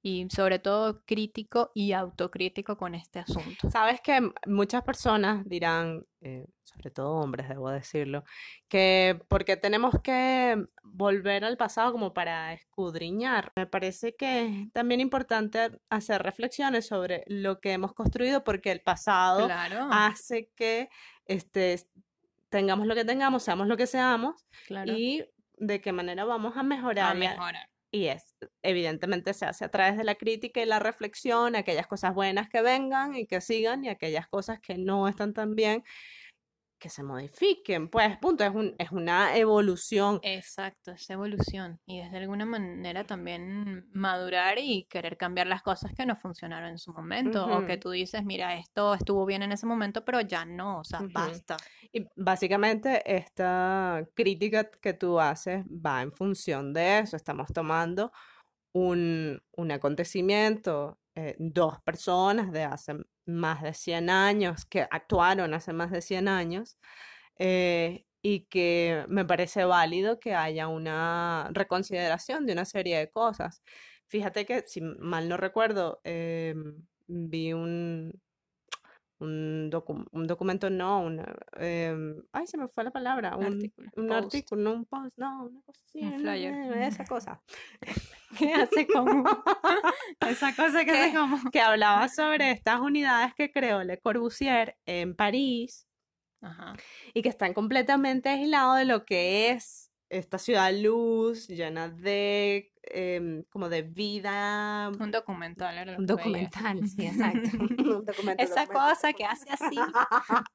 y 0.06 0.28
sobre 0.28 0.58
todo 0.58 1.02
crítico 1.06 1.70
y 1.74 1.92
autocrítico 1.92 2.76
con 2.76 2.94
este 2.94 3.20
asunto. 3.20 3.70
Sabes 3.70 4.02
que 4.02 4.20
muchas 4.46 4.82
personas 4.82 5.48
dirán, 5.48 6.04
eh, 6.20 6.44
sobre 6.62 6.90
todo 6.90 7.12
hombres, 7.12 7.48
debo 7.48 7.70
decirlo, 7.70 8.22
que 8.68 9.18
porque 9.28 9.56
tenemos 9.56 9.94
que 10.02 10.62
volver 10.82 11.42
al 11.46 11.56
pasado 11.56 11.90
como 11.92 12.12
para 12.12 12.52
escudriñar. 12.52 13.50
Me 13.56 13.66
parece 13.66 14.14
que 14.14 14.44
es 14.64 14.72
también 14.74 15.00
importante 15.00 15.70
hacer 15.88 16.22
reflexiones 16.22 16.86
sobre 16.86 17.24
lo 17.26 17.60
que 17.60 17.72
hemos 17.72 17.94
construido 17.94 18.44
porque 18.44 18.72
el 18.72 18.82
pasado 18.82 19.46
Claro, 19.46 19.88
hace 19.90 20.50
que 20.54 20.90
este, 21.24 21.80
tengamos 22.50 22.86
lo 22.86 22.94
que 22.94 23.06
tengamos, 23.06 23.42
seamos 23.42 23.68
lo 23.68 23.78
que 23.78 23.86
seamos 23.86 24.46
claro. 24.66 24.92
y 24.92 25.24
de 25.56 25.80
qué 25.80 25.92
manera 25.92 26.26
vamos 26.26 26.58
a 26.58 26.62
mejorar. 26.62 27.12
a- 27.12 27.14
mejorar. 27.14 27.70
Y 27.94 28.08
es, 28.08 28.34
evidentemente 28.62 29.34
se 29.34 29.46
hace 29.46 29.64
a 29.64 29.68
través 29.70 29.96
de 29.96 30.02
la 30.02 30.16
crítica 30.16 30.60
y 30.60 30.66
la 30.66 30.80
reflexión, 30.80 31.54
aquellas 31.54 31.86
cosas 31.86 32.12
buenas 32.12 32.48
que 32.48 32.60
vengan 32.60 33.14
y 33.14 33.28
que 33.28 33.40
sigan 33.40 33.84
y 33.84 33.88
aquellas 33.88 34.26
cosas 34.26 34.58
que 34.58 34.76
no 34.76 35.06
están 35.06 35.32
tan 35.32 35.54
bien, 35.54 35.84
que 36.78 36.88
se 36.88 37.02
modifiquen. 37.02 37.88
Pues, 37.88 38.16
punto, 38.18 38.44
es 38.44 38.54
un, 38.54 38.74
es 38.78 38.90
una 38.90 39.36
evolución. 39.36 40.20
Exacto, 40.22 40.92
es 40.92 41.08
evolución. 41.10 41.80
Y 41.86 42.00
es 42.00 42.10
de 42.12 42.18
alguna 42.18 42.44
manera 42.44 43.04
también 43.04 43.88
madurar 43.92 44.58
y 44.58 44.84
querer 44.84 45.16
cambiar 45.16 45.46
las 45.46 45.62
cosas 45.62 45.92
que 45.94 46.06
no 46.06 46.16
funcionaron 46.16 46.70
en 46.70 46.78
su 46.78 46.92
momento. 46.92 47.46
O 47.46 47.66
que 47.66 47.76
tú 47.76 47.90
dices, 47.90 48.24
mira, 48.24 48.56
esto 48.56 48.94
estuvo 48.94 49.24
bien 49.26 49.42
en 49.42 49.52
ese 49.52 49.66
momento, 49.66 50.04
pero 50.04 50.20
ya 50.20 50.44
no, 50.44 50.80
o 50.80 50.84
sea, 50.84 51.00
basta. 51.12 51.56
Y 51.92 52.06
básicamente 52.16 53.02
esta 53.16 54.06
crítica 54.14 54.70
que 54.70 54.94
tú 54.94 55.20
haces 55.20 55.64
va 55.66 56.02
en 56.02 56.12
función 56.12 56.72
de 56.72 57.00
eso. 57.00 57.16
Estamos 57.16 57.52
tomando 57.52 58.12
un, 58.72 59.40
un 59.52 59.72
acontecimiento, 59.72 60.98
eh, 61.16 61.36
dos 61.38 61.80
personas 61.82 62.52
de 62.52 62.64
hace 62.64 62.94
más 63.26 63.62
de 63.62 63.74
100 63.74 64.10
años, 64.10 64.64
que 64.66 64.82
actuaron 64.90 65.54
hace 65.54 65.72
más 65.72 65.90
de 65.90 66.02
100 66.02 66.28
años, 66.28 66.78
eh, 67.38 68.04
y 68.22 68.46
que 68.46 69.04
me 69.08 69.24
parece 69.26 69.64
válido 69.64 70.18
que 70.20 70.34
haya 70.34 70.68
una 70.68 71.50
reconsideración 71.52 72.46
de 72.46 72.54
una 72.54 72.64
serie 72.64 72.98
de 72.98 73.10
cosas. 73.10 73.62
Fíjate 74.08 74.46
que, 74.46 74.64
si 74.66 74.80
mal 74.82 75.28
no 75.28 75.36
recuerdo, 75.36 76.00
em, 76.04 76.86
vi 77.06 77.52
un, 77.52 78.12
un, 79.20 79.70
docu- 79.70 80.06
un 80.12 80.26
documento, 80.26 80.68
no, 80.70 81.00
una, 81.02 81.24
em, 81.58 82.22
ay, 82.32 82.46
se 82.46 82.58
me 82.58 82.68
fue 82.68 82.84
la 82.84 82.90
palabra, 82.90 83.36
Un 83.36 83.44
un, 83.46 83.52
artículo, 83.54 83.90
un 83.96 84.12
artículo, 84.12 84.62
no 84.62 84.72
un 84.74 84.84
post, 84.84 85.12
no, 85.16 85.44
una 85.44 85.60
cosa 85.62 85.80
así, 85.86 86.00
un 86.00 86.20
flyer. 86.20 86.52
eh, 86.54 86.86
esa 86.88 87.04
cosa. 87.08 87.42
¿Qué 88.38 88.52
hace 88.52 88.86
como? 88.86 89.24
Esa 90.20 90.54
cosa 90.56 90.84
que 90.84 90.90
hace 90.90 91.12
que, 91.12 91.16
como. 91.16 91.38
que 91.52 91.60
hablaba 91.60 92.08
sobre 92.08 92.50
estas 92.50 92.80
unidades 92.80 93.32
que 93.34 93.52
creó 93.52 93.84
Le 93.84 93.98
Corbusier 94.00 94.76
en 94.86 95.14
París 95.14 95.86
Ajá. 96.42 96.74
y 97.14 97.22
que 97.22 97.28
están 97.28 97.54
completamente 97.54 98.28
aislados 98.30 98.78
de 98.78 98.84
lo 98.86 99.04
que 99.04 99.50
es 99.50 99.83
esta 100.08 100.38
ciudad 100.38 100.72
luz, 100.72 101.48
llena 101.48 101.88
de 101.88 102.72
em, 102.82 103.42
como 103.50 103.68
de 103.68 103.82
vida. 103.82 104.90
Un 105.00 105.10
documental 105.10 105.76
era 105.78 105.96
Un 105.96 106.06
veía. 106.06 106.16
documental, 106.16 106.86
sí, 106.88 107.06
exacto. 107.06 107.50
Un 108.00 108.04
documento, 108.04 108.42
Esa 108.42 108.66
cosa 108.66 109.12
que 109.12 109.24
hace 109.24 109.46
así. 109.50 109.76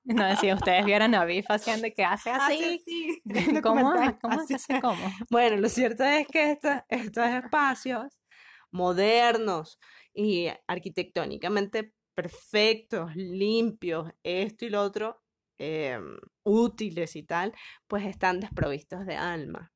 No, 0.03 0.35
si 0.37 0.53
ustedes 0.53 0.85
vieran 0.85 1.15
a 1.15 1.25
Biff 1.25 1.45
haciendo 1.49 1.87
que 1.95 2.03
hace 2.05 2.29
así. 2.33 2.81
así, 2.81 3.21
¿Cómo? 3.63 3.81
documental, 3.93 4.19
¿Cómo 4.21 4.39
así. 4.39 4.47
se 4.47 4.55
hace 4.55 4.79
cómo? 4.81 5.11
Bueno, 5.29 5.57
lo 5.57 5.69
cierto 5.69 6.03
es 6.03 6.27
que 6.27 6.51
esta- 6.51 6.85
estos 6.89 7.27
espacios 7.27 8.05
modernos 8.71 9.79
y 10.13 10.47
arquitectónicamente 10.67 11.93
perfectos, 12.15 13.15
limpios, 13.15 14.11
esto 14.23 14.65
y 14.65 14.69
lo 14.69 14.81
otro, 14.81 15.21
em, 15.59 16.17
útiles 16.43 17.15
y 17.15 17.23
tal, 17.23 17.53
pues 17.87 18.05
están 18.07 18.39
desprovistos 18.41 19.05
de 19.05 19.15
alma. 19.17 19.73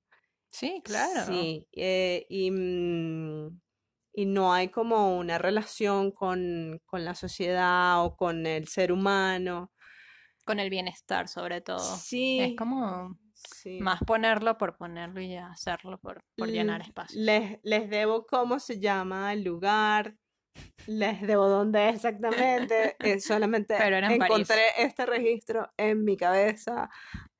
Sí, 0.50 0.82
claro. 0.86 1.26
Sí, 1.26 1.68
eh, 1.72 2.26
y, 2.30 2.52
mm, 2.52 3.62
y 4.14 4.26
no 4.26 4.54
hay 4.54 4.70
como 4.70 5.18
una 5.18 5.38
relación 5.38 6.12
con, 6.12 6.82
con 6.86 7.06
la 7.06 7.16
sociedad 7.16 8.04
o 8.06 8.16
con 8.16 8.46
el 8.46 8.68
ser 8.68 8.92
humano. 8.92 9.72
Con 10.46 10.60
el 10.62 10.70
bienestar, 10.70 11.28
sobre 11.28 11.60
todo. 11.62 12.08
Es 12.38 12.54
Sí, 12.54 12.56
como 12.56 13.18
sí. 13.34 13.80
más 13.80 14.02
ponerlo 14.04 14.58
por 14.58 14.78
ponerlo 14.78 15.22
y 15.22 15.36
hacerlo 15.36 16.00
por, 16.00 16.24
por 16.38 16.50
llenar 16.52 16.82
espacios. 16.82 17.26
Les, 17.28 17.60
les 17.64 17.90
debo 17.90 18.26
cómo 18.26 18.60
se 18.60 18.80
llama 18.80 19.34
el 19.34 19.44
lugar 19.44 20.18
Les 20.88 21.22
debo 21.22 21.48
dónde 21.48 21.90
exactamente. 21.90 22.96
eh, 23.00 23.20
solamente 23.20 23.76
Pero 23.78 24.02
París. 24.02 24.22
encontré 24.22 24.62
este 24.78 25.06
registro 25.06 25.72
en 25.78 26.04
mi 26.04 26.18
cabeza. 26.18 26.90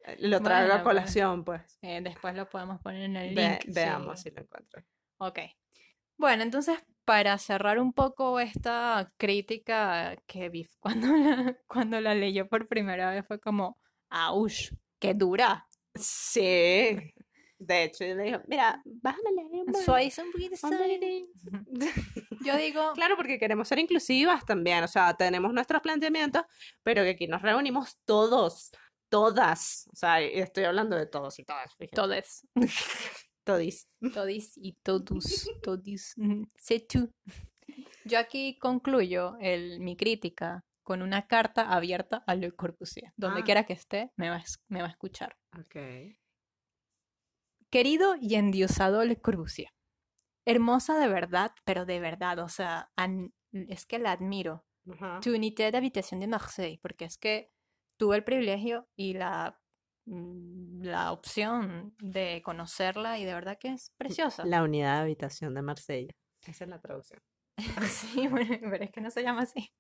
eh, 0.06 0.16
Lo 0.20 0.40
traigo 0.42 0.68
Bueno, 0.70 0.82
a 0.82 0.84
colación, 0.84 1.44
pues. 1.44 1.78
Eh, 1.82 2.00
después 2.02 2.36
lo 2.36 2.50
podemos 2.50 2.80
poner 2.82 3.04
en 3.04 3.18
el 3.18 3.36
Ve- 3.36 3.60
link. 3.64 3.76
veamos 3.76 4.20
sí. 4.22 4.30
si 4.30 4.36
lo 4.36 4.42
encuentro. 4.44 4.84
Ok. 5.20 5.40
Bueno, 6.18 6.44
entonces, 6.44 6.80
para 7.06 7.38
cerrar 7.38 7.80
un 7.80 7.92
poco 7.92 8.40
esta 8.40 9.12
crítica 9.18 10.16
que 10.26 10.50
vi 10.50 10.68
cuando 10.80 11.08
la, 11.08 11.58
cuando 11.68 12.00
la 12.00 12.16
leyó 12.16 12.48
por 12.48 12.68
primera 12.68 13.12
vez, 13.12 13.26
fue 13.28 13.40
como, 13.40 13.78
¡aush! 14.10 14.72
¡Qué 15.00 15.14
dura! 15.14 15.68
Sí. 15.96 17.14
De 17.66 17.84
hecho, 17.84 18.06
yo 18.06 18.16
le 18.16 18.24
digo, 18.24 18.40
mira, 18.48 18.82
bájame 18.86 19.32
leer 19.36 19.48
un 19.66 19.66
poquito 20.32 20.58
sorry". 20.58 21.26
Yo 22.46 22.58
digo, 22.58 22.92
Claro, 22.96 23.16
porque 23.16 23.40
queremos 23.40 23.68
ser 23.68 23.80
inclusivas 23.80 24.46
también, 24.46 24.84
o 24.84 24.88
sea, 24.88 25.14
tenemos 25.14 25.54
nuestros 25.54 25.82
planteamientos, 25.82 26.44
pero 26.84 27.04
que 27.04 27.10
aquí 27.12 27.28
nos 27.28 27.42
reunimos 27.42 27.98
todos, 28.06 28.72
todas, 29.10 29.88
o 29.92 29.96
sea, 29.96 30.20
estoy 30.22 30.66
hablando 30.66 30.96
de 30.96 31.06
todos 31.06 31.40
y 31.40 31.44
todas, 31.46 31.74
fíjate, 31.76 31.96
todes, 31.96 32.48
todis. 33.46 33.88
todis 34.14 34.54
y 34.58 34.74
todos, 34.84 35.50
todis, 35.62 36.16
sé 36.58 36.80
tú. 36.82 37.10
Yo 38.06 38.20
aquí 38.20 38.58
concluyo 38.60 39.38
el, 39.40 39.80
mi 39.80 39.96
crítica 39.96 40.66
con 40.84 41.02
una 41.02 41.28
carta 41.28 41.72
abierta 41.72 42.24
a 42.28 42.36
Le 42.36 42.52
Corbusier. 42.52 43.14
Donde 43.16 43.40
Ah. 43.40 43.44
quiera 43.46 43.64
que 43.66 43.72
esté, 43.72 44.12
me 44.18 44.30
va, 44.30 44.36
a 44.36 44.40
es- 44.40 44.60
me 44.68 44.82
va 44.82 44.88
a 44.88 44.92
escuchar. 44.92 45.38
Ok. 45.58 45.78
Querido 47.74 48.16
y 48.22 48.36
endiosado 48.36 49.04
Le 49.04 49.20
Corbusier, 49.20 49.70
hermosa 50.46 51.00
de 51.00 51.08
verdad, 51.08 51.52
pero 51.66 51.86
de 51.88 52.00
verdad, 52.00 52.38
o 52.38 52.48
sea, 52.48 52.92
an- 52.96 53.34
es 53.52 53.88
que 53.88 53.98
la 53.98 54.12
admiro. 54.12 54.64
Ajá. 54.92 55.20
Tu 55.22 55.32
unité 55.34 55.72
de 55.72 55.78
habitación 55.80 56.20
de 56.20 56.28
Marseille, 56.28 56.78
porque 56.84 57.06
es 57.06 57.18
que 57.18 57.52
tuve 57.98 58.16
el 58.18 58.24
privilegio 58.24 58.88
y 58.96 59.14
la, 59.14 59.60
mm, 60.06 60.84
la 60.84 61.12
opción 61.12 61.96
de 62.00 62.44
conocerla 62.46 63.18
y 63.18 63.26
de 63.26 63.34
verdad 63.34 63.58
que 63.60 63.70
es 63.70 63.90
preciosa. 63.98 64.46
La 64.46 64.62
unidad 64.62 64.98
de 64.98 65.02
habitación 65.02 65.56
de 65.56 65.64
Marsella. 65.64 66.14
Esa 66.46 66.66
es 66.66 66.70
la 66.70 66.80
traducción. 66.80 67.24
Sí, 67.90 68.28
bueno, 68.28 68.56
pero 68.70 68.84
es 68.84 68.92
que 68.92 69.02
no 69.02 69.10
se 69.10 69.24
llama 69.24 69.42
así. 69.44 69.74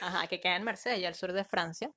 Ajá, 0.00 0.26
que 0.26 0.40
queda 0.40 0.56
en 0.56 0.64
Marsella, 0.64 1.06
al 1.06 1.14
sur 1.14 1.32
de 1.32 1.44
Francia. 1.44 1.92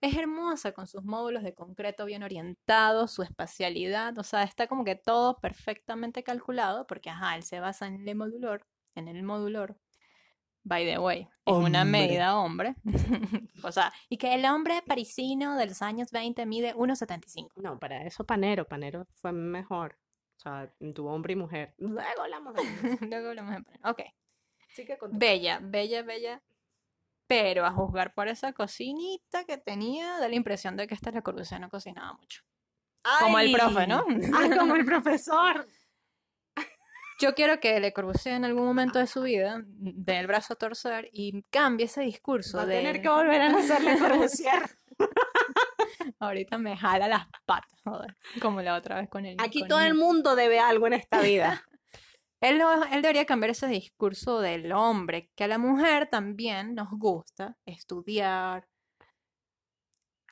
Es 0.00 0.16
hermosa 0.16 0.72
con 0.72 0.86
sus 0.86 1.04
módulos 1.04 1.42
de 1.42 1.54
concreto 1.54 2.04
bien 2.04 2.22
orientados, 2.22 3.12
su 3.12 3.22
espacialidad, 3.22 4.16
o 4.18 4.22
sea, 4.22 4.44
está 4.44 4.68
como 4.68 4.84
que 4.84 4.94
todo 4.94 5.38
perfectamente 5.40 6.22
calculado, 6.22 6.86
porque 6.86 7.10
ajá, 7.10 7.34
él 7.34 7.42
se 7.42 7.58
basa 7.58 7.86
en 7.88 8.06
el 8.08 8.14
modulor, 8.14 8.64
en 8.94 9.08
el 9.08 9.22
modulor, 9.24 9.76
by 10.62 10.84
the 10.84 10.98
way, 10.98 11.28
en 11.46 11.54
una 11.56 11.84
medida 11.84 12.38
hombre. 12.38 12.76
o 13.64 13.72
sea, 13.72 13.92
y 14.08 14.18
que 14.18 14.34
el 14.34 14.44
hombre 14.44 14.82
parisino 14.86 15.56
de 15.56 15.66
los 15.66 15.82
años 15.82 16.12
20 16.12 16.46
mide 16.46 16.74
1,75. 16.74 17.50
No, 17.56 17.78
para 17.78 18.04
eso 18.04 18.24
Panero, 18.24 18.68
Panero 18.68 19.06
fue 19.14 19.32
mejor. 19.32 19.98
O 20.36 20.40
sea, 20.40 20.72
tuvo 20.94 21.12
hombre 21.12 21.32
y 21.32 21.36
mujer. 21.36 21.74
Luego 21.78 22.22
hablamos 22.22 22.54
de 22.54 22.62
eso. 22.62 22.98
Luego 23.06 23.30
hablamos 23.30 23.56
de 23.56 23.62
Panero. 23.62 23.90
Ok. 23.90 24.02
Que. 24.76 24.96
Bella, 25.10 25.58
bella, 25.60 26.02
bella. 26.02 26.42
Pero 27.28 27.64
a 27.64 27.70
juzgar 27.70 28.14
por 28.14 28.26
esa 28.26 28.52
cocinita 28.52 29.44
que 29.44 29.58
tenía, 29.58 30.18
da 30.18 30.28
la 30.28 30.34
impresión 30.34 30.76
de 30.76 30.86
que 30.88 30.94
esta 30.94 31.10
Le 31.10 31.22
Corbusier 31.22 31.60
no 31.60 31.68
cocinaba 31.68 32.14
mucho. 32.14 32.42
Como 33.20 33.38
el 33.38 33.52
profe, 33.52 33.86
¿no? 33.86 34.04
Ah, 34.34 34.48
como 34.58 34.74
el 34.74 34.84
profesor. 34.84 35.66
Yo 37.20 37.34
quiero 37.34 37.60
que 37.60 37.78
Le 37.80 37.92
Corbusier 37.92 38.34
en 38.34 38.44
algún 38.44 38.64
momento 38.64 38.98
de 38.98 39.06
su 39.06 39.22
vida 39.22 39.62
dé 39.66 40.18
el 40.18 40.26
brazo 40.26 40.54
a 40.54 40.56
torcer 40.56 41.08
y 41.12 41.42
cambie 41.50 41.86
ese 41.86 42.00
discurso 42.00 42.56
Va 42.56 42.62
a 42.64 42.66
de 42.66 42.76
tener 42.76 43.02
que 43.02 43.08
volver 43.08 43.40
a 43.42 43.56
hacerle 43.56 43.98
Corbusier. 43.98 44.62
ahorita 46.18 46.58
me 46.58 46.76
jala 46.76 47.08
las 47.08 47.26
patas, 47.44 47.78
joder, 47.84 48.16
como 48.40 48.62
la 48.62 48.74
otra 48.74 48.96
vez 48.96 49.08
con 49.08 49.24
el 49.26 49.36
Aquí 49.38 49.60
con 49.60 49.68
todo 49.68 49.80
el 49.80 49.94
mundo 49.94 50.34
debe 50.34 50.60
algo 50.60 50.86
en 50.86 50.94
esta 50.94 51.20
vida. 51.20 51.62
Él, 52.40 52.58
no- 52.58 52.84
él 52.84 53.02
debería 53.02 53.26
cambiar 53.26 53.50
ese 53.50 53.66
discurso 53.66 54.40
del 54.40 54.72
hombre, 54.72 55.30
que 55.34 55.44
a 55.44 55.48
la 55.48 55.58
mujer 55.58 56.08
también 56.08 56.74
nos 56.74 56.88
gusta 56.90 57.56
estudiar, 57.66 58.68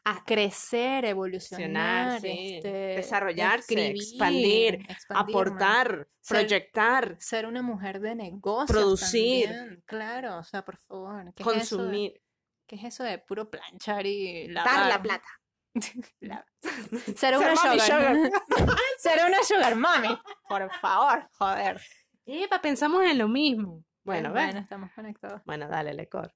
a 0.05 0.25
crecer, 0.25 1.05
evolucionar, 1.05 2.21
sí, 2.21 2.29
este, 2.59 2.69
desarrollarse, 2.69 3.89
expandir, 3.91 4.75
expandirme, 4.89 5.31
aportar, 5.41 6.09
Ser- 6.21 6.39
proyectar, 6.47 7.17
ser 7.19 7.45
una 7.45 7.61
mujer 7.63 7.99
de 7.99 8.15
negocios 8.15 8.71
Producir. 8.71 9.49
también, 9.49 9.83
claro, 9.85 10.39
o 10.39 10.45
sea, 10.45 10.65
por 10.65 10.77
favor, 10.77 11.35
¿qué 11.35 11.43
es 11.43 11.49
eso 11.49 11.77
de- 11.79 11.83
consumir, 11.83 12.23
¿qué 12.69 12.77
es 12.77 12.85
eso 12.85 13.03
de 13.03 13.19
puro 13.19 13.51
planchar 13.51 14.07
y 14.07 14.47
dar 14.53 14.65
la 14.65 14.89
lavar? 14.91 15.03
plata. 15.03 15.29
La- 16.21 16.47
Ser 17.17 17.37
una 17.37 17.55
mami 17.55 17.81
sugar, 17.81 18.17
ser 19.11 19.27
una 19.27 19.43
sugar 19.45 19.77
mami, 19.77 20.19
por 20.49 20.71
favor, 20.81 21.29
joder. 21.39 21.81
Epa, 22.27 22.61
pensamos 22.61 23.03
en 23.05 23.19
lo 23.19 23.29
mismo. 23.29 23.85
Bueno, 24.05 24.31
bueno, 24.31 24.47
bueno, 24.47 24.61
estamos 24.61 24.91
conectados. 24.93 25.43
bueno, 25.45 25.69
dale, 25.69 25.93
Lecor. 25.95 26.33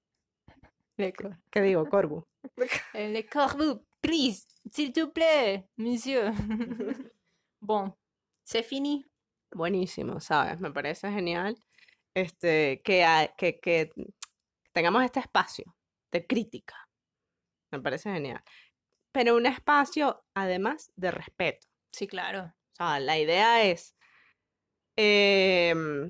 Le 0.96 1.12
cor- 1.12 1.38
¿Qué 1.50 1.60
digo, 1.62 1.88
Corbu? 1.88 2.26
Euh, 2.94 3.08
Le 3.12 3.26
corbeau, 3.28 3.86
please, 4.00 4.46
s'il 4.70 4.92
te 4.92 5.06
plaît, 5.06 5.66
monsieur. 5.76 6.32
bon, 7.60 7.94
c'est 8.44 8.62
fini. 8.64 9.04
Buenísimo, 9.52 10.20
¿sabes? 10.20 10.60
Me 10.60 10.70
parece 10.70 11.10
genial 11.10 11.56
este, 12.14 12.82
que, 12.82 13.34
que 13.62 13.90
tengamos 14.72 15.02
este 15.04 15.20
espacio 15.20 15.74
de 16.12 16.26
crítica. 16.26 16.76
Me 17.72 17.80
parece 17.80 18.12
genial. 18.12 18.42
Pero 19.12 19.36
un 19.36 19.46
espacio, 19.46 20.22
además, 20.34 20.92
de 20.96 21.10
respeto. 21.10 21.66
Sí, 21.92 22.06
claro. 22.06 22.52
Sea, 22.80 22.98
la 22.98 23.18
idea 23.18 23.62
es 23.62 23.94
em, 24.96 26.08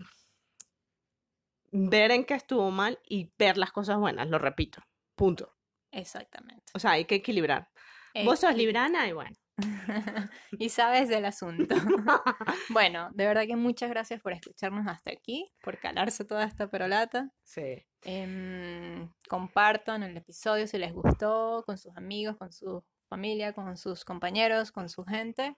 ver 1.73 2.13
en 2.13 2.25
qué 2.25 2.35
estuvo 2.35 2.71
mal 2.71 3.01
y 3.09 3.33
ver 3.37 3.59
las 3.59 3.73
cosas 3.73 3.99
buenas, 3.99 4.29
lo 4.29 4.39
repito. 4.39 4.81
Punto. 5.17 5.53
Exactamente. 5.91 6.71
O 6.73 6.79
sea, 6.79 6.93
hay 6.93 7.07
que 7.07 7.17
equilibrar. 7.17 7.69
Vos 8.25 8.39
sos 8.39 8.55
librana 8.55 9.09
y 9.09 9.13
bueno. 9.13 9.37
y 10.53 10.69
sabes 10.69 11.09
del 11.09 11.25
asunto. 11.25 11.75
bueno, 12.71 13.11
de 13.15 13.27
verdad 13.27 13.47
que 13.49 13.57
muchas 13.57 13.91
gracias 13.91 14.21
por 14.21 14.33
escucharnos 14.33 14.87
hasta 14.87 15.11
aquí, 15.11 15.53
por 15.65 15.79
calarse 15.81 16.25
toda 16.25 16.45
esta 16.45 16.71
perolata. 16.71 17.33
Sí. 17.43 17.85
Em, 18.03 19.11
compartan 19.29 20.05
el 20.05 20.17
episodio 20.17 20.69
si 20.69 20.79
les 20.79 20.93
gustó, 20.93 21.65
con 21.67 21.79
sus 21.79 21.97
amigos, 21.97 22.37
con 22.37 22.53
su 22.53 22.85
familia, 23.09 23.53
con 23.53 23.77
sus 23.77 24.05
compañeros, 24.05 24.71
con 24.71 24.89
su 24.89 25.05
gente. 25.05 25.57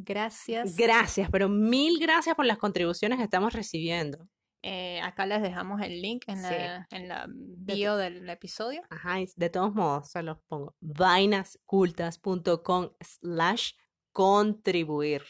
Gracias. 0.00 0.76
Gracias, 0.76 1.28
pero 1.30 1.48
mil 1.48 1.98
gracias 1.98 2.36
por 2.36 2.46
las 2.46 2.58
contribuciones 2.58 3.18
que 3.18 3.24
estamos 3.24 3.52
recibiendo. 3.52 4.28
Eh, 4.62 5.00
acá 5.02 5.26
les 5.26 5.42
dejamos 5.42 5.80
el 5.82 6.00
link 6.02 6.22
en 6.28 6.36
Sí. 6.38 6.42
la, 6.50 6.86
en 6.90 7.08
la 7.08 7.26
bio 7.28 7.96
del 7.96 8.28
episodio. 8.30 8.82
Ajá, 8.90 9.16
de 9.34 9.50
todos 9.50 9.74
modos, 9.74 10.08
se 10.10 10.22
los 10.22 10.38
pongo. 10.48 10.76
vainascultas.com 10.80 12.90
slash 13.00 13.72
contribuir. 14.12 15.24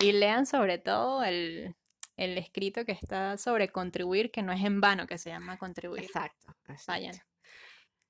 Y 0.00 0.12
lean 0.12 0.46
sobre 0.46 0.78
todo 0.78 1.22
el, 1.24 1.74
el 2.16 2.38
escrito 2.38 2.84
que 2.84 2.92
está 2.92 3.36
sobre 3.38 3.70
contribuir, 3.70 4.30
que 4.30 4.42
no 4.42 4.52
es 4.52 4.62
en 4.64 4.80
vano 4.80 5.06
que 5.06 5.18
se 5.18 5.30
llama 5.30 5.58
contribuir. 5.58 6.04
Exacto. 6.04 6.54
Vayan. 6.86 7.14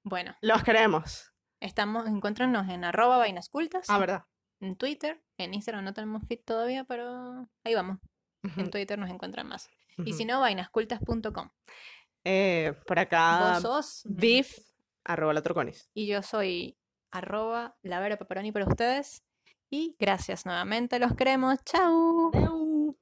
Bueno, 0.03 0.35
Los 0.43 0.62
queremos. 0.62 1.33
estamos, 1.61 2.07
encuéntranos 2.09 2.69
en 2.69 2.85
arroba 2.85 3.19
vainascultas, 3.19 3.89
Ah, 3.89 3.99
¿verdad? 3.99 4.25
en 4.61 4.77
Twitter. 4.77 5.23
En 5.39 5.55
Instagram 5.55 5.85
no 5.85 5.95
tenemos 5.95 6.27
feed 6.27 6.41
todavía, 6.45 6.85
pero 6.85 7.49
ahí 7.65 7.75
vamos. 7.75 7.99
En 8.57 8.71
Twitter 8.71 8.99
nos 8.99 9.11
encuentran 9.11 9.47
más. 9.49 9.71
Y 10.05 10.13
si 10.13 10.25
no, 10.25 10.41
vainascultas.com. 10.41 11.51
Eh, 12.25 12.75
por 12.87 12.99
acá. 12.99 13.53
Vos 13.55 13.63
sos. 13.63 14.03
Beef, 14.05 14.59
arroba 15.05 15.33
latroconis. 15.33 15.89
Y 15.95 16.07
yo 16.07 16.23
soy 16.23 16.77
arroba 17.11 17.77
la 17.83 18.01
vera 18.01 18.19
pepperoni 18.19 18.53
para 18.53 18.67
ustedes. 18.67 19.23
Y 19.71 19.97
gracias 19.99 20.47
nuevamente, 20.47 20.99
los 20.99 21.15
queremos. 21.15 21.59
¡Chao! 21.65 22.31
¡Chao! 22.33 22.97